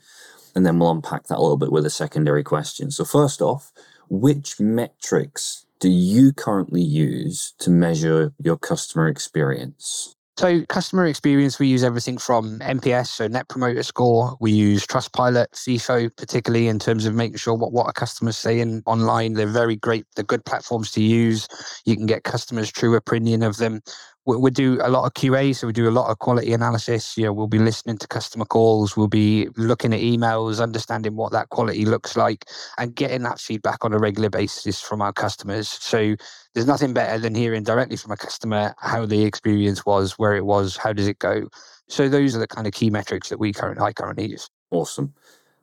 and 0.55 0.67
then 0.67 0.79
we'll 0.79 0.91
unpack 0.91 1.27
that 1.27 1.39
a 1.39 1.41
little 1.43 1.57
bit 1.57 1.73
with 1.73 1.87
a 1.87 1.91
secondary 1.91 2.43
question. 2.43 2.91
So, 2.91 3.05
first 3.05 3.41
off, 3.41 3.73
which 4.09 4.59
metrics 4.59 5.67
do 5.79 5.89
you 5.89 6.33
currently 6.33 6.83
use 6.83 7.55
to 7.59 7.71
measure 7.71 8.33
your 8.43 8.57
customer 8.57 9.09
experience? 9.09 10.17
So, 10.40 10.64
customer 10.70 11.05
experience, 11.05 11.59
we 11.59 11.66
use 11.66 11.85
everything 11.85 12.16
from 12.16 12.61
NPS, 12.61 13.09
so 13.09 13.29
Net 13.29 13.46
Promoter 13.50 13.83
Score. 13.83 14.38
We 14.40 14.53
use 14.53 14.87
Trustpilot, 14.87 15.48
Feefo, 15.53 16.09
particularly 16.16 16.66
in 16.66 16.79
terms 16.79 17.05
of 17.05 17.14
making 17.14 17.37
sure 17.37 17.53
what, 17.53 17.72
what 17.72 17.85
our 17.85 17.92
customers 17.92 18.38
saying 18.38 18.83
online. 18.87 19.35
They're 19.35 19.46
very 19.46 19.76
great. 19.76 20.07
They're 20.16 20.24
good 20.24 20.46
platforms 20.46 20.92
to 20.92 21.03
use. 21.03 21.46
You 21.85 21.94
can 21.94 22.07
get 22.07 22.24
customers' 22.24 22.72
true 22.72 22.96
opinion 22.96 23.42
of 23.42 23.59
them 23.59 23.83
we, 24.27 24.37
we 24.37 24.51
do 24.51 24.79
a 24.83 24.89
lot 24.91 25.07
of 25.07 25.15
QA, 25.15 25.55
so 25.55 25.67
we 25.67 25.73
do 25.73 25.89
a 25.89 25.91
lot 25.91 26.11
of 26.11 26.19
quality 26.19 26.53
analysis. 26.53 27.17
You 27.17 27.25
know, 27.25 27.33
we'll 27.33 27.47
be 27.47 27.59
listening 27.59 27.99
to 27.99 28.09
customer 28.09 28.45
calls, 28.45 28.97
we'll 28.97 29.09
be 29.09 29.49
looking 29.57 29.93
at 29.93 30.01
emails, 30.01 30.63
understanding 30.63 31.17
what 31.17 31.33
that 31.33 31.49
quality 31.49 31.85
looks 31.85 32.17
like, 32.17 32.45
and 32.79 32.95
getting 32.95 33.23
that 33.23 33.41
feedback 33.41 33.85
on 33.85 33.93
a 33.93 33.99
regular 33.99 34.31
basis 34.31 34.81
from 34.81 35.01
our 35.03 35.13
customers. 35.13 35.69
So 35.69 36.17
there's 36.55 36.67
nothing 36.67 36.93
better 36.93 37.19
than 37.19 37.35
hearing 37.35 37.63
directly 37.63 37.97
from 37.97 38.13
a 38.13 38.17
customer 38.17 38.75
how 38.79 39.07
the 39.07 39.25
experience 39.25 39.87
was, 39.87 40.13
where 40.19 40.37
it 40.37 40.45
was, 40.45 40.77
how 40.77 40.93
does 40.93 41.09
it 41.09 41.19
go. 41.19 41.49
So 41.89 42.09
those 42.09 42.37
are 42.37 42.41
the 42.41 42.47
kind 42.47 42.67
of 42.67 42.73
key 42.73 42.91
metrics 42.91 43.31
that 43.31 43.39
we 43.39 43.53
currently 43.53 43.85
I 43.85 43.93
currently 43.93 44.29
use. 44.29 44.49
Awesome. 44.71 45.15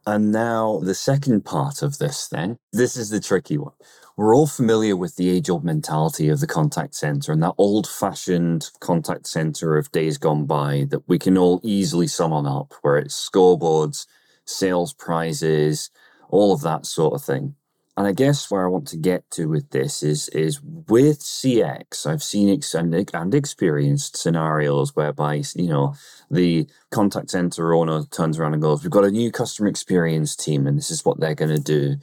And 0.08 0.32
now 0.32 0.80
the 0.82 0.96
second 0.96 1.44
part 1.44 1.82
of 1.82 1.98
this, 1.98 2.30
then, 2.30 2.60
this 2.72 2.96
is 2.96 3.10
the 3.10 3.20
tricky 3.20 3.58
one. 3.58 3.74
We're 4.16 4.34
all 4.34 4.48
familiar 4.48 4.96
with 4.96 5.18
the 5.18 5.30
age 5.30 5.50
old 5.50 5.66
mentality 5.66 6.30
of 6.30 6.40
the 6.40 6.48
contact 6.48 6.96
center 6.96 7.34
and 7.34 7.44
that 7.44 7.56
old 7.58 7.90
fashioned 7.90 8.70
contact 8.80 9.28
center 9.28 9.76
of 9.76 9.92
days 9.92 10.18
gone 10.18 10.46
by 10.46 10.88
that 10.92 11.10
we 11.10 11.20
can 11.20 11.38
all 11.38 11.60
easily 11.62 12.08
sum 12.08 12.32
on 12.32 12.48
up, 12.48 12.74
where 12.84 12.96
it's 12.96 13.30
scoreboards, 13.30 14.08
sales 14.46 14.94
prizes, 14.94 15.92
all 16.30 16.54
of 16.54 16.62
that 16.62 16.86
sort 16.86 17.14
of 17.14 17.22
thing. 17.22 17.57
And 17.98 18.06
I 18.06 18.12
guess 18.12 18.52
where 18.52 18.64
I 18.64 18.70
want 18.70 18.88
to 18.90 18.98
get 18.98 19.30
to 19.32 19.48
with 19.50 19.72
this 19.72 20.04
is 20.04 20.30
is 20.30 20.62
with 20.62 21.20
CX, 21.20 22.06
I've 22.06 22.22
seen 22.22 22.48
ex- 22.48 22.76
and, 22.76 22.94
and 23.12 23.34
experienced 23.34 24.16
scenarios 24.16 24.96
whereby 24.96 25.42
you 25.56 25.68
know 25.68 25.96
the 26.30 26.68
contact 26.92 27.32
center 27.32 27.74
owner 27.74 28.04
turns 28.12 28.38
around 28.38 28.54
and 28.54 28.62
goes, 28.62 28.84
"We've 28.84 28.92
got 28.92 29.04
a 29.04 29.10
new 29.10 29.32
customer 29.32 29.68
experience 29.68 30.36
team, 30.36 30.68
and 30.68 30.78
this 30.78 30.92
is 30.92 31.04
what 31.04 31.20
they're 31.20 31.34
going 31.34 31.56
to 31.56 31.62
do." 31.62 31.96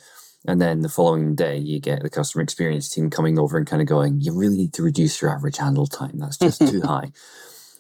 And 0.47 0.61
then 0.61 0.81
the 0.81 0.89
following 0.89 1.37
day, 1.37 1.57
you 1.59 1.79
get 1.81 2.03
the 2.03 2.11
customer 2.11 2.43
experience 2.43 2.89
team 2.89 3.09
coming 3.09 3.39
over 3.39 3.57
and 3.57 3.67
kind 3.67 3.81
of 3.81 3.87
going, 3.87 4.21
"You 4.21 4.33
really 4.35 4.57
need 4.57 4.73
to 4.75 4.83
reduce 4.83 5.23
your 5.23 5.31
average 5.31 5.59
handle 5.59 5.87
time. 5.87 6.19
That's 6.19 6.39
just 6.39 6.61
too 6.61 6.83
high." 6.85 7.13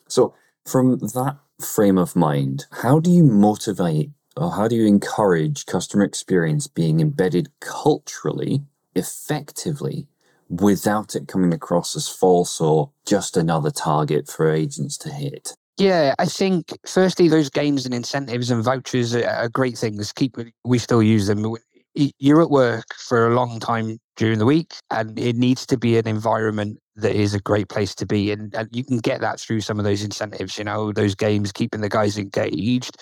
So 0.07 0.35
from 0.65 0.99
that 0.99 1.39
frame 1.61 1.99
of 1.99 2.15
mind, 2.15 2.67
how 2.71 3.01
do 3.01 3.11
you 3.11 3.25
motivate 3.25 4.13
or 4.37 4.53
how 4.53 4.69
do 4.69 4.77
you 4.77 4.87
encourage 4.87 5.67
customer 5.67 6.05
experience 6.05 6.67
being 6.67 7.01
embedded 7.01 7.49
culturally, 7.61 8.63
effectively, 8.95 10.07
without 10.49 11.15
it 11.15 11.29
coming 11.29 11.53
across 11.53 11.97
as 11.97 12.09
false 12.09 12.61
or 12.61 12.91
just 13.07 13.37
another 13.37 13.71
target 13.71 14.29
for 14.29 14.51
agents 14.51 14.99
to 14.99 15.11
hit? 15.11 15.55
Yeah, 15.77 16.15
I 16.19 16.27
think 16.27 16.73
firstly, 16.87 17.29
those 17.29 17.51
games 17.51 17.85
and 17.85 17.95
incentives 17.95 18.51
and 18.51 18.63
vouchers 18.63 19.15
are, 19.15 19.27
are 19.27 19.49
great 19.49 19.77
things. 19.77 20.13
Keep 20.13 20.37
we 20.65 20.79
still 20.79 21.03
use 21.03 21.27
them. 21.27 21.57
You're 21.95 22.43
at 22.43 22.51
work 22.51 22.87
for 22.97 23.29
a 23.29 23.35
long 23.35 23.61
time 23.61 23.99
during 24.17 24.39
the 24.39 24.47
week, 24.47 24.75
and 24.91 25.19
it 25.19 25.37
needs 25.37 25.67
to 25.67 25.77
be 25.77 25.99
an 25.99 26.07
environment 26.07 26.79
that 26.97 27.17
is 27.17 27.35
a 27.35 27.41
great 27.41 27.69
place 27.69 27.93
to 27.97 28.07
be. 28.07 28.31
And, 28.31 28.55
and 28.55 28.69
you 28.71 28.85
can 28.85 28.99
get 28.99 29.21
that 29.21 29.41
through 29.41 29.63
some 29.63 29.81
of 29.81 29.85
those 29.85 30.05
incentives, 30.05 30.59
you 30.59 30.65
know, 30.65 30.93
those 30.93 31.17
games, 31.17 31.51
keeping 31.51 31.81
the 31.81 31.89
guys 31.89 32.19
engaged 32.19 32.97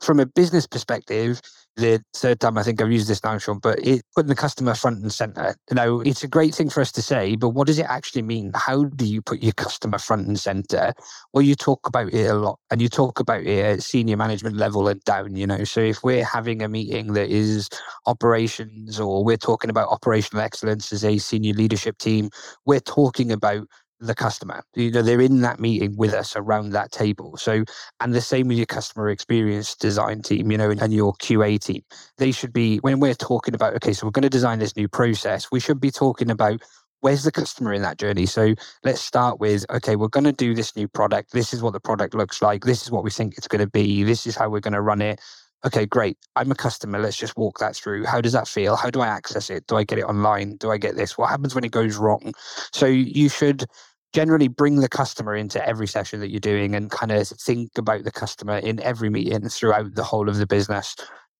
from 0.00 0.20
a 0.20 0.26
business 0.26 0.66
perspective, 0.66 1.40
the 1.76 2.02
third 2.14 2.40
time 2.40 2.56
I 2.56 2.62
think 2.62 2.80
I've 2.80 2.90
used 2.90 3.08
this 3.08 3.22
now, 3.22 3.36
Sean, 3.36 3.58
but 3.58 3.78
it, 3.86 4.02
putting 4.14 4.28
the 4.28 4.34
customer 4.34 4.74
front 4.74 5.02
and 5.02 5.12
center. 5.12 5.54
You 5.70 5.74
know, 5.76 6.00
it's 6.00 6.24
a 6.24 6.28
great 6.28 6.54
thing 6.54 6.70
for 6.70 6.80
us 6.80 6.90
to 6.92 7.02
say, 7.02 7.36
but 7.36 7.50
what 7.50 7.66
does 7.66 7.78
it 7.78 7.86
actually 7.86 8.22
mean? 8.22 8.50
How 8.54 8.84
do 8.84 9.04
you 9.04 9.20
put 9.20 9.42
your 9.42 9.52
customer 9.52 9.98
front 9.98 10.26
and 10.26 10.38
center? 10.38 10.94
Well, 11.32 11.42
you 11.42 11.54
talk 11.54 11.86
about 11.86 12.12
it 12.14 12.26
a 12.26 12.34
lot 12.34 12.58
and 12.70 12.80
you 12.80 12.88
talk 12.88 13.20
about 13.20 13.42
it 13.42 13.58
at 13.64 13.82
senior 13.82 14.16
management 14.16 14.56
level 14.56 14.88
and 14.88 15.02
down, 15.04 15.36
you 15.36 15.46
know. 15.46 15.64
So 15.64 15.80
if 15.80 16.02
we're 16.02 16.24
having 16.24 16.62
a 16.62 16.68
meeting 16.68 17.12
that 17.12 17.28
is 17.28 17.68
operations 18.06 18.98
or 18.98 19.22
we're 19.22 19.36
talking 19.36 19.68
about 19.68 19.88
operational 19.90 20.42
excellence 20.42 20.92
as 20.92 21.04
a 21.04 21.18
senior 21.18 21.52
leadership 21.52 21.98
team, 21.98 22.30
we're 22.64 22.80
talking 22.80 23.30
about 23.30 23.68
the 24.00 24.14
customer. 24.14 24.62
You 24.74 24.90
know, 24.90 25.02
they're 25.02 25.20
in 25.20 25.40
that 25.40 25.60
meeting 25.60 25.96
with 25.96 26.12
us 26.12 26.36
around 26.36 26.70
that 26.70 26.92
table. 26.92 27.36
So, 27.36 27.64
and 28.00 28.14
the 28.14 28.20
same 28.20 28.48
with 28.48 28.56
your 28.56 28.66
customer 28.66 29.08
experience 29.08 29.74
design 29.74 30.22
team, 30.22 30.50
you 30.50 30.58
know, 30.58 30.70
and, 30.70 30.92
your 30.92 31.14
QA 31.14 31.58
team. 31.58 31.82
They 32.18 32.32
should 32.32 32.52
be, 32.52 32.78
when 32.78 33.00
we're 33.00 33.14
talking 33.14 33.54
about, 33.54 33.74
okay, 33.76 33.92
so 33.92 34.06
we're 34.06 34.12
going 34.12 34.22
to 34.22 34.28
design 34.28 34.58
this 34.58 34.76
new 34.76 34.88
process, 34.88 35.48
we 35.50 35.60
should 35.60 35.80
be 35.80 35.90
talking 35.90 36.30
about 36.30 36.62
where's 37.00 37.24
the 37.24 37.32
customer 37.32 37.72
in 37.72 37.82
that 37.82 37.98
journey? 37.98 38.26
So 38.26 38.54
let's 38.84 39.00
start 39.00 39.38
with 39.38 39.64
okay, 39.70 39.96
we're 39.96 40.08
going 40.08 40.24
to 40.24 40.32
do 40.32 40.54
this 40.54 40.74
new 40.74 40.88
product. 40.88 41.32
This 41.32 41.52
is 41.52 41.62
what 41.62 41.72
the 41.72 41.80
product 41.80 42.14
looks 42.14 42.42
like. 42.42 42.64
This 42.64 42.82
is 42.82 42.90
what 42.90 43.04
we 43.04 43.10
think 43.10 43.36
it's 43.36 43.48
going 43.48 43.60
to 43.60 43.70
be. 43.70 44.02
This 44.02 44.26
is 44.26 44.36
how 44.36 44.48
we're 44.48 44.60
going 44.60 44.72
to 44.74 44.80
run 44.80 45.02
it. 45.02 45.20
Okay, 45.66 45.84
great. 45.84 46.16
I'm 46.36 46.52
a 46.52 46.54
customer. 46.54 47.00
Let's 47.00 47.16
just 47.16 47.36
walk 47.36 47.58
that 47.58 47.74
through. 47.74 48.04
How 48.04 48.20
does 48.20 48.32
that 48.32 48.46
feel? 48.46 48.76
How 48.76 48.88
do 48.88 49.00
I 49.00 49.08
access 49.08 49.50
it? 49.50 49.66
Do 49.66 49.76
I 49.76 49.82
get 49.82 49.98
it 49.98 50.04
online? 50.04 50.56
Do 50.58 50.70
I 50.70 50.78
get 50.78 50.94
this? 50.94 51.18
What 51.18 51.28
happens 51.28 51.56
when 51.56 51.64
it 51.64 51.72
goes 51.72 51.96
wrong? 51.96 52.34
So 52.72 52.86
you 52.86 53.28
should 53.28 53.64
generally 54.12 54.46
bring 54.46 54.76
the 54.76 54.88
customer 54.88 55.34
into 55.34 55.66
every 55.66 55.88
session 55.88 56.20
that 56.20 56.30
you're 56.30 56.38
doing 56.38 56.76
and 56.76 56.90
kind 56.90 57.10
of 57.10 57.26
think 57.26 57.70
about 57.76 58.04
the 58.04 58.12
customer 58.12 58.58
in 58.58 58.78
every 58.80 59.10
meeting 59.10 59.48
throughout 59.48 59.94
the 59.96 60.04
whole 60.04 60.28
of 60.28 60.36
the 60.36 60.46
business. 60.46 60.94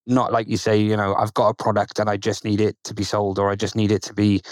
Not 0.09 0.33
like 0.33 0.49
you 0.49 0.57
say, 0.57 0.77
you 0.77 0.97
know, 0.97 1.15
I've 1.15 1.35
got 1.35 1.49
a 1.49 1.55
product 1.55 2.01
and 2.01 2.11
I 2.11 2.17
just 2.17 2.45
need 2.45 2.61
it 2.61 2.77
to 2.85 2.95
be 2.95 3.05
sold 3.05 3.39
or 3.39 3.51
I 3.51 3.55
just 3.55 3.77
need 3.77 3.93
it 3.93 4.03
to 4.03 4.15
be 4.15 4.43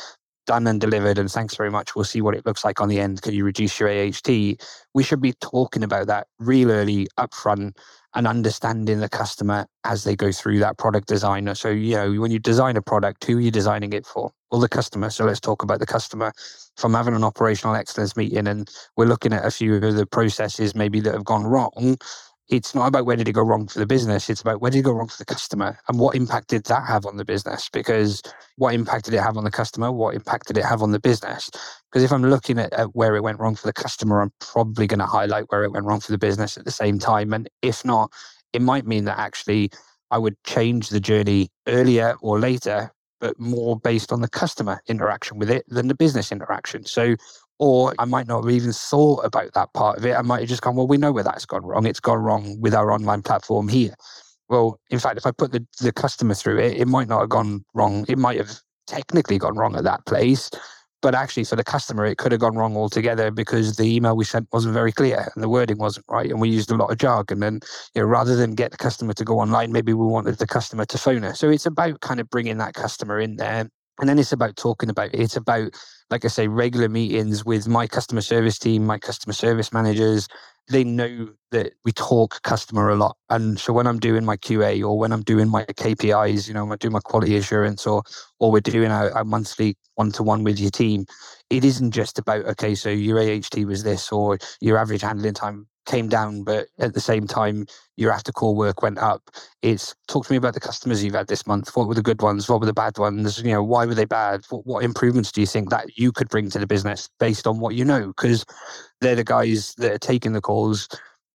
done 0.46 0.66
and 0.66 0.80
delivered 0.80 1.18
and 1.18 1.30
thanks 1.30 1.57
very 1.57 1.70
much. 1.70 1.96
We'll 1.96 2.04
see 2.04 2.20
what 2.22 2.35
it 2.35 2.46
looks 2.46 2.64
like 2.64 2.80
on 2.80 2.88
the 2.88 3.00
end. 3.00 3.22
Can 3.22 3.35
you 3.35 3.44
reduce 3.44 3.80
your 3.80 3.88
AHT 3.90 4.54
we 4.94 5.02
should 5.02 5.20
be 5.20 5.33
talking 5.35 5.83
about 5.83 6.07
that 6.07 6.26
real 6.38 6.70
early 6.70 7.07
upfront 7.18 7.76
and 8.14 8.26
understanding 8.26 9.00
the 9.00 9.09
customer 9.09 9.66
as 9.85 10.04
they 10.04 10.16
go 10.16 10.33
through 10.33 10.59
that 10.61 10.78
product 10.78 11.09
design 11.09 11.52
so 11.54 11.68
you 11.68 11.96
know 11.96 12.12
when 12.14 12.30
you 12.30 12.38
design 12.38 12.76
a 12.76 12.83
product 12.83 13.24
who 13.24 13.38
are 13.38 13.40
you 13.40 13.50
designing 13.50 13.92
it 13.92 14.07
for? 14.07 14.30
Well 14.50 14.61
the 14.61 14.68
customer. 14.68 15.11
So 15.11 15.24
let's 15.24 15.40
talk 15.40 15.62
about 15.62 15.80
the 15.80 15.87
customer. 15.87 16.33
From 16.76 16.94
having 16.94 17.14
an 17.14 17.24
operational 17.24 17.74
excellence 17.76 18.16
meeting 18.16 18.46
and 18.48 18.70
we're 18.96 19.07
looking 19.07 19.33
at 19.33 19.44
a 19.44 19.50
few 19.50 19.76
of 19.76 19.94
the 19.94 20.07
processes 20.07 20.74
maybe 20.74 21.00
that 21.00 21.14
have 21.14 21.24
gone 21.24 21.44
wrong 21.44 21.96
it's 22.48 22.74
not 22.74 22.87
about 22.87 23.07
where 23.07 23.16
did 23.16 23.28
it 23.28 23.33
go 23.33 23.42
wrong 23.42 23.66
for 23.66 23.78
the 23.78 23.87
business 23.87 24.28
it's 24.28 24.40
about 24.40 24.61
where 24.61 24.70
did 24.70 24.78
it 24.78 24.83
go 24.83 24.92
wrong 24.92 25.09
for 25.09 25.16
the 25.16 25.24
customer 25.24 25.78
and 25.88 25.98
what 25.98 26.14
impact 26.14 26.48
did 26.48 26.64
that 26.64 26.87
have 26.87 27.07
on 27.07 27.16
the 27.16 27.24
business? 27.24 27.68
Because 27.72 28.22
what 28.57 28.74
impact 28.74 29.07
did 29.07 29.14
it 29.14 29.20
have 29.20 29.37
on 29.37 29.44
the 29.44 29.50
customer? 29.50 29.90
What 29.90 30.14
impact 30.14 30.48
did 30.48 30.59
it 30.59 30.64
have 30.64 30.83
on 30.83 30.92
the 30.92 31.00
business? 31.00 31.50
Because 31.90 32.02
if 32.02 32.12
i'm 32.12 32.24
looking 32.24 32.59
at, 32.59 32.72
at 32.72 32.94
where 32.94 33.16
it 33.16 33.22
went 33.22 33.38
wrong 33.38 33.54
for 33.54 33.66
the 33.66 33.72
customer 33.72 34.20
i'm 34.20 34.33
probably 34.40 34.87
going 34.87 34.98
to 34.98 35.07
highlight 35.07 35.44
where 35.48 35.64
it 35.64 35.72
went 35.72 35.87
wrong 35.87 36.00
for 36.00 36.12
the 36.12 36.18
business 36.18 36.57
at 36.57 36.64
the 36.64 36.70
same 36.70 36.98
time 36.98 37.33
and 37.33 37.48
if 37.62 37.85
not 37.85 38.11
it 38.52 38.61
might 38.62 38.87
mean 38.87 39.04
that 39.04 39.18
actually 39.18 39.70
i 40.11 40.18
would 40.18 40.37
change 40.44 40.88
the 40.88 41.00
journey 41.00 41.48
earlier 41.68 42.16
or 42.20 42.38
later 42.38 42.90
but 43.24 43.40
more 43.40 43.78
based 43.78 44.12
on 44.12 44.20
the 44.20 44.28
customer 44.28 44.83
interaction 44.87 45.38
with 45.38 45.50
it 45.50 45.64
than 45.68 45.88
the 45.88 45.94
business 45.94 46.30
interaction. 46.30 46.85
So 46.85 47.16
or 47.58 47.94
I 47.98 48.04
might 48.04 48.26
not 48.26 48.44
have 48.44 48.52
even 48.52 48.72
thought 48.72 49.24
about 49.24 49.52
that 49.54 49.72
part 49.74 49.98
of 49.98 50.06
it. 50.06 50.14
I 50.14 50.22
might 50.22 50.40
have 50.40 50.48
just 50.48 50.62
gone, 50.62 50.76
well, 50.76 50.86
we 50.86 50.96
know 50.96 51.12
where 51.12 51.24
that's 51.24 51.46
gone 51.46 51.64
wrong. 51.64 51.86
It's 51.86 52.00
gone 52.00 52.18
wrong 52.18 52.60
with 52.60 52.74
our 52.74 52.90
online 52.92 53.22
platform 53.22 53.68
here. 53.68 53.94
Well, 54.48 54.80
in 54.90 54.98
fact, 54.98 55.16
if 55.16 55.26
I 55.26 55.30
put 55.30 55.52
the, 55.52 55.66
the 55.80 55.92
customer 55.92 56.34
through 56.34 56.58
it, 56.58 56.76
it 56.76 56.88
might 56.88 57.08
not 57.08 57.20
have 57.20 57.30
gone 57.30 57.64
wrong. 57.74 58.04
It 58.08 58.18
might 58.18 58.38
have 58.38 58.60
technically 58.86 59.38
gone 59.38 59.56
wrong 59.56 59.76
at 59.76 59.84
that 59.84 60.04
place. 60.06 60.50
But 61.00 61.14
actually, 61.14 61.44
for 61.44 61.56
the 61.56 61.64
customer, 61.64 62.06
it 62.06 62.16
could 62.16 62.32
have 62.32 62.40
gone 62.40 62.56
wrong 62.56 62.76
altogether 62.76 63.30
because 63.30 63.76
the 63.76 63.84
email 63.84 64.16
we 64.16 64.24
sent 64.24 64.48
wasn't 64.52 64.72
very 64.72 64.90
clear 64.90 65.30
and 65.34 65.44
the 65.44 65.50
wording 65.50 65.76
wasn't 65.76 66.06
right. 66.08 66.30
And 66.30 66.40
we 66.40 66.48
used 66.48 66.70
a 66.70 66.76
lot 66.76 66.90
of 66.90 66.96
jargon. 66.96 67.42
And 67.42 67.62
you 67.94 68.00
know, 68.00 68.08
rather 68.08 68.36
than 68.36 68.54
get 68.54 68.70
the 68.70 68.78
customer 68.78 69.12
to 69.12 69.24
go 69.24 69.38
online, 69.38 69.70
maybe 69.70 69.92
we 69.92 70.06
wanted 70.06 70.38
the 70.38 70.46
customer 70.46 70.86
to 70.86 70.96
phone 70.96 71.24
us. 71.24 71.38
So 71.38 71.50
it's 71.50 71.66
about 71.66 72.00
kind 72.00 72.20
of 72.20 72.30
bringing 72.30 72.56
that 72.56 72.72
customer 72.72 73.20
in 73.20 73.36
there. 73.36 73.68
And 74.00 74.09
then 74.09 74.18
it's 74.18 74.33
about 74.33 74.57
talking 74.57 74.90
about 74.90 75.14
it. 75.14 75.20
It's 75.20 75.37
about 75.37 75.72
like 76.11 76.24
I 76.24 76.28
say, 76.28 76.48
regular 76.48 76.88
meetings 76.88 77.44
with 77.44 77.66
my 77.66 77.87
customer 77.87 78.20
service 78.20 78.59
team, 78.59 78.85
my 78.85 78.98
customer 78.98 79.33
service 79.33 79.72
managers. 79.72 80.28
They 80.70 80.85
know 80.85 81.30
that 81.50 81.72
we 81.85 81.92
talk 81.92 82.40
customer 82.42 82.88
a 82.88 82.96
lot. 82.96 83.16
And 83.28 83.59
so 83.59 83.72
when 83.72 83.87
I'm 83.87 83.98
doing 83.98 84.24
my 84.24 84.37
QA 84.37 84.83
or 84.83 84.98
when 84.98 85.12
I'm 85.12 85.22
doing 85.22 85.48
my 85.48 85.64
KPIs, 85.64 86.48
you 86.48 86.54
know, 86.54 86.70
I'm 86.70 86.76
doing 86.78 86.92
my 86.92 87.00
quality 87.00 87.37
assurance 87.37 87.87
or 87.87 88.02
or 88.38 88.50
we're 88.50 88.61
doing 88.61 88.90
a, 88.90 89.11
a 89.14 89.24
monthly 89.24 89.76
one 89.94 90.12
to 90.12 90.22
one 90.22 90.42
with 90.44 90.59
your 90.59 90.70
team, 90.70 91.07
it 91.50 91.64
isn't 91.64 91.90
just 91.90 92.18
about, 92.18 92.44
okay, 92.46 92.74
so 92.74 92.88
your 92.90 93.18
AHT 93.18 93.64
was 93.66 93.83
this 93.83 94.11
or 94.11 94.38
your 94.61 94.78
average 94.78 95.02
handling 95.02 95.35
time 95.35 95.66
came 95.86 96.08
down, 96.08 96.44
but 96.44 96.68
at 96.78 96.94
the 96.94 97.00
same 97.00 97.26
time, 97.26 97.66
your 97.96 98.12
after 98.12 98.32
call 98.32 98.56
work 98.56 98.82
went 98.82 98.98
up. 98.98 99.30
It's 99.62 99.94
talk 100.08 100.26
to 100.26 100.32
me 100.32 100.36
about 100.36 100.54
the 100.54 100.60
customers 100.60 101.02
you've 101.02 101.14
had 101.14 101.28
this 101.28 101.46
month. 101.46 101.76
What 101.76 101.88
were 101.88 101.94
the 101.94 102.02
good 102.02 102.22
ones? 102.22 102.48
What 102.48 102.60
were 102.60 102.66
the 102.66 102.72
bad 102.72 102.98
ones? 102.98 103.38
You 103.42 103.52
know, 103.52 103.62
why 103.62 103.86
were 103.86 103.94
they 103.94 104.04
bad? 104.04 104.44
What, 104.50 104.66
what 104.66 104.84
improvements 104.84 105.32
do 105.32 105.40
you 105.40 105.46
think 105.46 105.70
that 105.70 105.96
you 105.96 106.12
could 106.12 106.28
bring 106.28 106.50
to 106.50 106.58
the 106.58 106.66
business 106.66 107.08
based 107.20 107.46
on 107.46 107.60
what 107.60 107.74
you 107.74 107.84
know? 107.84 108.08
Because 108.08 108.44
they're 109.00 109.16
the 109.16 109.24
guys 109.24 109.74
that 109.78 109.92
are 109.92 109.98
taking 109.98 110.32
the 110.32 110.40
calls. 110.40 110.88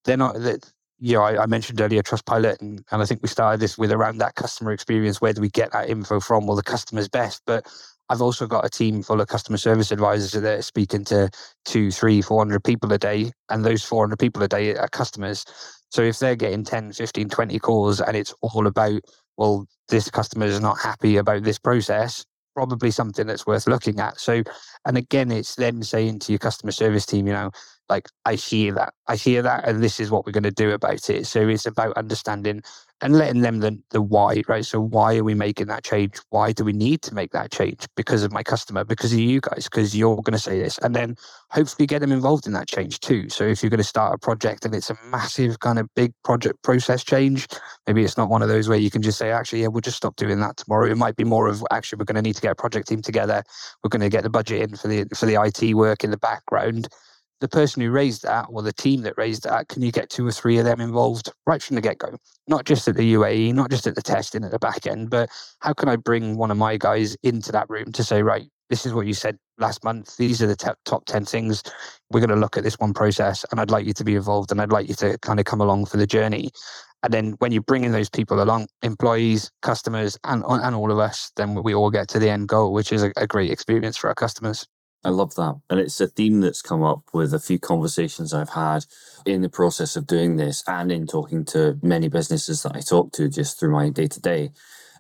They're 0.05 0.17
not 0.17 0.35
that. 0.41 0.71
You 1.01 1.13
know, 1.13 1.21
I, 1.21 1.43
I 1.43 1.45
mentioned 1.45 1.79
earlier 1.79 2.03
Trustpilot, 2.03 2.59
and, 2.59 2.83
and 2.91 3.01
I 3.01 3.05
think 3.05 3.21
we 3.21 3.29
started 3.29 3.61
this 3.61 3.77
with 3.77 3.89
around 3.89 4.17
that 4.17 4.35
customer 4.35 4.73
experience. 4.73 5.21
Where 5.21 5.31
do 5.31 5.39
we 5.39 5.49
get 5.49 5.71
that 5.71 5.89
info 5.89 6.19
from? 6.19 6.45
Well, 6.45 6.57
the 6.57 6.63
customer's 6.63 7.07
best, 7.07 7.41
but 7.45 7.65
I've 8.09 8.21
also 8.21 8.47
got 8.47 8.65
a 8.65 8.69
team 8.69 9.03
full 9.03 9.21
of 9.21 9.27
customer 9.27 9.57
service 9.57 9.91
advisors 9.91 10.31
that 10.31 10.59
are 10.59 10.61
speaking 10.61 11.03
to 11.05 11.29
two, 11.65 11.91
three, 11.91 12.21
400 12.21 12.63
people 12.63 12.91
a 12.91 12.97
day. 12.97 13.31
And 13.49 13.63
those 13.63 13.83
400 13.83 14.17
people 14.17 14.41
a 14.41 14.47
day 14.47 14.75
are 14.75 14.87
customers. 14.87 15.45
So 15.91 16.01
if 16.01 16.19
they're 16.19 16.35
getting 16.35 16.63
10, 16.63 16.93
15, 16.93 17.29
20 17.29 17.59
calls 17.59 18.01
and 18.01 18.17
it's 18.17 18.33
all 18.41 18.67
about, 18.67 19.01
well, 19.37 19.65
this 19.89 20.09
customer 20.09 20.45
is 20.45 20.59
not 20.59 20.79
happy 20.79 21.17
about 21.17 21.43
this 21.43 21.59
process, 21.59 22.25
probably 22.55 22.91
something 22.91 23.27
that's 23.27 23.47
worth 23.47 23.67
looking 23.67 23.99
at. 23.99 24.19
So, 24.19 24.43
and 24.85 24.97
again, 24.97 25.31
it's 25.31 25.55
then 25.55 25.83
saying 25.83 26.19
to 26.19 26.31
your 26.31 26.39
customer 26.39 26.71
service 26.71 27.05
team, 27.05 27.27
you 27.27 27.33
know, 27.33 27.51
like, 27.89 28.07
I 28.25 28.35
hear 28.35 28.73
that, 28.73 28.93
I 29.07 29.15
hear 29.15 29.41
that, 29.41 29.67
and 29.67 29.81
this 29.81 29.99
is 29.99 30.11
what 30.11 30.25
we're 30.25 30.31
going 30.31 30.43
to 30.43 30.51
do 30.51 30.71
about 30.71 31.09
it. 31.09 31.25
So 31.25 31.47
it's 31.47 31.65
about 31.65 31.97
understanding 31.97 32.61
and 33.01 33.17
letting 33.17 33.41
them 33.41 33.59
the, 33.59 33.79
the 33.91 34.01
why, 34.01 34.43
right? 34.47 34.65
So 34.65 34.79
why 34.79 35.17
are 35.17 35.23
we 35.23 35.33
making 35.33 35.67
that 35.67 35.83
change? 35.83 36.17
Why 36.29 36.51
do 36.51 36.63
we 36.65 36.73
need 36.73 37.01
to 37.03 37.13
make 37.13 37.31
that 37.31 37.51
change? 37.51 37.87
Because 37.95 38.23
of 38.23 38.31
my 38.31 38.43
customer, 38.43 38.83
because 38.83 39.13
of 39.13 39.19
you 39.19 39.39
guys, 39.39 39.69
because 39.71 39.95
you're 39.95 40.17
going 40.17 40.33
to 40.33 40.39
say 40.39 40.59
this. 40.59 40.77
And 40.79 40.93
then 40.93 41.15
hopefully 41.49 41.87
get 41.87 41.99
them 41.99 42.11
involved 42.11 42.45
in 42.45 42.53
that 42.53 42.67
change 42.67 42.99
too. 42.99 43.29
So 43.29 43.45
if 43.45 43.63
you're 43.63 43.69
going 43.69 43.77
to 43.77 43.83
start 43.83 44.13
a 44.13 44.17
project 44.17 44.65
and 44.65 44.75
it's 44.75 44.89
a 44.89 44.97
massive 45.09 45.59
kind 45.59 45.79
of 45.79 45.87
big 45.95 46.13
project 46.23 46.61
process 46.61 47.03
change, 47.03 47.47
maybe 47.87 48.03
it's 48.03 48.17
not 48.17 48.29
one 48.29 48.41
of 48.41 48.49
those 48.49 48.67
where 48.67 48.77
you 48.77 48.91
can 48.91 49.01
just 49.01 49.17
say, 49.17 49.31
actually, 49.31 49.61
yeah, 49.61 49.67
we'll 49.67 49.81
just 49.81 49.97
stop 49.97 50.17
doing 50.17 50.39
that 50.41 50.57
tomorrow. 50.57 50.89
It 50.89 50.97
might 50.97 51.15
be 51.15 51.23
more 51.23 51.47
of 51.47 51.63
actually 51.71 51.97
we're 51.97 52.05
going 52.05 52.15
to 52.15 52.21
need 52.21 52.35
to 52.35 52.41
get 52.41 52.51
a 52.51 52.55
project 52.55 52.89
team 52.89 53.01
together. 53.01 53.43
We're 53.83 53.89
going 53.89 54.01
to 54.01 54.09
get 54.09 54.23
the 54.23 54.29
budget 54.29 54.61
in 54.61 54.75
for 54.75 54.87
the 54.89 55.05
for 55.15 55.25
the 55.25 55.41
IT 55.41 55.73
work 55.73 56.03
in 56.03 56.11
the 56.11 56.17
background 56.17 56.89
the 57.41 57.47
person 57.47 57.81
who 57.81 57.89
raised 57.89 58.23
that 58.23 58.47
or 58.49 58.61
the 58.61 58.73
team 58.73 59.01
that 59.01 59.17
raised 59.17 59.43
that, 59.43 59.69
can 59.69 59.81
you 59.81 59.91
get 59.91 60.09
two 60.09 60.27
or 60.27 60.31
three 60.31 60.57
of 60.57 60.65
them 60.65 60.81
involved 60.81 61.31
right 61.45 61.61
from 61.61 61.75
the 61.75 61.81
get 61.81 61.97
go? 61.97 62.17
Not 62.47 62.65
just 62.65 62.87
at 62.87 62.95
the 62.95 63.13
UAT, 63.13 63.53
not 63.53 63.69
just 63.69 63.87
at 63.87 63.95
the 63.95 64.01
testing 64.01 64.43
at 64.43 64.51
the 64.51 64.59
back 64.59 64.85
end, 64.85 65.09
but 65.09 65.29
how 65.59 65.73
can 65.73 65.89
I 65.89 65.95
bring 65.95 66.37
one 66.37 66.51
of 66.51 66.57
my 66.57 66.77
guys 66.77 67.15
into 67.23 67.51
that 67.51 67.69
room 67.69 67.91
to 67.93 68.03
say, 68.03 68.23
right, 68.23 68.47
this 68.69 68.85
is 68.85 68.93
what 68.93 69.07
you 69.07 69.13
said 69.13 69.37
last 69.57 69.83
month. 69.83 70.17
These 70.17 70.41
are 70.41 70.47
the 70.47 70.55
t- 70.55 70.69
top 70.85 71.05
10 71.05 71.25
things. 71.25 71.63
We're 72.11 72.19
going 72.19 72.29
to 72.29 72.35
look 72.35 72.57
at 72.57 72.63
this 72.63 72.77
one 72.77 72.93
process, 72.93 73.45
and 73.51 73.59
I'd 73.59 73.71
like 73.71 73.85
you 73.85 73.93
to 73.93 74.03
be 74.03 74.15
involved 74.15 74.51
and 74.51 74.61
I'd 74.61 74.71
like 74.71 74.87
you 74.87 74.95
to 74.95 75.17
kind 75.19 75.39
of 75.39 75.45
come 75.45 75.61
along 75.61 75.85
for 75.85 75.97
the 75.97 76.07
journey. 76.07 76.51
And 77.01 77.13
then 77.13 77.31
when 77.39 77.51
you 77.51 77.61
bring 77.61 77.83
in 77.83 77.93
those 77.93 78.09
people 78.09 78.41
along, 78.41 78.67
employees, 78.83 79.51
customers, 79.61 80.17
and, 80.25 80.43
and 80.47 80.75
all 80.75 80.91
of 80.91 80.99
us, 80.99 81.31
then 81.37 81.55
we 81.63 81.73
all 81.73 81.89
get 81.89 82.09
to 82.09 82.19
the 82.19 82.29
end 82.29 82.49
goal, 82.49 82.73
which 82.73 82.91
is 82.91 83.03
a, 83.03 83.11
a 83.15 83.25
great 83.25 83.51
experience 83.51 83.97
for 83.97 84.09
our 84.09 84.15
customers. 84.15 84.67
I 85.03 85.09
love 85.09 85.35
that. 85.35 85.59
And 85.69 85.79
it's 85.79 86.01
a 86.01 86.07
theme 86.07 86.41
that's 86.41 86.61
come 86.61 86.83
up 86.83 87.03
with 87.13 87.33
a 87.33 87.39
few 87.39 87.57
conversations 87.59 88.33
I've 88.33 88.49
had 88.49 88.85
in 89.25 89.41
the 89.41 89.49
process 89.49 89.95
of 89.95 90.07
doing 90.07 90.35
this 90.35 90.63
and 90.67 90.91
in 90.91 91.07
talking 91.07 91.45
to 91.45 91.79
many 91.81 92.09
businesses 92.09 92.63
that 92.63 92.75
I 92.75 92.81
talk 92.81 93.13
to 93.13 93.29
just 93.29 93.59
through 93.59 93.71
my 93.71 93.89
day 93.89 94.07
to 94.07 94.21
day. 94.21 94.51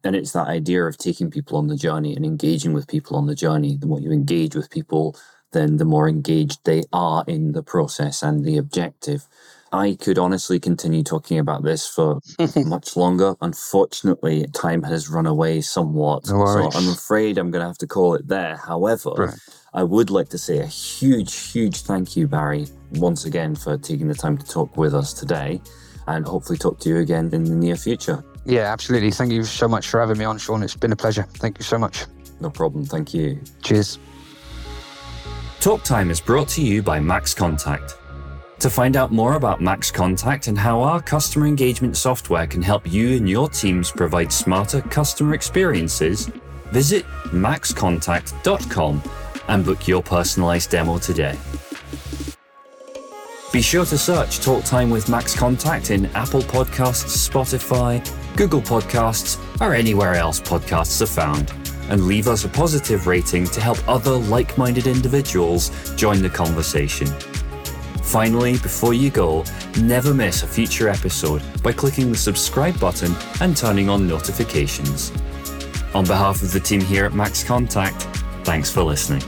And 0.03 0.15
it's 0.15 0.31
that 0.31 0.47
idea 0.47 0.85
of 0.85 0.97
taking 0.97 1.29
people 1.29 1.57
on 1.57 1.67
the 1.67 1.75
journey 1.75 2.15
and 2.15 2.25
engaging 2.25 2.73
with 2.73 2.87
people 2.87 3.17
on 3.17 3.27
the 3.27 3.35
journey. 3.35 3.77
The 3.77 3.87
more 3.87 3.99
you 3.99 4.11
engage 4.11 4.55
with 4.55 4.69
people, 4.71 5.17
then 5.51 5.77
the 5.77 5.85
more 5.85 6.07
engaged 6.07 6.63
they 6.63 6.83
are 6.93 7.25
in 7.27 7.51
the 7.51 7.63
process 7.63 8.23
and 8.23 8.45
the 8.45 8.57
objective. 8.57 9.27
I 9.71 9.95
could 10.01 10.17
honestly 10.17 10.59
continue 10.59 11.03
talking 11.03 11.37
about 11.39 11.63
this 11.63 11.87
for 11.87 12.19
much 12.65 12.95
longer. 12.95 13.35
Unfortunately, 13.41 14.45
time 14.53 14.83
has 14.83 15.09
run 15.09 15.25
away 15.25 15.61
somewhat. 15.61 16.27
No 16.29 16.45
so 16.45 16.69
I'm 16.73 16.89
afraid 16.89 17.37
I'm 17.37 17.51
going 17.51 17.61
to 17.61 17.67
have 17.67 17.77
to 17.79 17.87
call 17.87 18.15
it 18.15 18.27
there. 18.27 18.57
However, 18.57 19.11
Right. 19.17 19.33
I 19.73 19.83
would 19.83 20.09
like 20.09 20.29
to 20.29 20.37
say 20.37 20.59
a 20.59 20.65
huge, 20.65 21.35
huge 21.35 21.81
thank 21.81 22.15
you, 22.17 22.27
Barry, 22.27 22.67
once 22.93 23.25
again 23.25 23.55
for 23.55 23.77
taking 23.77 24.07
the 24.07 24.15
time 24.15 24.37
to 24.37 24.45
talk 24.47 24.75
with 24.77 24.95
us 24.95 25.13
today 25.13 25.61
and 26.07 26.25
hopefully 26.25 26.57
talk 26.57 26.79
to 26.79 26.89
you 26.89 26.97
again 26.97 27.29
in 27.33 27.43
the 27.43 27.55
near 27.55 27.75
future. 27.75 28.23
Yeah, 28.45 28.71
absolutely. 28.73 29.11
Thank 29.11 29.31
you 29.31 29.43
so 29.43 29.67
much 29.67 29.87
for 29.87 29.99
having 29.99 30.17
me 30.17 30.25
on, 30.25 30.39
Sean. 30.39 30.63
It's 30.63 30.75
been 30.75 30.91
a 30.91 30.95
pleasure. 30.95 31.23
Thank 31.35 31.59
you 31.59 31.63
so 31.63 31.77
much. 31.77 32.05
No 32.39 32.49
problem. 32.49 32.85
Thank 32.85 33.13
you. 33.13 33.39
Cheers. 33.61 33.99
Talk 35.59 35.83
Time 35.83 36.09
is 36.09 36.19
brought 36.21 36.47
to 36.49 36.61
you 36.63 36.81
by 36.81 36.99
MaxContact. 36.99 37.93
To 38.59 38.69
find 38.69 38.97
out 38.97 39.13
more 39.13 39.35
about 39.35 39.61
MaxContact 39.61 40.49
and 40.49 40.57
how 40.57 40.81
our 40.81 41.01
customer 41.01 41.47
engagement 41.47 41.95
software 41.95 42.45
can 42.45 42.61
help 42.61 42.91
you 42.91 43.15
and 43.15 43.29
your 43.29 43.47
teams 43.47 43.89
provide 43.89 44.33
smarter 44.33 44.81
customer 44.81 45.33
experiences, 45.33 46.29
visit 46.65 47.05
maxcontact.com 47.27 49.01
and 49.47 49.65
book 49.65 49.87
your 49.87 50.03
personalized 50.03 50.71
demo 50.71 50.97
today. 50.97 51.37
Be 53.53 53.61
sure 53.61 53.85
to 53.85 53.97
search 53.97 54.41
Talk 54.41 54.65
Time 54.65 54.89
with 54.89 55.05
MaxContact 55.05 55.91
in 55.91 56.07
Apple 56.07 56.41
Podcasts, 56.41 57.29
Spotify, 57.29 58.05
Google 58.35 58.61
Podcasts, 58.61 59.39
or 59.61 59.73
anywhere 59.73 60.15
else 60.15 60.41
podcasts 60.41 61.01
are 61.01 61.05
found, 61.05 61.53
and 61.89 62.07
leave 62.07 62.27
us 62.27 62.43
a 62.43 62.49
positive 62.49 63.07
rating 63.07 63.45
to 63.45 63.61
help 63.61 63.77
other 63.87 64.17
like 64.17 64.57
minded 64.57 64.85
individuals 64.85 65.71
join 65.95 66.21
the 66.21 66.29
conversation. 66.29 67.07
Finally, 68.03 68.53
before 68.53 68.93
you 68.93 69.09
go, 69.09 69.43
never 69.81 70.13
miss 70.13 70.43
a 70.43 70.47
future 70.47 70.89
episode 70.89 71.41
by 71.61 71.71
clicking 71.71 72.11
the 72.11 72.17
subscribe 72.17 72.79
button 72.79 73.13
and 73.41 73.55
turning 73.55 73.89
on 73.89 74.07
notifications. 74.07 75.11
On 75.93 76.05
behalf 76.05 76.41
of 76.41 76.51
the 76.51 76.59
team 76.59 76.81
here 76.81 77.05
at 77.05 77.13
MaxContact, 77.13 78.03
thanks 78.43 78.71
for 78.71 78.83
listening. 78.83 79.23